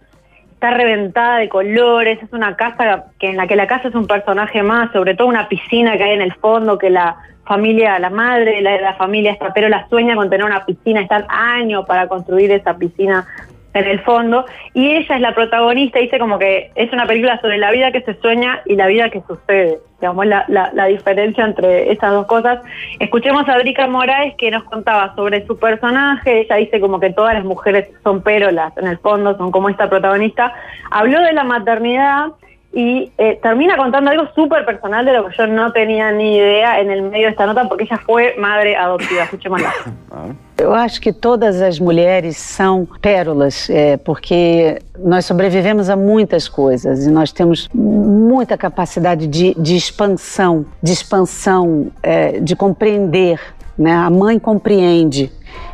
está 0.53 0.73
reventada 0.73 1.39
de 1.39 1.49
colores, 1.49 2.21
es 2.21 2.33
una 2.33 2.57
casa 2.57 3.05
que 3.21 3.29
en 3.29 3.37
la 3.37 3.47
que 3.47 3.55
la 3.55 3.69
casa 3.69 3.87
es 3.87 3.95
un 3.95 4.09
personaje 4.09 4.61
más, 4.65 4.91
sobre 4.91 5.15
todo 5.15 5.29
una 5.29 5.49
piscina 5.49 5.97
que 5.97 6.03
hay 6.03 6.15
en 6.15 6.21
el 6.21 6.35
fondo, 6.35 6.79
que 6.79 6.91
la 6.91 7.17
familia, 7.49 7.99
la 7.99 8.11
madre 8.11 8.61
la, 8.61 8.81
la 8.81 8.95
familia 8.95 9.33
esta, 9.33 9.53
pero 9.53 9.69
la 9.69 9.89
sueña 9.89 10.15
con 10.15 10.31
tener 10.31 10.47
una 10.47 10.65
piscina, 10.65 11.01
están 11.01 11.25
años 11.29 11.85
para 11.87 12.07
construir 12.07 12.53
esa 12.53 12.77
piscina 12.77 13.27
en 13.75 13.87
el 13.87 14.01
fondo, 14.01 14.45
y 14.75 14.93
ella 14.93 15.15
es 15.15 15.21
la 15.21 15.35
protagonista, 15.35 15.99
dice 15.99 16.19
como 16.19 16.39
que 16.39 16.71
es 16.75 16.93
una 16.93 17.07
película 17.07 17.41
sobre 17.41 17.59
la 17.59 17.71
vida 17.71 17.93
que 17.93 18.01
se 18.01 18.15
sueña 18.21 18.61
y 18.65 18.77
la 18.77 18.87
vida 18.87 19.11
que 19.11 19.23
sucede, 19.27 19.79
digamos, 20.01 20.27
la, 20.27 20.45
la, 20.49 20.87
diferencia 20.87 21.45
entre 21.45 21.93
estas 21.93 22.13
dos 22.13 22.27
cosas. 22.27 22.61
Escuchemos 22.99 23.49
a 23.49 23.59
Drica 23.59 23.87
Moraes 23.87 24.35
que 24.37 24.51
nos 24.51 24.65
contaba 24.65 25.15
sobre 25.15 25.47
su 25.47 25.59
personaje, 25.59 26.41
ella 26.41 26.57
dice 26.57 26.81
como 26.81 26.99
que 26.99 27.11
todas 27.11 27.35
las 27.35 27.45
mujeres 27.45 27.89
son 28.03 28.23
pérolas, 28.23 28.77
en 28.79 28.87
el 28.87 28.99
fondo 28.99 29.37
son 29.37 29.51
como 29.51 29.69
esta 29.69 29.89
protagonista, 29.89 30.53
habló 30.91 31.21
de 31.21 31.33
la 31.33 31.45
maternidad 31.45 32.29
y 32.73 33.11
eh, 33.17 33.39
termina 33.43 33.77
contando 33.77 34.11
algo 34.11 34.29
súper 34.35 34.65
personal 34.65 35.05
de 35.05 35.13
lo 35.15 35.27
que 35.27 35.37
yo 35.37 35.47
no 35.47 35.73
tenía 35.73 36.13
ni 36.13 36.37
idea 36.37 36.81
en 36.81 36.91
el 36.91 37.03
medio 37.03 37.27
de 37.27 37.31
esta 37.31 37.47
nota 37.47 37.67
porque 37.69 37.85
ella 37.85 37.99
fue 37.99 38.35
madre 38.39 38.77
adoptiva, 38.77 39.25
escuchémosla. 39.25 39.73
Eu 40.61 40.75
acho 40.75 41.01
que 41.01 41.13
todas 41.13 41.63
as 41.63 41.79
mulheres 41.79 42.37
são 42.37 42.85
pérolas, 43.01 43.71
é, 43.71 43.97
porque 43.97 44.81
nós 44.99 45.25
sobrevivemos 45.25 45.89
a 45.89 45.95
muitas 45.95 46.49
coisas 46.49 47.07
e 47.07 47.11
nós 47.13 47.31
temos 47.31 47.69
muita 47.73 48.59
capacidade 48.59 49.29
de, 49.29 49.55
de 49.55 49.77
expansão, 49.77 50.67
de 50.83 50.93
expansão, 50.93 51.93
é, 52.03 52.41
de 52.41 52.57
compreender. 52.57 53.39
Né? 53.79 53.93
A 53.93 54.11
mãe 54.11 54.37
compreende, 54.41 55.31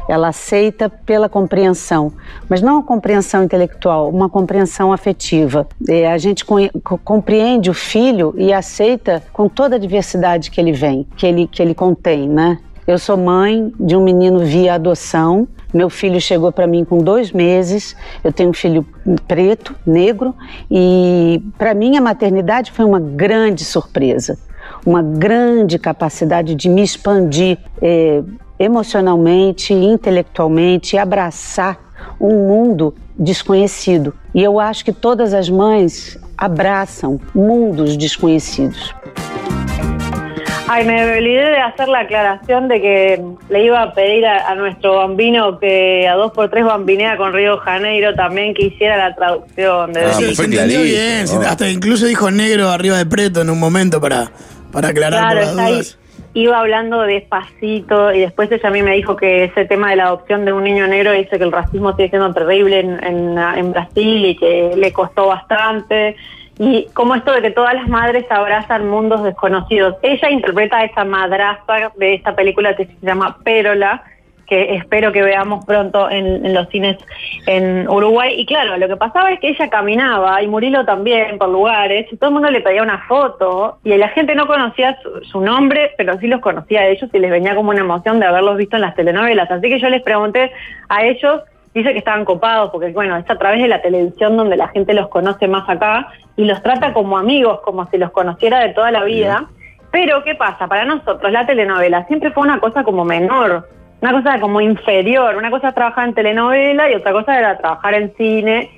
ela 0.08 0.28
aceita 0.28 0.88
pela 0.88 1.28
compreensão, 1.28 2.12
mas 2.48 2.60
não 2.60 2.78
a 2.78 2.82
compreensão 2.82 3.42
intelectual, 3.44 4.10
uma 4.10 4.28
compreensão 4.28 4.92
afetiva. 4.92 5.66
A 6.12 6.18
gente 6.18 6.44
co 6.44 6.58
compreende 7.04 7.70
o 7.70 7.74
filho 7.74 8.34
e 8.36 8.52
aceita 8.52 9.22
com 9.32 9.48
toda 9.48 9.76
a 9.76 9.78
diversidade 9.78 10.50
que 10.50 10.60
ele 10.60 10.72
vem, 10.72 11.06
que 11.16 11.26
ele, 11.26 11.46
que 11.46 11.62
ele 11.62 11.74
contém, 11.74 12.28
né? 12.28 12.58
Eu 12.86 12.98
sou 12.98 13.16
mãe 13.16 13.72
de 13.80 13.96
um 13.96 14.04
menino 14.04 14.40
via 14.40 14.74
adoção. 14.74 15.48
Meu 15.72 15.88
filho 15.88 16.20
chegou 16.20 16.52
para 16.52 16.66
mim 16.66 16.84
com 16.84 16.98
dois 16.98 17.32
meses. 17.32 17.96
Eu 18.22 18.30
tenho 18.30 18.50
um 18.50 18.52
filho 18.52 18.86
preto, 19.26 19.74
negro, 19.86 20.34
e 20.70 21.42
para 21.56 21.72
mim 21.72 21.96
a 21.96 22.00
maternidade 22.00 22.70
foi 22.72 22.84
uma 22.84 23.00
grande 23.00 23.64
surpresa, 23.64 24.38
uma 24.84 25.02
grande 25.02 25.78
capacidade 25.78 26.54
de 26.54 26.68
me 26.68 26.82
expandir 26.82 27.58
eh, 27.80 28.22
emocionalmente, 28.58 29.72
intelectualmente, 29.72 30.96
abraçar 30.98 31.78
um 32.20 32.48
mundo 32.48 32.94
desconhecido. 33.16 34.14
E 34.34 34.42
eu 34.42 34.58
acho 34.60 34.84
que 34.84 34.92
todas 34.92 35.32
as 35.32 35.48
mães 35.48 36.18
abraçam 36.36 37.20
mundos 37.34 37.96
desconhecidos. 37.96 38.94
Ay, 40.66 40.84
me 40.86 41.04
olvidé 41.04 41.50
de 41.50 41.58
hacer 41.58 41.88
la 41.88 42.00
aclaración 42.00 42.68
de 42.68 42.80
que 42.80 43.22
le 43.50 43.64
iba 43.64 43.82
a 43.82 43.92
pedir 43.92 44.24
a, 44.24 44.48
a 44.50 44.54
nuestro 44.54 44.96
bambino 44.96 45.58
que 45.58 46.08
a 46.08 46.14
dos 46.14 46.32
por 46.32 46.48
tres 46.48 46.64
bambinea 46.64 47.16
con 47.18 47.32
Río 47.34 47.58
Janeiro 47.58 48.14
también 48.14 48.54
que 48.54 48.66
hiciera 48.66 48.96
la 48.96 49.14
traducción. 49.14 49.92
De 49.92 50.04
Ah, 50.06 50.12
Sí, 50.14 50.34
fue 50.34 50.46
entendió 50.46 50.80
clarito, 50.80 51.38
bien. 51.38 51.46
Hasta 51.46 51.68
incluso 51.68 52.06
dijo 52.06 52.30
negro 52.30 52.70
arriba 52.70 52.96
de 52.96 53.04
preto 53.06 53.42
en 53.42 53.50
un 53.50 53.60
momento 53.60 54.00
para, 54.00 54.32
para 54.72 54.88
aclarar 54.88 55.20
Claro, 55.20 55.34
por 55.34 55.40
las 55.40 55.50
está 55.50 55.64
ahí. 55.66 56.03
Iba 56.36 56.58
hablando 56.58 57.02
despacito 57.02 58.12
y 58.12 58.18
después 58.18 58.50
ella 58.50 58.68
a 58.68 58.72
mí 58.72 58.82
me 58.82 58.94
dijo 58.94 59.14
que 59.14 59.44
ese 59.44 59.66
tema 59.66 59.90
de 59.90 59.96
la 59.96 60.06
adopción 60.06 60.44
de 60.44 60.52
un 60.52 60.64
niño 60.64 60.88
negro 60.88 61.12
dice 61.12 61.38
que 61.38 61.44
el 61.44 61.52
racismo 61.52 61.94
sigue 61.94 62.10
siendo 62.10 62.34
terrible 62.34 62.80
en, 62.80 63.38
en, 63.38 63.72
Brasil 63.72 64.26
y 64.26 64.36
que 64.36 64.74
le 64.76 64.92
costó 64.92 65.28
bastante. 65.28 66.16
Y 66.58 66.88
como 66.92 67.14
esto 67.14 67.32
de 67.32 67.40
que 67.40 67.52
todas 67.52 67.74
las 67.74 67.88
madres 67.88 68.26
abrazan 68.30 68.88
mundos 68.88 69.22
desconocidos. 69.22 69.94
Ella 70.02 70.28
interpreta 70.28 70.78
a 70.78 70.84
esa 70.84 71.04
madrastra 71.04 71.92
de 71.96 72.14
esta 72.14 72.34
película 72.34 72.74
que 72.74 72.86
se 72.86 72.94
llama 73.00 73.38
Pérola, 73.44 74.02
que 74.46 74.76
espero 74.76 75.12
que 75.12 75.22
veamos 75.22 75.64
pronto 75.64 76.10
en, 76.10 76.44
en 76.44 76.54
los 76.54 76.68
cines 76.68 76.96
en 77.46 77.88
Uruguay. 77.88 78.34
Y 78.38 78.46
claro, 78.46 78.76
lo 78.76 78.88
que 78.88 78.96
pasaba 78.96 79.32
es 79.32 79.40
que 79.40 79.48
ella 79.48 79.68
caminaba, 79.68 80.42
y 80.42 80.46
Murilo 80.46 80.84
también, 80.84 81.38
por 81.38 81.48
lugares, 81.48 82.06
y 82.12 82.16
todo 82.16 82.28
el 82.28 82.34
mundo 82.34 82.50
le 82.50 82.60
pedía 82.60 82.82
una 82.82 83.06
foto, 83.06 83.78
y 83.84 83.96
la 83.96 84.08
gente 84.08 84.34
no 84.34 84.46
conocía 84.46 84.98
su, 85.02 85.24
su 85.24 85.40
nombre, 85.40 85.92
pero 85.96 86.18
sí 86.18 86.26
los 86.26 86.40
conocía 86.40 86.80
a 86.80 86.86
ellos 86.86 87.10
y 87.12 87.18
les 87.18 87.30
venía 87.30 87.54
como 87.54 87.70
una 87.70 87.80
emoción 87.80 88.20
de 88.20 88.26
haberlos 88.26 88.56
visto 88.56 88.76
en 88.76 88.82
las 88.82 88.94
telenovelas. 88.94 89.50
Así 89.50 89.68
que 89.68 89.80
yo 89.80 89.88
les 89.88 90.02
pregunté 90.02 90.52
a 90.88 91.04
ellos, 91.04 91.42
dice 91.74 91.92
que 91.92 91.98
estaban 91.98 92.24
copados, 92.24 92.70
porque 92.70 92.88
bueno, 92.92 93.16
es 93.16 93.28
a 93.28 93.38
través 93.38 93.60
de 93.60 93.68
la 93.68 93.82
televisión 93.82 94.36
donde 94.36 94.56
la 94.56 94.68
gente 94.68 94.94
los 94.94 95.08
conoce 95.08 95.48
más 95.48 95.68
acá, 95.68 96.08
y 96.36 96.44
los 96.44 96.62
trata 96.62 96.92
como 96.92 97.16
amigos, 97.18 97.60
como 97.60 97.86
si 97.90 97.98
los 97.98 98.10
conociera 98.10 98.60
de 98.60 98.70
toda 98.70 98.90
la 98.90 99.04
vida. 99.04 99.46
Pero, 99.92 100.24
¿qué 100.24 100.34
pasa? 100.34 100.66
Para 100.66 100.84
nosotros 100.84 101.30
la 101.30 101.46
telenovela 101.46 102.04
siempre 102.06 102.32
fue 102.32 102.42
una 102.42 102.58
cosa 102.58 102.82
como 102.82 103.04
menor. 103.04 103.68
Una 104.04 104.12
cosa 104.12 104.38
como 104.38 104.60
inferior. 104.60 105.34
Una 105.36 105.50
cosa 105.50 105.68
es 105.68 105.74
trabajar 105.74 106.08
en 106.08 106.14
telenovela 106.14 106.90
y 106.90 106.94
otra 106.94 107.12
cosa 107.12 107.38
era 107.38 107.56
trabajar 107.56 107.94
en 107.94 108.12
cine. 108.16 108.70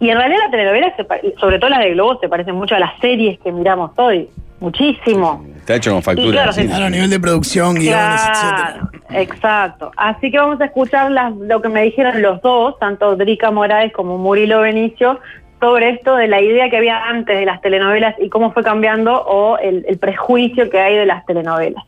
Y 0.00 0.08
en 0.08 0.16
realidad 0.16 0.40
la 0.46 0.50
telenovela, 0.50 0.94
sobre 1.38 1.58
todo 1.58 1.68
las 1.68 1.80
de 1.80 1.90
Globo, 1.92 2.18
se 2.18 2.30
parecen 2.30 2.54
mucho 2.54 2.74
a 2.74 2.78
las 2.78 2.98
series 2.98 3.38
que 3.40 3.52
miramos 3.52 3.90
hoy. 3.96 4.30
Muchísimo. 4.58 5.44
Está 5.56 5.74
hecho 5.74 5.92
con 5.92 6.02
facturas. 6.02 6.56
Claro, 6.56 6.84
a 6.86 6.90
nivel 6.90 7.10
de 7.10 7.20
producción, 7.20 7.74
guiones, 7.74 8.22
claro, 8.22 8.90
Exacto. 9.10 9.90
Así 9.96 10.30
que 10.30 10.38
vamos 10.38 10.58
a 10.62 10.66
escuchar 10.66 11.10
lo 11.10 11.60
que 11.60 11.68
me 11.68 11.82
dijeron 11.82 12.22
los 12.22 12.40
dos, 12.40 12.78
tanto 12.78 13.16
Drica 13.16 13.50
Moraes 13.50 13.92
como 13.92 14.16
Murilo 14.16 14.60
Benicio, 14.60 15.20
sobre 15.60 15.90
esto 15.90 16.16
de 16.16 16.28
la 16.28 16.40
idea 16.40 16.70
que 16.70 16.78
había 16.78 17.04
antes 17.04 17.38
de 17.38 17.44
las 17.44 17.60
telenovelas 17.60 18.14
y 18.18 18.30
cómo 18.30 18.52
fue 18.52 18.62
cambiando 18.62 19.22
o 19.22 19.58
el, 19.58 19.84
el 19.86 19.98
prejuicio 19.98 20.70
que 20.70 20.80
hay 20.80 20.96
de 20.96 21.04
las 21.04 21.26
telenovelas. 21.26 21.84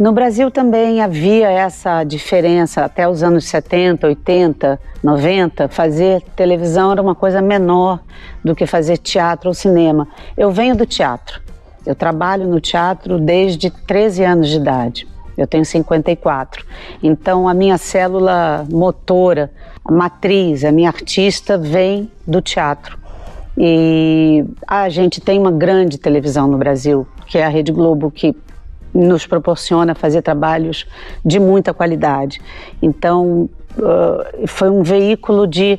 No 0.00 0.12
Brasil 0.12 0.50
também 0.50 1.02
havia 1.02 1.50
essa 1.50 2.02
diferença, 2.04 2.86
até 2.86 3.06
os 3.06 3.22
anos 3.22 3.44
70, 3.44 4.06
80, 4.06 4.80
90, 5.02 5.68
fazer 5.68 6.22
televisão 6.34 6.90
era 6.90 7.02
uma 7.02 7.14
coisa 7.14 7.42
menor 7.42 8.00
do 8.42 8.56
que 8.56 8.64
fazer 8.64 8.96
teatro 8.96 9.48
ou 9.50 9.54
cinema. 9.54 10.08
Eu 10.38 10.50
venho 10.50 10.74
do 10.74 10.86
teatro, 10.86 11.42
eu 11.84 11.94
trabalho 11.94 12.48
no 12.48 12.62
teatro 12.62 13.18
desde 13.18 13.68
13 13.68 14.24
anos 14.24 14.48
de 14.48 14.56
idade. 14.56 15.06
Eu 15.36 15.46
tenho 15.46 15.66
54. 15.66 16.64
Então 17.02 17.46
a 17.46 17.52
minha 17.52 17.76
célula 17.76 18.66
motora, 18.72 19.52
a 19.84 19.92
matriz, 19.92 20.64
a 20.64 20.72
minha 20.72 20.88
artista 20.88 21.58
vem 21.58 22.10
do 22.26 22.40
teatro. 22.40 22.98
E 23.54 24.46
a 24.66 24.88
gente 24.88 25.20
tem 25.20 25.38
uma 25.38 25.52
grande 25.52 25.98
televisão 25.98 26.48
no 26.48 26.56
Brasil, 26.56 27.06
que 27.26 27.36
é 27.36 27.44
a 27.44 27.50
Rede 27.50 27.70
Globo, 27.70 28.10
que 28.10 28.34
nos 28.92 29.26
proporciona 29.26 29.94
fazer 29.94 30.22
trabalhos 30.22 30.86
de 31.24 31.38
muita 31.38 31.72
qualidade. 31.72 32.40
Então, 32.82 33.48
uh, 33.78 34.46
foi 34.46 34.70
um 34.70 34.82
veículo 34.82 35.46
de, 35.46 35.78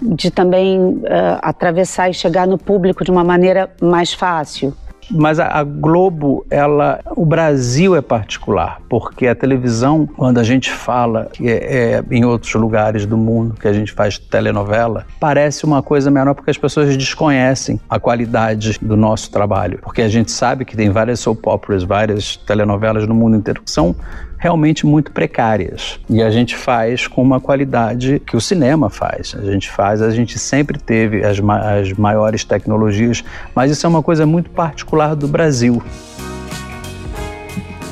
de 0.00 0.30
também 0.30 0.78
uh, 0.80 1.02
atravessar 1.42 2.10
e 2.10 2.14
chegar 2.14 2.46
no 2.46 2.58
público 2.58 3.04
de 3.04 3.10
uma 3.10 3.24
maneira 3.24 3.70
mais 3.80 4.12
fácil. 4.12 4.74
Mas 5.10 5.38
a, 5.38 5.46
a, 5.46 5.64
Globo, 5.64 6.46
ela, 6.50 7.00
o 7.16 7.24
Brasil 7.24 7.96
é 7.96 8.00
particular, 8.00 8.80
porque 8.88 9.26
a 9.26 9.34
televisão, 9.34 10.06
quando 10.06 10.38
a 10.38 10.42
gente 10.42 10.70
fala 10.70 11.30
é, 11.40 11.50
é, 11.50 12.04
em 12.10 12.24
outros 12.24 12.54
lugares 12.54 13.06
do 13.06 13.16
mundo 13.16 13.54
que 13.54 13.66
a 13.66 13.72
gente 13.72 13.92
faz 13.92 14.18
telenovela, 14.18 15.06
parece 15.18 15.64
uma 15.64 15.82
coisa 15.82 16.10
menor 16.10 16.34
porque 16.34 16.50
as 16.50 16.58
pessoas 16.58 16.96
desconhecem 16.96 17.80
a 17.88 17.98
qualidade 17.98 18.78
do 18.80 18.96
nosso 18.96 19.30
trabalho, 19.30 19.78
porque 19.82 20.02
a 20.02 20.08
gente 20.08 20.30
sabe 20.30 20.64
que 20.64 20.76
tem 20.76 20.90
várias 20.90 21.20
soap 21.20 21.46
operas, 21.46 21.82
várias 21.82 22.36
telenovelas 22.36 23.06
no 23.06 23.14
mundo 23.14 23.36
inteiro 23.36 23.62
que 23.62 23.70
são 23.70 23.94
realmente 24.38 24.86
muito 24.86 25.10
precárias. 25.12 25.98
E 26.08 26.22
a 26.22 26.30
gente 26.30 26.56
faz 26.56 27.06
com 27.06 27.20
uma 27.20 27.40
qualidade 27.40 28.22
que 28.24 28.36
o 28.36 28.40
cinema 28.40 28.88
faz. 28.88 29.34
A 29.36 29.44
gente 29.44 29.68
faz, 29.68 30.00
a 30.00 30.10
gente 30.10 30.38
sempre 30.38 30.78
teve 30.78 31.24
as, 31.24 31.40
ma 31.40 31.78
as 31.78 31.92
maiores 31.92 32.44
tecnologias, 32.44 33.24
mas 33.54 33.70
isso 33.70 33.84
é 33.84 33.88
uma 33.88 34.02
coisa 34.02 34.24
muito 34.24 34.50
particular 34.50 35.14
do 35.14 35.26
Brasil. 35.26 35.82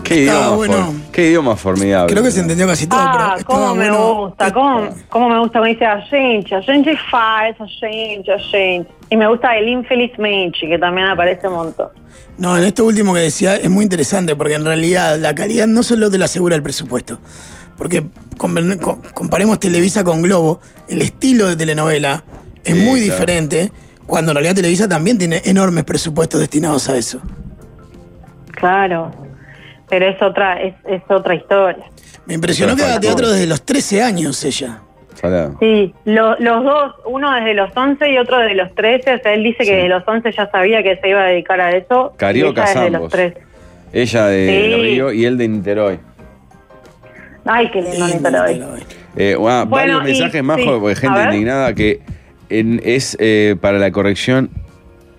Qué 0.06 0.22
idioma, 0.22 0.50
bueno. 0.50 0.94
qué 1.12 1.28
idioma 1.28 1.56
formidable. 1.56 2.12
Creo 2.12 2.22
que 2.22 2.30
se 2.30 2.40
entendió 2.40 2.66
casi 2.66 2.86
todo. 2.86 3.00
Ah, 3.00 3.34
pero 3.34 3.46
cómo 3.46 3.74
me 3.74 3.90
bueno. 3.90 4.14
gusta, 4.14 4.52
cómo, 4.52 4.88
cómo, 5.08 5.28
me 5.28 5.38
gusta 5.40 5.58
cuando 5.58 5.74
dice 5.74 5.84
a 5.84 6.00
gente, 6.02 6.54
a 6.54 6.62
gente 6.62 6.96
faz, 7.10 7.60
a 7.60 7.66
gente, 7.66 8.32
a 8.32 8.38
gente. 8.38 8.90
Y 9.10 9.16
me 9.16 9.26
gusta 9.26 9.56
el 9.56 9.68
infelizmente, 9.68 10.58
que 10.60 10.78
también 10.78 11.08
aparece 11.08 11.48
un 11.48 11.54
montón. 11.54 11.88
No, 12.38 12.56
en 12.56 12.64
esto 12.64 12.84
último 12.84 13.14
que 13.14 13.20
decía 13.20 13.56
es 13.56 13.68
muy 13.68 13.82
interesante 13.82 14.36
porque 14.36 14.54
en 14.54 14.64
realidad 14.64 15.18
la 15.18 15.34
calidad 15.34 15.66
no 15.66 15.82
solo 15.82 16.10
te 16.10 16.18
lo 16.18 16.24
asegura 16.24 16.54
el 16.54 16.62
presupuesto. 16.62 17.18
Porque 17.76 18.06
comparemos 18.36 19.58
Televisa 19.58 20.04
con 20.04 20.22
Globo, 20.22 20.60
el 20.88 21.02
estilo 21.02 21.48
de 21.48 21.56
telenovela 21.56 22.24
es 22.64 22.76
muy 22.76 23.00
diferente, 23.00 23.70
cuando 24.06 24.32
en 24.32 24.36
realidad 24.36 24.54
Televisa 24.54 24.88
también 24.88 25.18
tiene 25.18 25.42
enormes 25.44 25.84
presupuestos 25.84 26.40
destinados 26.40 26.88
a 26.88 26.96
eso. 26.96 27.20
Claro, 28.52 29.10
pero 29.88 30.06
es 30.06 30.20
otra, 30.22 30.60
es, 30.62 30.74
es 30.86 31.02
otra 31.08 31.34
historia. 31.34 31.84
Me 32.26 32.34
impresionó 32.34 32.74
que 32.76 32.82
haga 32.82 33.00
teatro 33.00 33.30
desde 33.30 33.46
los 33.46 33.62
13 33.62 34.02
años 34.02 34.44
ella. 34.44 34.80
Sí, 35.60 35.94
los 36.04 36.64
dos, 36.64 36.94
uno 37.06 37.32
desde 37.32 37.54
los 37.54 37.74
11 37.74 38.10
y 38.10 38.18
otro 38.18 38.38
desde 38.38 38.54
los 38.54 38.74
13. 38.74 39.14
O 39.14 39.18
sea, 39.18 39.32
él 39.32 39.42
dice 39.42 39.64
que 39.64 39.74
desde 39.74 39.88
los 39.88 40.06
11 40.06 40.30
ya 40.32 40.50
sabía 40.50 40.82
que 40.82 40.96
se 40.96 41.08
iba 41.08 41.22
a 41.22 41.26
dedicar 41.26 41.60
a 41.60 41.70
eso. 41.70 42.12
Carioca 42.16 42.66
desde 42.66 42.90
los 42.90 43.10
13. 43.10 43.40
Ella 43.92 44.26
de 44.26 44.78
Río 44.82 45.12
y 45.12 45.24
él 45.24 45.38
de 45.38 45.48
Niterói. 45.48 45.98
Ay, 47.44 47.70
qué 47.70 47.80
lindo 47.80 48.06
Niterói. 48.06 48.82
Eh, 49.16 49.36
varios 49.68 50.04
mensajes 50.04 50.42
más 50.42 50.58
de 50.58 50.96
gente 50.96 51.22
indignada 51.24 51.74
que 51.74 52.00
es, 52.50 53.16
eh, 53.18 53.56
para 53.60 53.78
la 53.78 53.90
corrección, 53.90 54.50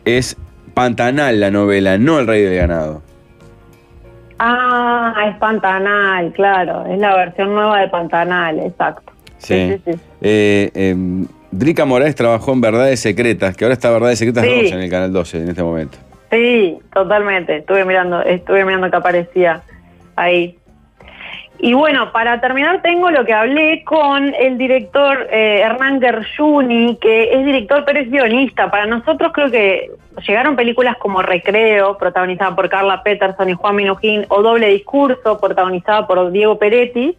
es 0.06 0.38
Pantanal 0.74 1.40
la 1.40 1.50
novela, 1.50 1.98
no 1.98 2.20
El 2.20 2.28
Rey 2.28 2.44
del 2.44 2.56
Ganado. 2.56 3.02
Ah, 4.40 5.30
es 5.30 5.38
Pantanal, 5.38 6.32
claro. 6.34 6.86
Es 6.86 7.00
la 7.00 7.16
versión 7.16 7.54
nueva 7.54 7.80
de 7.82 7.88
Pantanal, 7.90 8.60
exacto. 8.60 9.14
Sí. 9.40 9.80
Eh, 10.22 10.72
em, 10.74 11.26
Drica 11.52 11.86
Morales 11.86 12.16
trabajó 12.16 12.54
en 12.54 12.62
Verdades 12.62 13.00
Secretas, 13.00 13.56
que 13.56 13.66
ahora 13.66 13.74
está 13.74 13.90
Verdades 13.90 14.20
Secretas 14.20 14.46
2 14.46 14.72
en 14.72 14.80
el 14.80 14.90
canal 14.90 15.14
12 15.14 15.42
en 15.42 15.50
este 15.50 15.64
momento. 15.64 15.98
Sí, 16.30 16.78
totalmente. 16.94 17.58
Estuve 17.58 17.86
mirando, 17.86 18.22
estuve 18.22 18.66
mirando 18.66 18.90
que 18.90 18.98
aparecía 18.98 19.62
ahí. 20.16 20.58
Y 21.60 21.74
bueno, 21.74 22.12
para 22.12 22.40
terminar 22.40 22.82
tengo 22.82 23.10
lo 23.10 23.26
que 23.26 23.34
hablé 23.34 23.84
con 23.84 24.34
el 24.36 24.58
director 24.58 25.28
eh, 25.32 25.62
Hernán 25.62 26.00
Gershuni, 26.00 26.98
que 26.98 27.34
es 27.34 27.46
director 27.46 27.84
pero 27.86 28.00
es 28.00 28.12
guionista. 28.12 28.70
Para 28.70 28.86
nosotros 28.86 29.32
creo 29.34 29.50
que 29.50 29.90
llegaron 30.28 30.56
películas 30.56 30.98
como 30.98 31.22
Recreo, 31.22 31.98
protagonizada 31.98 32.56
por 32.56 32.70
Carla 32.70 33.02
Peterson 33.02 33.50
y 33.50 33.54
Juan 33.54 33.76
Minujín, 33.76 34.26
o 34.30 34.44
Doble 34.44 34.70
Discurso, 34.70 35.40
protagonizada 35.40 36.06
por 36.06 36.32
Diego 36.32 36.60
Peretti. 36.60 37.18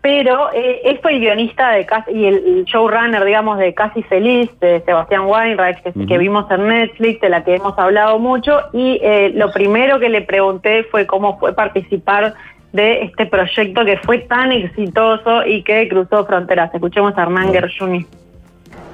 Pero 0.00 0.52
eh, 0.52 0.82
él 0.84 0.98
fue 1.00 1.14
el 1.14 1.20
guionista 1.20 1.70
de 1.70 1.86
casi, 1.86 2.12
y 2.12 2.26
el, 2.26 2.64
showrunner, 2.66 3.24
digamos, 3.24 3.56
de 3.56 3.72
Casi 3.72 4.02
Feliz, 4.02 4.50
de 4.60 4.82
Sebastián 4.82 5.24
Weinreich, 5.24 5.82
que, 5.82 6.18
vimos 6.18 6.50
en 6.50 6.68
Netflix, 6.68 7.22
de 7.22 7.30
la 7.30 7.42
que 7.42 7.54
hemos 7.54 7.78
hablado 7.78 8.18
mucho, 8.18 8.60
y 8.74 9.00
eh, 9.02 9.32
lo 9.34 9.50
primero 9.50 9.98
que 9.98 10.10
le 10.10 10.20
pregunté 10.20 10.84
fue 10.84 11.06
cómo 11.06 11.38
fue 11.38 11.54
participar 11.54 12.34
de 12.74 13.04
este 13.04 13.26
proyecto 13.26 13.84
que 13.84 13.96
fue 13.98 14.18
tan 14.18 14.50
exitoso 14.50 15.46
y 15.46 15.62
que 15.62 15.88
cruzó 15.88 16.26
fronteras. 16.26 16.74
Escuchemos 16.74 17.16
a 17.16 17.22
Hernán 17.22 17.52
Gershuni. 17.52 18.04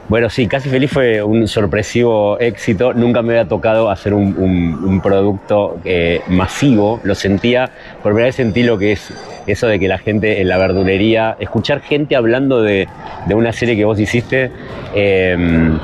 Bueno, 0.07 0.29
sí, 0.29 0.47
Casi 0.49 0.69
Feliz 0.69 0.91
fue 0.91 1.23
un 1.23 1.49
sorpresivo 1.49 2.39
éxito. 2.41 2.93
Nunca 2.93 3.23
me 3.23 3.33
había 3.33 3.49
tocado 3.49 3.89
hacer 3.91 4.13
un, 4.13 5.01
producto 5.03 5.79
eh, 5.85 6.21
masivo. 6.29 7.01
Lo 7.05 7.15
sentía, 7.15 7.71
por 8.03 8.13
primera 8.13 8.27
vez 8.27 8.35
sentí 8.35 8.63
lo 8.63 8.77
que 8.77 8.93
es 8.93 9.15
eso 9.47 9.67
de 9.67 9.79
que 9.79 9.89
la 9.89 9.99
gente 9.99 10.43
en 10.43 10.49
la 10.49 10.59
verdulería, 10.59 11.37
escuchar 11.41 11.81
gente 11.81 12.17
hablando 12.17 12.61
de, 12.61 12.87
una 13.31 13.53
serie 13.53 13.77
que 13.77 13.85
vos 13.87 13.99
hiciste. 13.99 14.51
Em, 14.95 15.79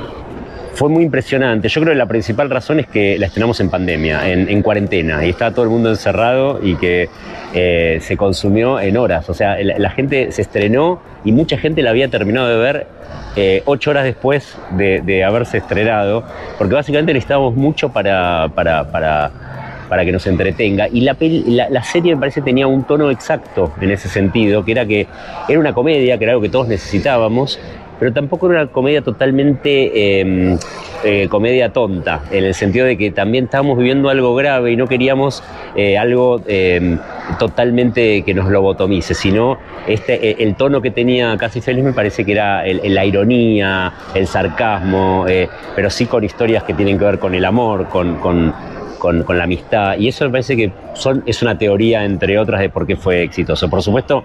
fue 0.77 0.91
muy 0.91 1.05
impresionante. 1.05 1.69
Yo 1.69 1.81
creo 1.81 1.95
que 1.95 1.99
la 1.99 2.07
principal 2.07 2.51
razón 2.51 2.81
es 2.81 2.87
que 2.87 3.19
la 3.19 3.27
estrenamos 3.27 3.59
en 3.61 3.71
pandemia, 3.71 4.31
en, 4.31 4.63
cuarentena, 4.63 5.25
y 5.25 5.31
estaba 5.31 5.51
todo 5.51 5.65
el 5.65 5.71
mundo 5.71 5.89
encerrado 5.89 6.61
y 6.63 6.77
que 6.77 7.09
eh, 7.55 7.99
se 8.03 8.17
consumió 8.17 8.79
en 8.79 8.97
horas. 8.99 9.29
O 9.31 9.35
sea, 9.35 9.57
la, 9.63 9.91
gente 9.91 10.31
se 10.33 10.43
estrenó 10.43 11.01
y 11.25 11.33
mucha 11.33 11.57
gente 11.57 11.81
la 11.81 11.91
había 11.91 12.09
terminado 12.09 12.49
de 12.49 12.57
ver 12.57 12.87
eh, 13.37 13.63
ocho 13.65 13.91
horas 13.91 14.05
después 14.05 14.57
de, 14.73 15.25
haberse 15.25 15.59
estrenado, 15.59 16.25
porque 16.59 16.75
básicamente 16.75 17.15
necesitábamos 17.15 17.55
mucho 17.55 17.89
para, 17.89 18.51
para, 18.55 18.85
para, 19.89 20.05
que 20.05 20.13
nos 20.13 20.27
entretenga. 20.27 20.89
Y 20.89 21.01
la, 21.01 21.17
la, 21.71 21.83
serie 21.85 22.15
me 22.15 22.21
parece 22.21 22.43
tenía 22.43 22.67
un 22.67 22.85
tono 22.85 23.11
exacto 23.11 23.73
en 23.81 23.91
ese 23.93 24.11
sentido, 24.11 24.63
que 24.63 24.73
era 24.73 24.85
que 24.85 25.07
era 25.49 25.59
una 25.59 25.73
comedia, 25.73 26.19
que 26.19 26.25
era 26.25 26.33
algo 26.35 26.43
que 26.43 26.51
todos 26.51 26.69
necesitábamos, 26.69 27.59
pero 27.99 28.13
tampoco 28.13 28.51
era 28.51 28.63
una 28.63 28.73
comedia 28.73 29.03
totalmente 29.03 30.21
em, 30.21 30.59
eh, 31.05 31.29
comedia 31.29 31.73
tonta, 31.73 32.23
en 32.31 32.45
el 32.45 32.55
sentido 32.55 32.87
de 32.87 32.97
que 32.97 33.11
también 33.11 33.45
estábamos 33.45 33.79
viviendo 33.79 34.09
algo 34.09 34.35
grave 34.35 34.73
y 34.73 34.77
no 34.77 34.87
queríamos 34.87 35.43
eh, 35.75 35.97
algo 35.97 36.41
em, 36.47 36.99
totalmente 37.39 38.23
que 38.23 38.35
nos 38.35 38.51
lobotomice, 38.51 39.15
sino 39.15 39.59
este, 39.87 40.31
eh, 40.31 40.37
el 40.41 40.57
tono 40.57 40.81
que 40.81 40.91
tenía 40.91 41.37
Casi 41.37 41.61
Feliz 41.61 41.85
me 41.85 41.93
parece 41.93 42.25
que 42.25 42.33
era 42.33 42.65
la 42.67 43.05
ironía, 43.05 43.93
el 44.15 44.27
sarcasmo, 44.27 45.27
pero 45.75 45.91
sí 45.91 46.07
con 46.07 46.25
historias 46.25 46.65
que 46.65 46.75
tienen 46.75 46.99
que 46.99 47.05
ver 47.05 47.19
con 47.19 47.35
el 47.35 47.45
amor, 47.45 47.89
con, 47.89 48.17
con, 48.17 48.55
con 48.99 49.39
la 49.39 49.45
amistad, 49.45 49.97
y 49.99 50.09
eso 50.09 50.25
me 50.25 50.31
parece 50.31 50.57
que 50.57 50.73
son, 50.95 51.23
es 51.27 51.43
una 51.43 51.57
teoría, 51.57 52.05
entre 52.05 52.39
otras, 52.39 52.61
de 52.61 52.69
por 52.69 52.87
qué 52.87 52.97
fue 52.97 53.23
exitoso. 53.23 53.69
Por 53.71 53.83
supuesto, 53.83 54.25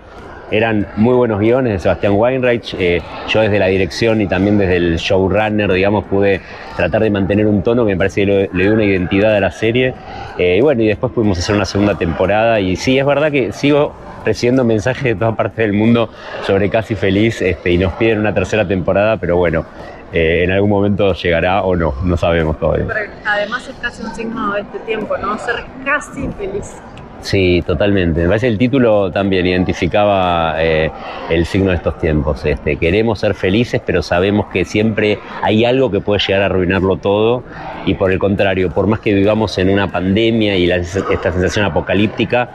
eran 0.51 0.85
muy 0.97 1.15
buenos 1.15 1.39
guiones 1.39 1.73
de 1.73 1.79
Sebastián 1.79 2.13
Weinreich. 2.15 2.75
Eh, 2.77 3.01
yo 3.29 3.41
desde 3.41 3.57
la 3.57 3.67
dirección 3.67 4.21
y 4.21 4.27
también 4.27 4.57
desde 4.57 4.75
el 4.75 4.97
showrunner, 4.97 5.71
digamos, 5.71 6.03
pude 6.05 6.41
tratar 6.75 7.01
de 7.01 7.09
mantener 7.09 7.47
un 7.47 7.63
tono 7.63 7.85
que 7.85 7.93
me 7.93 7.97
parece 7.97 8.25
que 8.25 8.49
le, 8.53 8.63
dio 8.63 8.73
una 8.73 8.83
identidad 8.83 9.35
a 9.35 9.39
la 9.39 9.51
serie. 9.51 9.93
Eh, 10.37 10.57
y 10.57 10.61
bueno, 10.61 10.83
y 10.83 10.87
después 10.87 11.13
pudimos 11.13 11.39
hacer 11.39 11.55
una 11.55 11.65
segunda 11.65 11.97
temporada. 11.97 12.59
Y 12.59 12.75
sí, 12.75 12.99
es 12.99 13.05
verdad 13.05 13.31
que 13.31 13.53
sigo 13.53 13.93
recibiendo 14.25 14.63
mensajes 14.63 15.03
de 15.03 15.15
toda 15.15 15.35
parte 15.35 15.61
del 15.61 15.73
mundo 15.73 16.09
sobre 16.45 16.69
Casi 16.69 16.95
Feliz 16.95 17.41
este, 17.41 17.71
y 17.71 17.77
nos 17.77 17.93
piden 17.93 18.19
una 18.19 18.33
tercera 18.33 18.67
temporada, 18.67 19.17
pero 19.17 19.37
bueno, 19.37 19.65
eh, 20.13 20.43
en 20.43 20.51
algún 20.51 20.69
momento 20.69 21.13
llegará 21.13 21.63
o 21.63 21.75
no, 21.75 21.93
no 22.03 22.17
sabemos 22.17 22.59
todavía. 22.59 22.87
Además 23.25 23.67
es 23.67 23.75
casi 23.75 24.03
un 24.03 24.13
signo 24.13 24.53
de 24.53 24.61
este 24.61 24.79
tiempo, 24.79 25.17
¿no? 25.17 25.37
Ser 25.37 25.63
casi 25.85 26.27
feliz. 26.37 26.75
Sí, 27.21 27.63
totalmente. 27.65 28.21
Me 28.21 28.27
parece 28.27 28.47
el 28.47 28.57
título 28.57 29.11
también 29.11 29.45
identificaba 29.45 30.55
eh, 30.57 30.91
el 31.29 31.45
signo 31.45 31.69
de 31.69 31.77
estos 31.77 31.99
tiempos. 31.99 32.43
Este, 32.45 32.77
queremos 32.77 33.19
ser 33.19 33.35
felices, 33.35 33.81
pero 33.85 34.01
sabemos 34.01 34.47
que 34.47 34.65
siempre 34.65 35.19
hay 35.43 35.63
algo 35.63 35.91
que 35.91 36.01
puede 36.01 36.19
llegar 36.19 36.41
a 36.41 36.45
arruinarlo 36.45 36.97
todo. 36.97 37.43
Y 37.85 37.93
por 37.93 38.11
el 38.11 38.17
contrario, 38.17 38.71
por 38.71 38.87
más 38.87 38.99
que 38.99 39.13
vivamos 39.13 39.57
en 39.59 39.69
una 39.69 39.91
pandemia 39.91 40.57
y 40.57 40.69
esta 40.71 41.31
sensación 41.31 41.65
apocalíptica, 41.65 42.49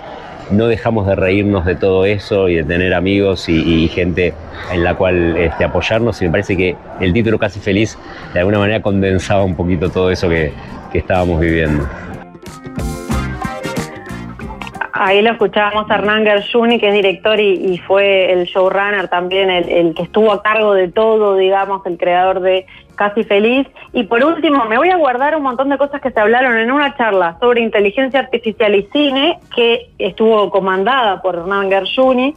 no 0.51 0.67
dejamos 0.67 1.07
de 1.07 1.15
reírnos 1.15 1.65
de 1.65 1.75
todo 1.75 2.05
eso 2.05 2.49
y 2.49 2.57
de 2.57 2.65
tener 2.65 2.95
amigos 2.95 3.49
y, 3.49 3.89
gente 3.89 4.35
en 4.73 4.83
la 4.83 4.95
cual 4.95 5.37
este, 5.37 5.65
apoyarnos. 5.65 6.21
Y 6.23 6.25
me 6.25 6.33
parece 6.33 6.57
que 6.57 6.77
el 7.01 7.13
título 7.13 7.39
Casi 7.39 7.61
Feliz 7.61 7.97
de 8.35 8.41
alguna 8.41 8.59
manera 8.59 8.83
condensaba 8.83 9.45
un 9.45 9.55
poquito 9.55 9.91
todo 9.91 10.11
eso 10.11 10.29
que 10.29 10.53
estábamos 10.93 11.41
viviendo. 11.41 11.87
Ahí 14.99 15.21
lo 15.21 15.33
escuchábamos 15.33 15.91
a 15.91 15.95
Hernán 15.95 16.25
Gershuni, 16.25 16.79
que 16.79 16.89
es 16.89 16.95
director 16.95 17.39
y, 17.39 17.79
fue 17.87 18.33
el 18.33 18.45
showrunner 18.45 19.09
también, 19.09 19.51
el, 19.51 19.69
el 19.69 19.95
que 19.95 20.03
estuvo 20.03 20.33
a 20.33 20.43
cargo 20.43 20.73
de 20.75 20.89
todo, 20.89 21.37
digamos, 21.37 21.85
el 21.87 21.99
creador 21.99 22.41
de 22.41 22.67
Casi 22.95 23.23
Feliz. 23.25 23.67
Y 23.93 24.05
por 24.05 24.25
último, 24.25 24.65
me 24.65 24.79
voy 24.79 24.89
a 24.89 24.97
guardar 24.97 25.37
un 25.37 25.43
montón 25.43 25.69
de 25.69 25.79
cosas 25.79 26.01
que 26.01 26.11
se 26.11 26.19
hablaron 26.19 26.57
en 26.57 26.73
una 26.73 26.97
charla 26.97 27.37
sobre 27.41 27.61
inteligencia 27.61 28.21
artificial 28.21 28.75
y 28.75 28.89
cine, 28.93 29.39
que 29.55 29.91
estuvo 29.99 30.51
comandada 30.51 31.21
por 31.21 31.35
Hernán 31.37 31.71
Gershuni, 31.71 32.35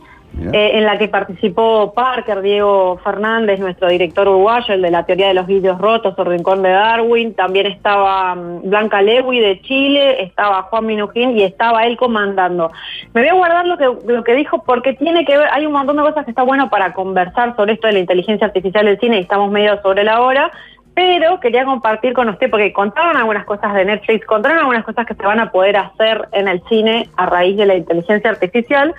eh, 0.53 0.71
en 0.77 0.85
la 0.85 0.97
que 0.97 1.07
participó 1.07 1.93
Parker, 1.93 2.41
Diego 2.41 2.99
Fernández, 3.03 3.59
nuestro 3.59 3.89
director 3.89 4.27
uruguayo, 4.27 4.73
el 4.73 4.81
de 4.81 4.91
la 4.91 5.05
teoría 5.05 5.27
de 5.27 5.33
los 5.33 5.47
vídeos 5.47 5.77
rotos 5.77 6.13
o 6.17 6.23
Rincón 6.23 6.63
de 6.63 6.69
Darwin, 6.69 7.33
también 7.33 7.67
estaba 7.67 8.35
mm, 8.35 8.69
Blanca 8.69 9.01
Lewy 9.01 9.39
de 9.39 9.61
Chile, 9.61 10.23
estaba 10.23 10.63
Juan 10.63 10.85
Minujín 10.85 11.37
y 11.37 11.43
estaba 11.43 11.85
él 11.85 11.97
comandando. 11.97 12.71
Me 13.13 13.21
voy 13.21 13.29
a 13.29 13.33
guardar 13.33 13.67
lo 13.67 13.77
que, 13.77 14.13
lo 14.13 14.23
que 14.23 14.35
dijo 14.35 14.63
porque 14.63 14.93
tiene 14.93 15.25
que 15.25 15.37
ver, 15.37 15.47
hay 15.51 15.65
un 15.65 15.73
montón 15.73 15.97
de 15.97 16.03
cosas 16.03 16.25
que 16.25 16.31
está 16.31 16.43
bueno 16.43 16.69
para 16.69 16.93
conversar 16.93 17.55
sobre 17.55 17.73
esto 17.73 17.87
de 17.87 17.93
la 17.93 17.99
inteligencia 17.99 18.47
artificial 18.47 18.85
del 18.85 18.99
cine 18.99 19.17
y 19.17 19.21
estamos 19.21 19.51
medio 19.51 19.81
sobre 19.81 20.03
la 20.03 20.21
hora, 20.21 20.51
pero 20.93 21.39
quería 21.39 21.63
compartir 21.63 22.13
con 22.13 22.27
usted 22.27 22.49
porque 22.49 22.73
contaron 22.73 23.15
algunas 23.15 23.45
cosas 23.45 23.73
de 23.73 23.85
Netflix, 23.85 24.25
contaron 24.25 24.59
algunas 24.59 24.83
cosas 24.83 25.05
que 25.05 25.15
se 25.15 25.25
van 25.25 25.39
a 25.39 25.49
poder 25.49 25.77
hacer 25.77 26.27
en 26.33 26.47
el 26.47 26.61
cine 26.67 27.09
a 27.15 27.25
raíz 27.25 27.55
de 27.55 27.65
la 27.65 27.75
inteligencia 27.75 28.29
artificial. 28.29 28.93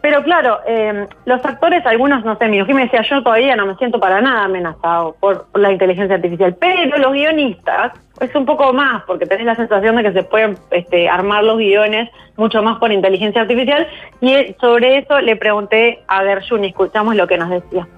Pero 0.00 0.22
claro, 0.22 0.60
eh, 0.66 1.06
los 1.24 1.44
actores, 1.44 1.84
algunos, 1.84 2.24
no 2.24 2.36
sé, 2.36 2.48
Minujín 2.48 2.76
me 2.76 2.82
decía, 2.82 3.02
yo 3.02 3.22
todavía 3.22 3.56
no 3.56 3.66
me 3.66 3.74
siento 3.76 3.98
para 3.98 4.20
nada 4.20 4.44
amenazado 4.44 5.16
por, 5.18 5.46
la 5.54 5.72
inteligencia 5.72 6.16
artificial, 6.16 6.54
pero 6.60 6.96
los 6.98 7.12
guionistas 7.12 7.92
es 8.20 8.34
un 8.34 8.46
poco 8.46 8.72
más, 8.72 9.02
porque 9.04 9.26
tenés 9.26 9.46
la 9.46 9.56
sensación 9.56 9.96
de 9.96 10.04
que 10.04 10.12
se 10.12 10.22
pueden 10.22 10.56
este, 10.70 11.08
armar 11.08 11.44
los 11.44 11.58
guiones 11.58 12.10
mucho 12.36 12.62
más 12.62 12.78
por 12.78 12.92
inteligencia 12.92 13.42
artificial, 13.42 13.88
y 14.20 14.32
eh, 14.32 14.56
sobre 14.60 14.98
eso 14.98 15.20
le 15.20 15.36
pregunté 15.36 16.00
a 16.06 16.22
Gershun 16.22 16.64
y 16.64 16.68
escuchamos 16.68 17.16
lo 17.16 17.26
que 17.26 17.38
nos 17.38 17.50
decía. 17.50 17.88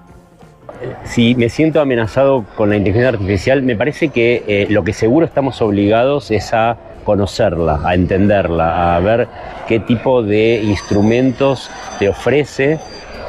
Si 1.03 1.35
me 1.35 1.49
siento 1.49 1.81
amenazado 1.81 2.45
con 2.55 2.69
la 2.69 2.77
inteligencia 2.77 3.09
artificial, 3.09 3.61
me 3.61 3.75
parece 3.75 4.09
que 4.09 4.43
eh, 4.47 4.67
lo 4.69 4.83
que 4.83 4.93
seguro 4.93 5.25
estamos 5.25 5.61
obligados 5.61 6.31
es 6.31 6.53
a 6.53 6.77
conocerla, 7.09 7.81
a 7.83 7.95
entenderla, 7.95 8.95
a 8.95 8.99
ver 8.99 9.27
qué 9.67 9.79
tipo 9.79 10.21
de 10.21 10.61
instrumentos 10.61 11.67
te 11.97 12.07
ofrece 12.07 12.77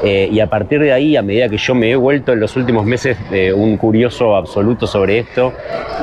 eh, 0.03 0.29
y 0.31 0.39
a 0.39 0.45
partir 0.45 0.81
de 0.81 0.93
ahí, 0.93 1.17
a 1.17 1.23
medida 1.23 1.49
que 1.49 1.57
yo 1.57 1.73
me 1.73 1.89
he 1.89 1.95
vuelto 1.95 2.31
en 2.31 2.39
los 2.39 2.55
últimos 2.55 2.85
meses 2.85 3.17
eh, 3.31 3.51
un 3.51 3.77
curioso 3.77 4.35
absoluto 4.35 4.85
sobre 4.85 5.17
esto, 5.17 5.51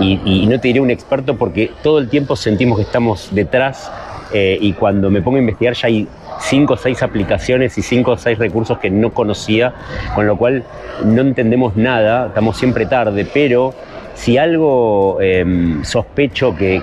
y, 0.00 0.44
no 0.48 0.58
te 0.58 0.68
diré 0.68 0.80
un 0.80 0.90
experto 0.90 1.36
porque 1.36 1.70
todo 1.80 2.00
el 2.00 2.08
tiempo 2.08 2.34
sentimos 2.34 2.78
que 2.78 2.82
estamos 2.82 3.28
detrás 3.30 3.92
eh, 4.32 4.58
y 4.60 4.72
cuando 4.72 5.08
me 5.08 5.22
pongo 5.22 5.36
a 5.36 5.40
investigar 5.40 5.74
ya 5.74 5.86
hay 5.86 6.08
cinco 6.40 6.74
o 6.74 6.76
seis 6.76 7.00
aplicaciones 7.04 7.78
y 7.78 7.82
cinco 7.82 8.10
o 8.12 8.16
seis 8.16 8.38
recursos 8.38 8.78
que 8.78 8.90
no 8.90 9.10
conocía, 9.14 9.72
con 10.16 10.26
lo 10.26 10.36
cual 10.36 10.64
no 11.04 11.20
entendemos 11.20 11.76
nada, 11.76 12.26
estamos 12.26 12.56
siempre 12.56 12.86
tarde, 12.86 13.24
pero 13.32 13.72
si 14.18 14.36
algo 14.36 15.18
eh, 15.20 15.44
sospecho 15.82 16.54
que- 16.56 16.82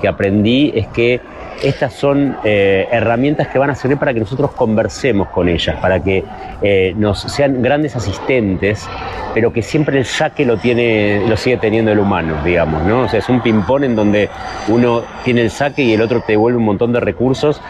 que 0.00 0.08
aprendí 0.08 0.72
es 0.74 0.88
que 0.88 1.20
estas 1.62 1.92
son 1.92 2.36
eh, 2.42 2.88
herramientas 2.90 3.48
que 3.48 3.58
van 3.58 3.70
a 3.70 3.74
servir 3.74 3.98
para 3.98 4.14
que 4.14 4.20
nosotros 4.20 4.50
conversemos 4.52 5.28
con 5.28 5.48
ellas, 5.48 5.76
para 5.80 6.02
que 6.02 6.24
eh, 6.62 6.94
nos 6.96 7.20
sean 7.20 7.62
grandes 7.62 7.94
asistentes, 7.96 8.88
pero 9.34 9.52
que 9.52 9.60
siempre 9.62 9.98
el 9.98 10.06
saque 10.06 10.44
lo 10.46 10.56
tiene, 10.56 11.22
lo 11.28 11.36
sigue 11.36 11.58
teniendo 11.58 11.92
el 11.92 11.98
humano, 11.98 12.36
digamos, 12.44 12.82
¿no? 12.84 13.02
O 13.02 13.08
sea, 13.08 13.18
es 13.18 13.28
un 13.28 13.42
ping-pong 13.42 13.84
en 13.84 13.94
donde 13.94 14.30
uno 14.68 15.02
tiene 15.22 15.42
el 15.42 15.50
saque 15.50 15.82
y 15.82 15.92
el 15.92 16.00
otro 16.00 16.20
te 16.22 16.32
devuelve 16.32 16.56
un 16.58 16.64
montón 16.64 16.92
de 16.92 17.00
recursos, 17.00 17.60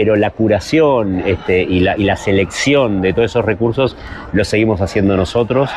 pero 0.00 0.16
la 0.16 0.30
curación 0.30 1.22
este, 1.26 1.60
y, 1.60 1.80
la, 1.80 2.16
selección 2.16 3.02
de 3.02 3.12
todos 3.12 3.32
esos 3.32 3.44
recursos 3.44 3.98
lo 4.32 4.46
seguimos 4.46 4.80
haciendo 4.80 5.14
nosotros 5.14 5.68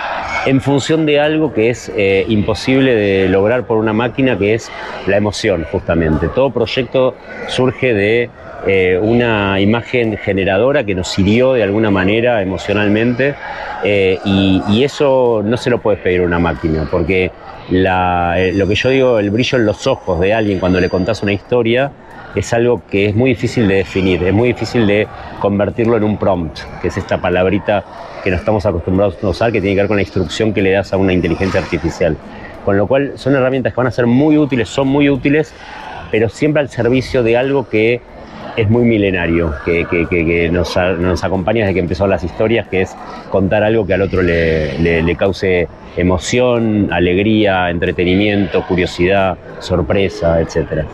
en 0.46 0.62
función 0.62 1.06
de 1.06 1.20
algo 1.20 1.52
que 1.52 1.70
es 1.70 1.92
eh, 1.98 2.24
imposible 2.30 2.96
de 2.96 3.28
lograr 3.28 3.68
por 3.68 3.78
una 3.78 3.92
máquina, 3.92 4.38
que 4.38 4.54
es 4.54 4.72
la 5.08 5.18
emoción, 5.18 5.66
justamente. 5.70 6.30
Todo 6.30 6.52
proyecto 6.52 7.18
surge 7.50 7.94
de 7.94 8.30
eh, 8.66 8.98
una 9.02 9.60
imagen 9.60 10.16
generadora 10.16 10.86
que 10.86 10.96
nos 10.96 11.20
hirió 11.20 11.52
de 11.52 11.64
alguna 11.64 11.92
manera 11.92 12.42
emocionalmente 12.42 13.36
eh, 13.84 14.20
y, 14.24 14.86
eso 14.86 15.42
no 15.44 15.58
se 15.58 15.70
lo 15.70 15.82
puedes 15.82 16.00
pedir 16.00 16.22
a 16.22 16.24
una 16.24 16.40
máquina, 16.40 16.88
porque 16.90 17.30
lo 17.70 18.68
que 18.70 18.76
yo 18.76 18.90
digo, 18.90 19.20
el 19.20 19.32
brillo 19.32 19.58
en 19.58 19.66
los 19.66 19.86
ojos 19.86 20.22
de 20.22 20.34
alguien 20.34 20.60
cuando 20.60 20.80
le 20.80 20.88
contás 20.88 21.22
una 21.24 21.34
historia, 21.34 21.92
es 22.36 22.54
algo 22.54 22.82
que 22.90 23.08
es 23.08 23.16
muy 23.16 23.32
difícil 23.32 23.68
de 23.68 23.76
definir, 23.76 24.24
es 24.24 24.34
muy 24.34 24.50
difícil 24.50 24.88
de 24.88 25.08
convertirlo 25.40 25.98
en 25.98 26.04
un 26.04 26.18
prompt, 26.18 26.60
que 26.82 26.88
es 26.88 26.98
esta 26.98 27.20
palabrita 27.20 27.84
que 28.24 28.30
no 28.32 28.38
estamos 28.38 28.66
acostumbrados 28.66 29.18
a 29.24 29.28
usar, 29.28 29.52
que 29.52 29.62
tiene 29.62 29.76
que 29.76 29.82
ver 29.82 29.88
con 29.88 29.98
la 29.98 30.04
instrucción 30.04 30.54
que 30.54 30.62
le 30.62 30.72
das 30.72 30.94
a 30.94 30.98
una 30.98 31.14
inteligencia 31.14 31.60
artificial. 31.60 32.18
Con 32.66 32.78
lo 32.78 32.88
cual 32.88 33.14
son 33.16 33.36
herramientas 33.36 33.74
que 33.74 33.78
van 33.78 33.88
a 33.88 33.92
ser 33.92 34.08
muy 34.08 34.38
útiles, 34.38 34.70
son 34.70 34.88
muy 34.88 35.10
útiles, 35.10 35.54
pero 36.12 36.30
siempre 36.30 36.62
al 36.62 36.70
servicio 36.70 37.22
de 37.24 37.36
algo 37.38 37.68
que 37.68 38.00
es 38.56 38.70
muy 38.70 38.84
milenario, 38.84 39.54
que, 39.66 39.86
que- 39.90 40.50
nos, 40.52 40.76
nos 41.00 41.24
acompaña 41.24 41.62
desde 41.62 41.74
que 41.74 41.80
empezó 41.80 42.06
las 42.08 42.24
historias, 42.24 42.68
que 42.68 42.82
es 42.82 42.96
contar 43.32 43.64
algo 43.64 43.86
que 43.86 43.96
al 43.96 44.02
otro 44.04 44.22
le, 44.22 44.78
le- 44.80 45.16
cause 45.16 45.68
emoción, 45.98 46.88
alegría, 46.92 47.70
entretenimiento, 47.72 48.66
curiosidad, 48.68 49.38
sorpresa, 49.60 50.40
etcétera. 50.40 50.86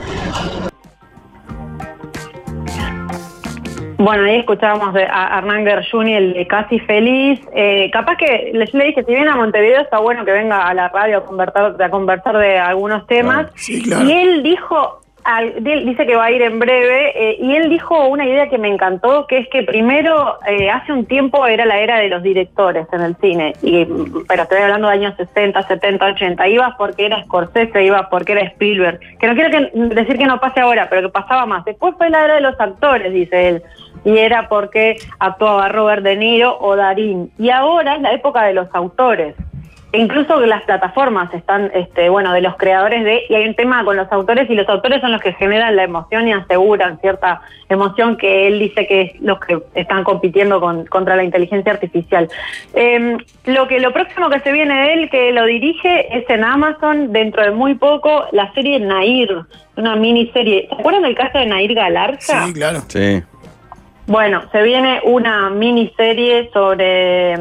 Bueno, 3.99 4.23
ahí 4.23 4.37
escuchábamos 4.37 4.95
a 4.95 5.37
Hernán 5.39 5.65
Gershuni, 5.65 6.13
el 6.13 6.33
de 6.33 6.47
Casi 6.47 6.79
Feliz. 6.79 7.41
Eh, 7.53 7.89
capaz 7.91 8.15
que 8.15 8.51
le, 8.53 8.65
le 8.71 8.85
dije, 8.85 9.03
si 9.03 9.13
viene 9.13 9.29
a 9.29 9.35
Montevideo 9.35 9.81
está 9.81 9.99
bueno 9.99 10.23
que 10.23 10.31
venga 10.31 10.65
a 10.67 10.73
la 10.73 10.87
radio 10.87 11.17
a 11.17 11.25
conversar, 11.25 11.75
a 11.81 11.89
conversar 11.89 12.37
de 12.37 12.57
algunos 12.57 13.05
temas. 13.07 13.51
Sí, 13.55 13.83
claro. 13.83 14.05
Y 14.05 14.11
él 14.13 14.41
dijo, 14.41 15.01
al- 15.25 15.61
dice 15.61 16.05
que 16.07 16.15
va 16.15 16.25
a 16.25 16.31
ir 16.31 16.41
en 16.41 16.59
breve, 16.59 17.11
eh, 17.13 17.37
y 17.41 17.55
él 17.57 17.67
dijo 17.69 18.07
una 18.07 18.25
idea 18.25 18.47
que 18.49 18.57
me 18.57 18.69
encantó, 18.69 19.27
que 19.27 19.39
es 19.39 19.49
que 19.49 19.63
primero, 19.63 20.37
eh, 20.47 20.69
hace 20.69 20.93
un 20.93 21.05
tiempo 21.05 21.45
era 21.45 21.65
la 21.65 21.79
era 21.79 21.99
de 21.99 22.07
los 22.07 22.23
directores 22.23 22.87
en 22.93 23.01
el 23.01 23.17
cine, 23.17 23.51
y, 23.61 23.85
pero 24.29 24.43
estoy 24.43 24.59
hablando 24.59 24.87
de 24.87 24.93
años 24.93 25.13
60, 25.17 25.61
70, 25.63 26.05
80, 26.05 26.47
ibas 26.47 26.73
porque 26.77 27.05
era 27.05 27.21
Scorsese, 27.25 27.83
ibas 27.83 28.07
porque 28.09 28.31
era 28.31 28.43
Spielberg, 28.43 28.97
que 29.19 29.27
no 29.27 29.35
quiero 29.35 29.49
que- 29.51 29.71
decir 29.93 30.17
que 30.17 30.25
no 30.25 30.39
pase 30.39 30.61
ahora, 30.61 30.87
pero 30.89 31.01
que 31.01 31.09
pasaba 31.09 31.45
más. 31.45 31.65
Después 31.65 31.95
fue 31.97 32.09
la 32.09 32.23
era 32.23 32.35
de 32.35 32.41
los 32.41 32.57
actores, 32.59 33.11
dice 33.11 33.49
él, 33.49 33.63
y 34.03 34.17
era 34.17 34.49
porque 34.49 34.97
actuaba 35.19 35.69
Robert 35.69 36.03
De 36.03 36.15
Niro 36.15 36.57
o 36.59 36.75
Darín, 36.75 37.31
y 37.37 37.49
ahora 37.49 37.95
es 37.95 38.01
la 38.01 38.13
época 38.13 38.43
de 38.43 38.53
los 38.53 38.67
autores. 38.73 39.35
E 39.91 39.97
incluso 39.97 40.39
las 40.41 40.61
plataformas 40.63 41.33
están, 41.33 41.71
este, 41.73 42.09
bueno, 42.09 42.31
de 42.31 42.41
los 42.41 42.55
creadores 42.57 43.03
de, 43.03 43.23
y 43.27 43.33
hay 43.33 43.47
un 43.47 43.55
tema 43.55 43.83
con 43.83 43.97
los 43.97 44.11
autores, 44.11 44.47
y 44.47 44.53
los 44.53 44.69
autores 44.69 45.01
son 45.01 45.11
los 45.11 45.19
que 45.19 45.33
generan 45.33 45.75
la 45.75 45.83
emoción 45.83 46.27
y 46.27 46.31
aseguran 46.31 46.99
cierta 46.99 47.41
emoción 47.69 48.15
que 48.15 48.47
él 48.47 48.59
dice 48.59 48.85
que 48.85 49.01
es 49.01 49.19
los 49.19 49.39
que 49.39 49.57
están 49.73 50.03
compitiendo 50.03 50.61
con, 50.61 50.85
contra 50.85 51.15
la 51.15 51.23
inteligencia 51.23 51.71
artificial. 51.71 52.29
Eh, 52.75 53.17
lo 53.45 53.67
que 53.67 53.79
lo 53.79 53.91
próximo 53.91 54.29
que 54.29 54.39
se 54.41 54.51
viene 54.51 54.79
de 54.79 54.93
él, 54.93 55.09
que 55.09 55.31
lo 55.31 55.45
dirige, 55.45 56.15
es 56.15 56.29
en 56.29 56.43
Amazon, 56.43 57.11
dentro 57.11 57.41
de 57.41 57.49
muy 57.49 57.73
poco, 57.73 58.25
la 58.31 58.53
serie 58.53 58.79
Nair, 58.79 59.39
una 59.75 59.95
miniserie. 59.95 60.67
¿Se 60.69 60.75
acuerdan 60.75 61.01
del 61.01 61.15
caso 61.15 61.39
de 61.39 61.47
Nair 61.47 61.73
Galarza? 61.73 62.45
Sí, 62.45 62.53
claro. 62.53 62.81
Sí. 62.87 63.23
Bueno, 64.09 64.41
se 64.51 64.63
viene 64.63 65.01
una 65.03 65.51
miniserie 65.51 66.49
sobre, 66.51 67.35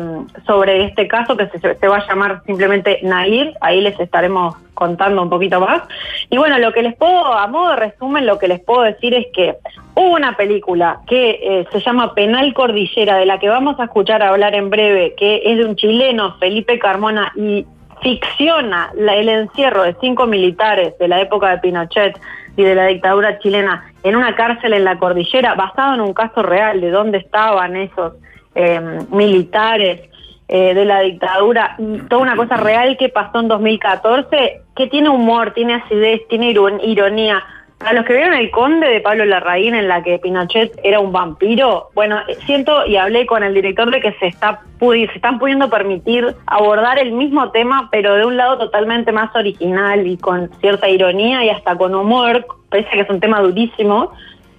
sobre 0.47 0.85
este 0.85 1.09
caso 1.09 1.35
que 1.35 1.47
se, 1.49 1.89
va 1.89 1.97
a 1.97 2.07
llamar 2.07 2.43
simplemente 2.45 2.99
Nair, 3.03 3.55
ahí 3.63 3.81
les 3.81 3.99
estaremos 3.99 4.55
contando 4.75 5.23
un 5.23 5.31
poquito 5.31 5.61
más. 5.61 5.81
Y 6.29 6.37
bueno, 6.37 6.59
lo 6.59 6.71
que 6.75 6.83
les 6.83 6.95
puedo, 6.95 7.25
a 7.33 7.47
modo 7.47 7.71
de 7.71 7.77
resumen, 7.77 8.27
lo 8.27 8.39
que 8.39 8.49
les 8.49 8.61
puedo 8.61 8.83
decir 8.83 9.15
es 9.15 9.29
que 9.33 9.57
hubo 9.95 10.11
una 10.15 10.37
película 10.37 11.01
que 11.07 11.41
eh, 11.43 11.67
se 11.73 11.81
llama 11.81 12.15
Penal 12.15 12.53
Cordillera, 12.53 13.17
de 13.17 13.25
la 13.25 13.39
que 13.39 13.49
vamos 13.49 13.81
a 13.81 13.85
escuchar 13.85 14.23
hablar 14.23 14.55
en 14.55 14.69
breve, 14.69 15.15
que 15.17 15.41
es 15.47 15.57
de 15.57 15.65
un 15.65 15.75
chileno, 15.75 16.37
Felipe 16.39 16.79
Carmona, 16.79 17.33
y 17.35 17.65
ficciona 18.03 18.91
la- 18.95 19.17
el 19.17 19.31
encierro 19.31 19.85
de 19.85 19.97
cinco 20.03 20.27
militares 20.27 20.93
de 20.99 21.09
la 21.09 21.19
época 21.23 21.49
de 21.49 21.59
Pinochet 21.59 22.21
y 22.59 22.65
de 22.65 22.75
la 22.75 22.87
dictadura 22.87 23.39
chilena 23.39 23.85
en 24.03 24.17
una 24.17 24.35
cárcel 24.35 24.73
en 24.73 24.85
la 24.85 24.99
cordillera, 24.99 25.55
basado 25.55 25.95
en 25.95 26.01
un 26.01 26.13
caso 26.13 26.43
real 26.43 26.81
de 26.81 26.91
dónde 26.91 27.19
estaban 27.19 27.77
esos 27.77 28.15
eh, 28.57 28.81
militares 29.11 30.03
eh, 30.49 30.75
de 30.75 30.85
la 30.85 31.01
dictadura, 31.01 31.77
toda 32.09 32.21
una 32.23 32.35
cosa 32.35 32.57
real 32.57 32.97
que 32.99 33.11
pasó 33.11 33.39
en 33.41 33.49
2014, 33.49 34.63
que 34.75 34.87
tiene 34.89 35.09
humor, 35.09 35.53
tiene 35.53 35.75
acidez, 35.75 36.27
tiene 36.29 36.51
iron- 36.51 36.81
ironía. 36.83 37.43
Para 37.79 37.93
los 37.93 38.07
que 38.07 38.15
vieron 38.15 38.35
El 38.35 38.51
Conde 38.51 38.89
de 38.89 39.01
Pablo 39.01 39.25
Larraín, 39.25 39.75
en 39.75 39.87
la 39.87 40.03
que 40.03 40.19
Pinochet 40.19 40.79
era 40.83 40.99
un 40.99 41.13
vampiro, 41.13 41.91
bueno, 41.95 42.19
eh, 42.27 42.37
siento 42.45 42.85
y 42.87 42.97
hablé 42.97 43.25
con 43.25 43.45
el 43.45 43.55
director 43.55 43.91
de 43.91 44.01
que 44.01 44.13
se, 44.15 44.27
está 44.27 44.63
se 44.81 45.05
están 45.05 45.39
pudiendo 45.39 45.71
permitir 45.71 46.35
abordar 46.47 46.99
el 46.99 47.13
mismo 47.13 47.51
tema, 47.51 47.89
pero 47.91 48.15
de 48.15 48.25
un 48.25 48.37
lado 48.37 48.59
totalmente 48.59 49.13
más 49.13 49.35
original 49.35 50.07
y 50.07 50.17
con 50.17 50.51
cierta 50.61 50.89
ironía 50.89 51.45
y 51.45 51.51
hasta 51.51 51.77
con 51.77 51.95
humor, 51.95 52.47
pese 52.69 52.89
a 52.89 52.93
que 52.93 53.01
es 53.01 53.11
un 53.11 53.21
tema 53.21 53.41
durísimo. 53.41 54.13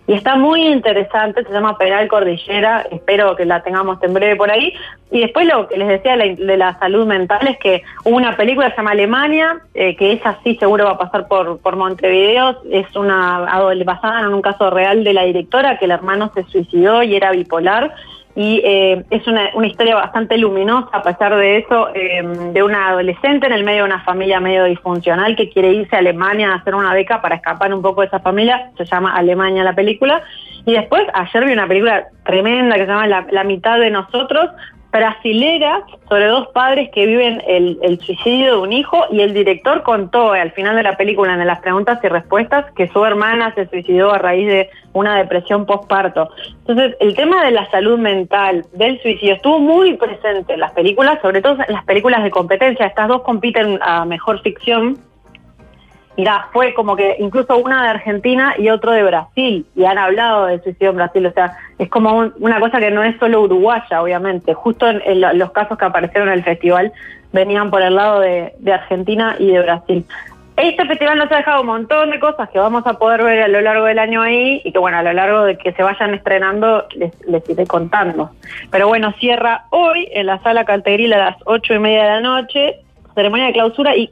Y 0.10 0.14
está 0.14 0.36
muy 0.36 0.66
interesante, 0.66 1.43
se 1.43 1.53
llama 1.53 1.78
Penal 1.78 2.07
Cordillera, 2.07 2.84
espero 2.89 3.36
que 3.36 3.45
la 3.45 3.62
tengamos 3.62 4.01
en 4.01 4.12
breve 4.12 4.36
por 4.38 4.49
ahí. 4.49 4.74
Y 5.12 5.20
después 5.20 5.45
lo 5.45 5.68
que 5.68 5.78
les 5.78 5.88
decía 5.88 6.18
de 6.18 6.57
la, 6.57 6.80
salud 6.80 7.05
mental 7.05 7.47
es 7.47 7.60
que 7.60 7.84
hubo 8.05 8.18
una 8.18 8.36
película 8.36 8.70
que 8.70 8.72
se 8.72 8.78
llama 8.78 8.93
Alemania, 8.93 9.60
eh, 9.76 9.95
que 9.95 10.14
esa 10.14 10.39
sí 10.43 10.55
seguro 10.55 10.86
va 10.86 10.93
a 10.93 10.97
pasar 10.97 11.28
por, 11.28 11.60
por 11.60 11.76
Montevideo, 11.76 12.57
es 12.72 12.95
una 12.95 13.62
basada 13.86 14.22
en 14.22 14.34
un 14.34 14.41
caso 14.41 14.72
real 14.72 15.03
de 15.03 15.14
la 15.14 15.26
directora, 15.26 15.78
que 15.78 15.86
el 15.86 15.91
hermano 15.91 16.32
se 16.34 16.43
suicidó 16.45 17.03
y 17.03 17.16
era 17.16 17.30
bipolar. 17.30 17.93
Y 18.41 18.61
eh, 18.63 19.03
es 19.09 19.27
una, 19.27 19.49
historia 19.67 19.95
bastante 19.95 20.37
luminosa, 20.37 20.87
a 20.93 21.03
pesar 21.03 21.35
de 21.35 21.57
eso, 21.57 21.89
eh, 21.93 22.23
de 22.53 22.63
una 22.63 22.87
adolescente 22.87 23.47
en 23.47 23.51
el 23.51 23.65
medio 23.65 23.79
de 23.79 23.89
una 23.89 24.01
familia 24.05 24.39
medio 24.39 24.63
disfuncional 24.63 25.35
que 25.35 25.49
quiere 25.49 25.73
irse 25.73 25.93
a 25.97 25.99
Alemania 25.99 26.53
a 26.53 26.55
hacer 26.55 26.73
una 26.73 26.93
beca 26.93 27.21
para 27.21 27.35
escapar 27.35 27.73
un 27.73 27.81
poco 27.81 27.99
de 27.99 28.07
esa 28.07 28.21
familia. 28.21 28.71
Se 28.77 28.85
llama 28.85 29.13
Alemania 29.13 29.65
la 29.65 29.75
película. 29.75 30.23
Y 30.65 30.71
después, 30.71 31.03
ayer 31.13 31.45
vi 31.47 31.51
una 31.51 31.67
película 31.67 32.07
tremenda 32.23 32.77
que 32.77 32.83
se 32.83 32.87
llama 32.87 33.07
La, 33.07 33.27
La 33.29 33.43
mitad 33.43 33.77
de 33.77 33.91
nosotros, 33.91 34.51
brasilera, 34.91 35.83
sobre 36.07 36.27
dos 36.27 36.47
padres 36.47 36.89
que 36.93 37.05
viven 37.05 37.41
el, 37.47 37.77
el 37.81 37.99
suicidio 37.99 38.55
de 38.55 38.57
un 38.61 38.73
hijo. 38.73 39.05
Y 39.11 39.21
el 39.21 39.33
director 39.33 39.83
contó 39.83 40.35
eh, 40.35 40.41
al 40.41 40.51
final 40.51 40.75
de 40.75 40.83
la 40.83 40.97
película, 40.97 41.33
en 41.33 41.45
las 41.45 41.59
preguntas 41.59 41.99
y 42.03 42.07
respuestas, 42.07 42.71
que 42.73 42.87
su 42.87 43.03
hermana 43.05 43.53
se 43.55 43.67
suicidó 43.67 44.11
a 44.11 44.17
raíz 44.17 44.47
de 44.47 44.69
una 44.93 45.17
depresión 45.17 45.65
postparto. 45.65 46.29
Entonces, 46.67 46.95
el 46.99 47.15
tema 47.15 47.43
de 47.45 47.51
la 47.51 47.69
salud 47.69 47.99
mental, 47.99 48.65
del 48.73 49.01
suicidio, 49.01 49.35
estuvo 49.35 49.59
muy 49.59 49.95
presente 49.97 50.53
en 50.53 50.59
las 50.59 50.71
películas, 50.71 51.19
sobre 51.21 51.41
todo 51.41 51.53
en 51.67 51.73
las 51.73 51.85
películas 51.85 52.23
de 52.23 52.31
competencia. 52.31 52.87
Estas 52.87 53.07
dos 53.07 53.21
compiten 53.21 53.79
a 53.81 54.05
mejor 54.05 54.41
ficción. 54.41 54.97
Mirá, 56.18 56.47
fue 56.51 56.74
como 56.74 56.95
que 56.97 57.16
incluso 57.20 57.57
una 57.57 57.84
de 57.84 57.89
Argentina 57.89 58.53
y 58.57 58.70
otro 58.70 58.91
de 58.91 59.03
Brasil, 59.03 59.66
y 59.76 59.86
han 59.86 59.97
hablado 59.97 60.47
del 60.47 60.62
suicidio 60.62 60.89
en 60.89 60.95
Brasil, 60.97 61.26
o 61.26 61.32
sea, 61.32 61.57
es 61.78 61.88
como 61.89 62.14
un- 62.14 62.34
una 62.39 62.60
cosa 62.60 62.80
que 62.80 62.91
no 62.91 63.03
es 63.03 63.18
solo 63.20 63.41
uruguaya, 63.41 64.01
obviamente, 64.01 64.53
justo 64.53 64.88
en, 64.89 65.01
en 65.05 65.22
lo- 65.22 65.34
los 65.34 65.51
casos 65.51 65.78
que 65.78 65.86
aparecieron 65.86 66.28
en 66.28 66.34
el 66.36 66.43
festival 66.43 66.91
venían 67.32 67.70
por 67.70 67.82
el 67.82 67.95
lado 67.95 68.20
de, 68.20 68.51
Argentina 68.74 69.36
y 69.39 69.51
de 69.51 69.62
Brasil. 69.62 70.05
Este 70.57 70.86
festival 70.88 71.18
nos 71.20 71.32
ha 71.32 71.38
dejado 71.38 71.62
un 71.62 71.68
montón 71.68 72.10
de 72.10 72.20
cosas 72.20 72.49
que 72.49 72.60
vamos 72.60 72.86
a 72.86 72.95
poder 72.95 73.24
ver 73.24 73.43
a 73.43 73.47
lo 73.47 73.62
largo 73.62 73.86
del 73.86 73.97
año 73.97 74.22
ahí 74.22 74.62
y 74.66 74.74
que 74.74 74.80
bueno, 74.80 74.97
a 74.97 75.03
lo 75.03 75.14
largo 75.14 75.43
de 75.43 75.57
que 75.57 75.72
se 75.72 75.84
vayan 75.84 76.14
estrenando 76.16 76.86
les, 76.95 77.14
les 77.28 77.47
iré 77.49 77.66
contando. 77.66 78.32
Pero 78.70 78.89
bueno, 78.89 79.14
cierra 79.20 79.64
hoy 79.70 80.10
en 80.12 80.26
la 80.26 80.39
sala 80.39 80.66
Caltegril 80.66 81.14
a 81.14 81.18
las 81.18 81.38
ocho 81.45 81.74
y 81.76 81.80
media 81.80 82.03
de 82.03 82.10
la 82.10 82.20
noche, 82.20 82.76
ceremonia 83.20 83.47
de 83.47 83.53
clausura 83.53 83.97
y 83.97 84.07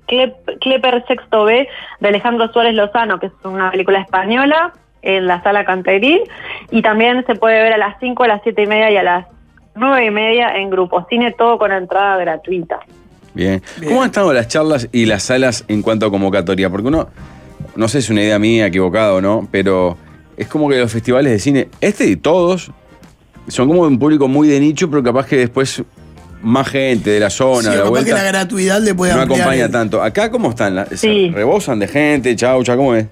Klepper 0.60 1.06
Sexto 1.08 1.46
B 1.46 1.66
de 2.02 2.08
Alejandro 2.10 2.52
Suárez 2.52 2.76
Lozano, 2.76 3.20
que 3.20 3.28
es 3.28 3.32
una 3.46 3.72
película 3.72 4.02
española 4.02 4.74
en 5.02 5.28
la 5.28 5.42
sala 5.44 5.64
Cantegril 5.64 6.24
y 6.72 6.82
también 6.82 7.26
se 7.26 7.36
puede 7.36 7.64
ver 7.64 7.72
a 7.72 7.78
las 7.78 7.98
5, 8.02 8.22
a 8.24 8.28
las 8.28 8.42
siete 8.44 8.64
y 8.64 8.68
media 8.68 8.92
y 8.92 8.98
a 8.98 9.04
las 9.04 9.28
nueve 9.76 10.08
y 10.08 10.12
media 10.12 10.58
en 10.58 10.70
Grupo 10.70 11.06
Cine, 11.10 11.34
todo 11.38 11.58
con 11.58 11.72
entrada 11.72 12.18
gratuita. 12.18 12.80
Bien. 13.34 13.62
¿Cómo 13.88 14.02
han 14.02 14.08
estado 14.08 14.34
las 14.34 14.50
charlas 14.50 14.90
y 14.92 15.06
las 15.06 15.24
salas 15.24 15.64
en 15.70 15.82
cuanto 15.82 16.08
a 16.08 16.12
convocatoria? 16.12 16.70
Porque 16.70 16.88
uno, 16.90 17.08
no 17.78 17.88
sé 17.88 18.02
si 18.02 18.08
es 18.08 18.10
una 18.10 18.24
idea 18.24 18.40
mía 18.40 18.66
equivocada 18.66 19.14
o 19.14 19.22
no, 19.22 19.48
pero 19.50 19.96
es 20.36 20.48
como 20.50 20.68
que 20.68 20.80
los 20.80 20.92
festivales 20.92 21.32
de 21.32 21.40
cine, 21.40 21.70
este 21.80 22.08
y 22.08 22.18
todos, 22.18 22.72
son 23.48 23.70
como 23.70 23.84
un 23.84 24.00
público 24.00 24.28
muy 24.28 24.50
de 24.50 24.60
nicho, 24.60 24.90
pero 24.90 25.02
capaz 25.02 25.28
que 25.28 25.38
después 25.38 25.84
más 26.42 26.68
gente 26.70 27.10
de 27.10 27.20
la 27.20 27.30
zona, 27.30 27.62
Sí, 27.64 27.70
de 27.70 27.76
la 27.78 27.84
capaz 27.84 27.86
que 27.86 27.90
vuelta, 28.12 28.24
la 28.24 28.32
gratuidad 28.32 28.80
le 28.82 28.94
puede 28.96 29.14
no 29.16 29.22
acompaña 29.22 29.66
el- 29.66 29.72
tanto. 29.72 30.02
¿Acá 30.04 30.30
cómo 30.32 30.50
están? 30.50 30.76
La- 30.76 30.86
se. 30.86 31.32
¿Rebosan 31.34 31.80
de 31.80 31.88
gente? 31.88 32.36
Chaucha, 32.36 32.76
¿cómo 32.76 32.96
es? 32.96 33.08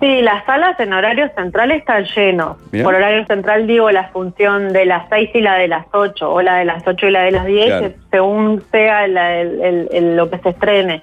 Sí, 0.00 0.22
las 0.22 0.44
salas 0.46 0.78
en 0.78 0.92
horario 0.92 1.28
central 1.34 1.72
están 1.72 2.04
llenos. 2.14 2.56
Mirá. 2.70 2.84
Por 2.84 2.94
horario 2.94 3.26
central 3.26 3.66
digo 3.66 3.90
la 3.90 4.08
función 4.10 4.72
de 4.72 4.84
las 4.86 5.08
6 5.08 5.30
y 5.34 5.40
la 5.40 5.56
de 5.56 5.66
las 5.66 5.86
8, 5.92 6.30
o 6.32 6.40
la 6.40 6.54
de 6.56 6.64
las 6.66 6.86
8 6.86 7.08
y 7.08 7.10
la 7.10 7.22
de 7.22 7.32
las 7.32 7.44
10, 7.46 7.66
Claro. 7.66 7.88
que 7.88 7.96
según 8.12 8.62
sea 8.70 9.08
la- 9.08 9.40
el- 9.40 9.60
el- 9.60 9.88
el- 9.90 10.16
lo 10.16 10.30
que 10.30 10.38
se 10.38 10.50
estrene. 10.50 11.02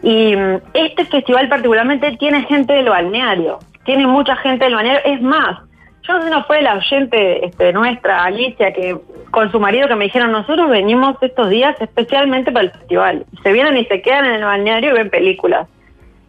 Y 0.00 0.36
mm, 0.36 0.58
este 0.74 1.06
festival 1.06 1.48
particularmente 1.48 2.16
tiene 2.20 2.44
gente 2.44 2.72
del 2.74 2.88
balneario, 2.88 3.58
tiene 3.84 4.06
mucha 4.06 4.36
gente 4.36 4.66
del 4.66 4.74
balneario. 4.76 5.00
Es 5.12 5.20
más, 5.20 5.58
yo 6.06 6.18
no 6.30 6.44
fue 6.44 6.62
la 6.62 6.76
oyente 6.76 7.44
este, 7.46 7.72
nuestra, 7.72 8.24
Alicia, 8.24 8.72
que 8.72 8.96
con 9.30 9.50
su 9.50 9.60
marido 9.60 9.88
que 9.88 9.96
me 9.96 10.04
dijeron, 10.04 10.32
nosotros 10.32 10.70
venimos 10.70 11.16
estos 11.20 11.50
días 11.50 11.76
especialmente 11.80 12.52
para 12.52 12.66
el 12.66 12.72
festival. 12.72 13.26
Se 13.42 13.52
vienen 13.52 13.76
y 13.76 13.84
se 13.86 14.00
quedan 14.02 14.24
en 14.26 14.34
el 14.34 14.44
balneario 14.44 14.90
y 14.90 14.94
ven 14.94 15.10
películas. 15.10 15.68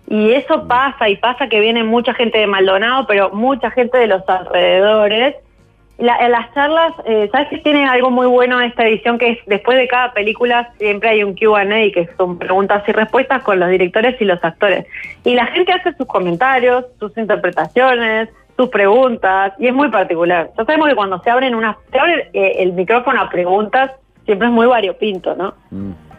Y 0.09 0.31
eso 0.31 0.67
pasa, 0.67 1.09
y 1.09 1.17
pasa 1.17 1.47
que 1.49 1.59
viene 1.59 1.83
mucha 1.83 2.13
gente 2.13 2.37
de 2.37 2.47
Maldonado, 2.47 3.05
pero 3.07 3.29
mucha 3.31 3.71
gente 3.71 3.97
de 3.97 4.07
los 4.07 4.27
alrededores. 4.27 5.35
En 5.97 6.31
las 6.31 6.53
charlas, 6.53 6.93
eh, 7.05 7.27
¿sabes 7.31 7.49
que 7.49 7.57
tiene 7.57 7.85
algo 7.85 8.11
muy 8.11 8.27
bueno 8.27 8.61
esta 8.61 8.87
edición? 8.87 9.17
Que 9.17 9.31
es 9.31 9.39
después 9.47 9.77
de 9.77 9.87
cada 9.87 10.13
película 10.13 10.71
siempre 10.77 11.09
hay 11.09 11.23
un 11.23 11.33
QA, 11.33 11.65
que 11.91 12.07
son 12.17 12.37
preguntas 12.37 12.83
y 12.87 12.91
respuestas 12.91 13.41
con 13.43 13.59
los 13.59 13.69
directores 13.69 14.15
y 14.21 14.25
los 14.25 14.41
actores. 14.43 14.85
Y 15.25 15.33
la 15.33 15.47
gente 15.47 15.73
hace 15.73 15.93
sus 15.93 16.07
comentarios, 16.07 16.85
sus 16.99 17.17
interpretaciones, 17.17 18.29
sus 18.57 18.69
preguntas, 18.69 19.53
y 19.59 19.67
es 19.67 19.73
muy 19.73 19.89
particular. 19.89 20.51
Ya 20.57 20.65
sabemos 20.65 20.89
que 20.89 20.95
cuando 20.95 21.21
se 21.21 21.29
abren 21.29 21.55
unas, 21.55 21.77
se 21.91 21.99
abre 21.99 22.29
eh, 22.33 22.55
el 22.57 22.73
micrófono 22.73 23.21
a 23.21 23.29
preguntas, 23.29 23.91
siempre 24.25 24.47
es 24.47 24.53
muy 24.53 24.65
variopinto, 24.65 25.35
¿no? 25.35 25.53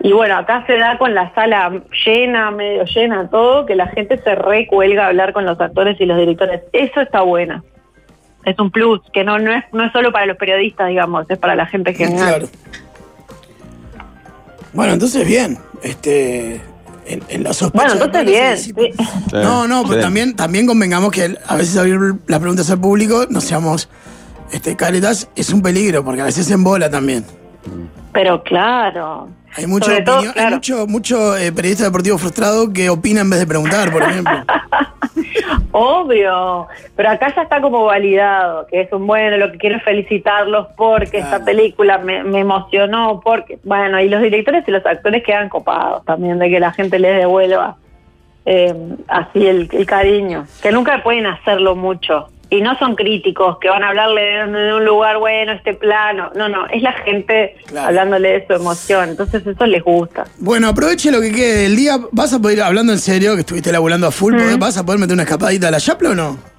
Y 0.01 0.12
bueno, 0.12 0.36
acá 0.36 0.64
se 0.66 0.78
da 0.78 0.97
con 0.97 1.14
la 1.14 1.34
sala 1.34 1.82
llena, 2.07 2.51
medio 2.53 2.84
llena, 2.84 3.28
todo, 3.28 3.66
que 3.66 3.74
la 3.74 3.89
gente 3.89 4.16
se 4.18 4.34
recuelga 4.34 5.05
a 5.05 5.09
hablar 5.09 5.32
con 5.32 5.45
los 5.45 5.61
actores 5.61 6.01
y 6.01 6.07
los 6.07 6.16
directores. 6.16 6.62
Eso 6.72 7.01
está 7.01 7.22
bueno. 7.22 7.64
Es 8.45 8.59
un 8.59 8.70
plus, 8.70 9.01
que 9.12 9.24
no, 9.24 9.39
no, 9.39 9.53
es, 9.53 9.64
no 9.72 9.84
es 9.84 9.93
solo 9.93 10.12
para 10.12 10.24
los 10.24 10.36
periodistas, 10.36 10.89
digamos, 10.89 11.28
es 11.28 11.39
para 11.39 11.57
la 11.57 11.66
gente 11.66 11.93
general. 11.93 12.28
Claro. 12.28 12.47
Bueno, 14.72 14.93
entonces 14.93 15.26
bien. 15.26 15.59
Este. 15.82 16.61
En, 17.09 17.22
en 17.28 17.42
la 17.42 17.54
sospecha. 17.54 17.86
Bueno, 17.86 18.04
entonces 18.04 18.26
bien. 18.26 18.59
Sí. 18.59 18.74
No, 19.32 19.66
no, 19.66 19.82
pero 19.88 20.02
también, 20.02 20.36
también 20.36 20.66
convengamos 20.66 21.11
que 21.11 21.38
a 21.46 21.56
veces 21.56 21.76
abrir 21.78 21.98
las 22.26 22.38
preguntas 22.38 22.70
al 22.70 22.80
público, 22.80 23.26
no 23.30 23.40
seamos 23.40 23.88
este, 24.52 24.76
caretas, 24.76 25.28
es 25.34 25.50
un 25.50 25.62
peligro, 25.62 26.04
porque 26.04 26.20
a 26.20 26.24
veces 26.24 26.46
se 26.46 26.52
embola 26.52 26.90
también. 26.90 27.24
Pero 28.12 28.42
claro. 28.42 29.28
Hay 29.57 29.66
mucho, 29.66 29.86
Sobre 29.90 30.03
todo, 30.03 30.16
opinión- 30.16 30.34
hay 30.36 30.40
claro. 30.42 30.57
mucho, 30.57 30.86
mucho 30.86 31.36
eh, 31.36 31.51
periodista 31.53 31.84
deportivo 31.84 32.18
frustrado 32.18 32.72
que 32.72 32.90
opina 32.90 33.22
en 33.22 33.30
vez 33.30 33.40
de 33.40 33.46
preguntar, 33.46 33.90
por 33.90 34.03
ejemplo. 34.03 34.32
Obvio, 35.72 36.66
pero 36.96 37.11
acá 37.11 37.32
ya 37.34 37.42
está 37.42 37.61
como 37.61 37.84
validado, 37.84 38.66
que 38.66 38.82
es 38.82 38.92
un 38.92 39.07
bueno, 39.07 39.36
lo 39.36 39.51
que 39.53 39.59
quiero 39.59 39.80
felicitarlos 39.80 40.68
porque 40.76 41.18
esta 41.18 41.44
película 41.44 41.99
me, 41.99 42.22
me 42.24 42.40
emocionó, 42.40 43.20
porque, 43.22 43.59
bueno, 43.64 44.01
y 44.01 44.09
los 44.09 44.22
directores 44.22 44.64
y 44.66 44.70
los 44.70 44.84
actores 44.84 45.22
quedan 45.24 45.49
copados 45.49 46.05
también 46.05 46.38
de 46.38 46.49
que 46.51 46.61
la 46.61 46.72
gente 46.72 46.99
les 46.99 47.16
devuelva 47.18 47.76
eh, 48.46 48.74
así 49.09 49.46
el, 49.46 49.68
el 49.72 49.86
cariño, 49.86 50.46
que 50.62 50.72
nunca 50.72 51.03
pueden 51.03 51.26
hacerlo 51.26 51.74
mucho. 51.76 52.28
Y 52.51 52.62
no 52.62 52.78
son 52.78 52.94
críticos 52.94 53.59
que 53.59 53.68
van 53.68 53.84
a 53.84 53.88
hablarle 53.90 54.22
de, 54.22 54.74
un 54.74 54.84
lugar 54.84 55.18
bueno, 55.18 55.53
este 55.53 55.74
plano. 55.74 56.30
No, 56.34 56.49
no, 56.49 56.66
es 56.68 56.82
la 56.82 56.92
gente 56.92 57.57
Claro. 57.66 57.88
hablándole 57.88 58.40
de 58.40 58.46
su 58.46 58.55
emoción. 58.55 59.11
Entonces 59.11 59.46
eso 59.46 59.66
les 59.66 59.82
gusta. 59.82 60.24
Bueno, 60.38 60.68
aproveche 60.68 61.11
lo 61.11 61.20
que 61.20 61.30
quede 61.30 61.62
del 61.64 61.76
día. 61.76 61.99
¿Vas 62.11 62.32
a 62.32 62.40
poder, 62.40 62.62
hablando 62.62 62.92
en 62.92 62.99
serio, 62.99 63.34
que 63.34 63.40
estuviste 63.40 63.70
laburando 63.70 64.07
a 64.07 64.11
full, 64.11 64.34
Mm. 64.34 64.59
¿vas 64.59 64.78
a 64.78 64.84
poder 64.86 64.99
meter 64.99 65.12
una 65.14 65.24
escapadita 65.24 65.68
a 65.68 65.70
la 65.70 65.78
Yapla 65.78 66.11
o 66.11 66.14
no? 66.14 66.59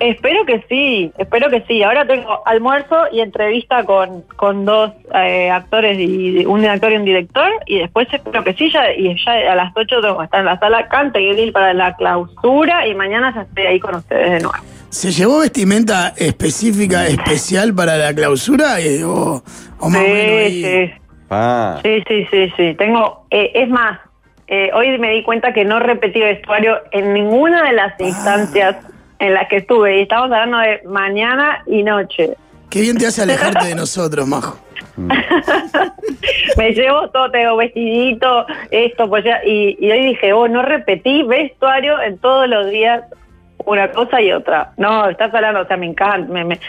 Espero 0.00 0.44
que 0.44 0.64
sí, 0.68 1.12
espero 1.16 1.48
que 1.48 1.62
sí. 1.68 1.82
Ahora 1.82 2.06
tengo 2.06 2.42
almuerzo 2.46 3.04
y 3.12 3.20
entrevista 3.20 3.84
con, 3.84 4.22
con 4.36 4.64
dos 4.64 4.90
eh, 5.14 5.48
actores, 5.50 5.96
y 5.98 6.44
un 6.44 6.64
actor 6.66 6.92
y 6.92 6.96
un 6.96 7.04
director, 7.04 7.50
y 7.66 7.78
después 7.78 8.08
espero 8.12 8.42
que 8.42 8.54
sí, 8.54 8.70
ya, 8.70 8.92
y 8.92 9.14
ya 9.24 9.52
a 9.52 9.54
las 9.54 9.72
8 9.74 10.00
tengo 10.00 10.18
que 10.18 10.24
estar 10.24 10.40
en 10.40 10.46
la 10.46 10.58
sala 10.58 10.88
ir 11.18 11.52
para 11.52 11.72
la 11.72 11.94
clausura, 11.96 12.86
y 12.88 12.94
mañana 12.94 13.32
ya 13.34 13.42
estoy 13.42 13.66
ahí 13.66 13.80
con 13.80 13.94
ustedes 13.94 14.32
de 14.32 14.40
nuevo. 14.40 14.58
¿Se 14.94 15.10
llevó 15.10 15.40
vestimenta 15.40 16.14
específica, 16.16 17.06
especial 17.08 17.74
para 17.74 17.96
la 17.96 18.14
clausura? 18.14 18.78
eh, 18.80 19.02
o, 19.02 19.42
o 19.80 19.90
más 19.90 20.00
o 20.00 20.04
menos 20.04 20.14
Sí, 20.50 20.64
ahí? 20.64 20.86
sí, 20.86 20.92
Ah, 21.30 21.80
sí, 21.82 22.02
sí, 22.06 22.26
sí, 22.30 22.52
sí. 22.56 22.74
Tengo, 22.78 23.26
eh, 23.30 23.50
es 23.54 23.68
más, 23.68 23.98
eh, 24.46 24.70
hoy 24.72 24.96
me 24.98 25.10
di 25.10 25.24
cuenta 25.24 25.52
que 25.52 25.64
no 25.64 25.80
repetí 25.80 26.20
vestuario 26.20 26.76
en 26.92 27.12
ninguna 27.12 27.64
de 27.64 27.72
las 27.72 27.98
instancias 27.98 28.76
en 29.18 29.34
las 29.34 29.48
que 29.48 29.56
estuve, 29.56 29.98
y 29.98 30.02
estamos 30.02 30.26
hablando 30.26 30.58
de 30.58 30.80
mañana 30.86 31.64
y 31.66 31.82
noche. 31.82 32.36
Qué 32.70 32.82
bien 32.82 32.96
te 32.96 33.06
hace 33.08 33.22
alejarte 33.22 33.66
de 33.66 33.74
nosotros, 33.74 34.28
Majo. 34.28 34.58
me 36.56 36.70
llevo 36.72 37.08
todo, 37.10 37.32
tengo 37.32 37.56
vestidito, 37.56 38.46
esto, 38.70 39.08
pues 39.08 39.24
ya, 39.24 39.40
y, 39.44 39.76
y 39.80 39.90
hoy 39.90 40.06
dije, 40.06 40.32
oh, 40.32 40.46
no 40.46 40.62
repetí 40.62 41.24
vestuario 41.24 42.00
en 42.00 42.16
todos 42.18 42.48
los 42.48 42.70
días, 42.70 43.02
una 43.66 43.90
cosa 43.92 44.20
y 44.20 44.32
otra. 44.32 44.72
No, 44.76 45.08
estás 45.08 45.32
hablando, 45.34 45.60
o 45.62 45.66
sea, 45.66 45.76
me 45.76 45.86
encanta, 45.86 46.32
me, 46.32 46.44
me- 46.44 46.60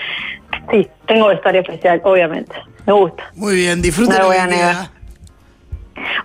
sí, 0.72 0.88
tengo 1.08 1.28
vestuario 1.28 1.62
especial, 1.62 2.02
obviamente, 2.04 2.54
me 2.86 2.94
gusta. 2.94 3.24
Muy 3.36 3.56
bien, 3.56 3.82
disfruta 3.82 4.14
No 4.16 4.20
lo 4.20 4.28
voy 4.28 4.38
a 4.38 4.48
negar. 4.48 4.76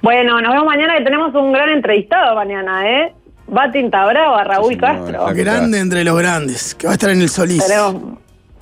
Bueno, 0.02 0.40
nos 0.40 0.50
vemos 0.52 0.66
mañana 0.66 0.96
que 0.98 1.04
tenemos 1.04 1.34
un 1.34 1.52
gran 1.52 1.68
entrevistado 1.70 2.34
mañana, 2.34 2.88
¿eh? 2.88 3.14
Va 3.56 3.70
Tinta 3.70 4.04
Brava, 4.06 4.44
Raúl 4.44 4.74
Sí, 4.74 4.78
Castro. 4.78 5.08
exacto. 5.08 5.34
Grande 5.34 5.78
entre 5.80 6.04
los 6.04 6.16
grandes, 6.18 6.74
que 6.74 6.86
va 6.86 6.92
a 6.92 6.94
estar 6.94 7.10
en 7.10 7.20
el 7.20 7.28
Solís. 7.28 7.66
Tenemos- 7.66 8.18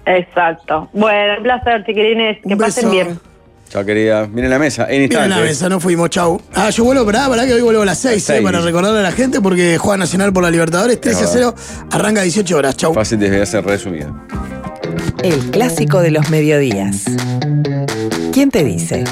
Exacto. 0.06 0.88
Bueno, 0.94 1.34
un 1.36 1.42
placer, 1.42 1.84
chiquilines. 1.84 2.38
Que 2.42 2.54
Un 2.54 2.58
pasen 2.58 2.90
beso. 2.90 2.90
bien. 2.90 3.20
Chao 3.68 3.84
querida. 3.84 4.26
Viene 4.26 4.48
la 4.48 4.58
mesa, 4.58 4.86
en 4.90 5.02
Mira 5.02 5.20
la 5.20 5.26
instantes. 5.26 5.50
mesa, 5.50 5.68
no 5.68 5.80
fuimos, 5.80 6.10
chau. 6.10 6.40
Ah, 6.54 6.70
yo 6.70 6.84
vuelvo, 6.84 7.04
pará, 7.04 7.28
pará, 7.28 7.46
que 7.46 7.54
hoy 7.54 7.62
vuelvo 7.62 7.82
a 7.82 7.86
las 7.86 7.98
6, 7.98 8.06
A 8.12 8.14
las 8.16 8.22
seis. 8.24 8.42
para 8.42 8.60
recordarle 8.60 9.00
a 9.00 9.02
la 9.02 9.12
gente, 9.12 9.40
porque 9.40 9.78
juega 9.78 9.96
Nacional 9.98 10.32
por 10.32 10.42
la 10.42 10.50
Libertadores, 10.50 11.00
13 11.00 11.24
a 11.24 11.26
0, 11.26 11.54
arranca 11.90 12.22
18 12.22 12.56
horas, 12.56 12.76
chau. 12.76 12.94
Fácil 12.94 13.18
de 13.18 13.44
ser 13.46 13.64
resumido. 13.64 14.14
El 15.22 15.50
clásico 15.50 16.00
de 16.00 16.10
los 16.12 16.30
mediodías. 16.30 17.04
¿Quién 18.32 18.50
te 18.50 18.62
dice? 18.64 19.04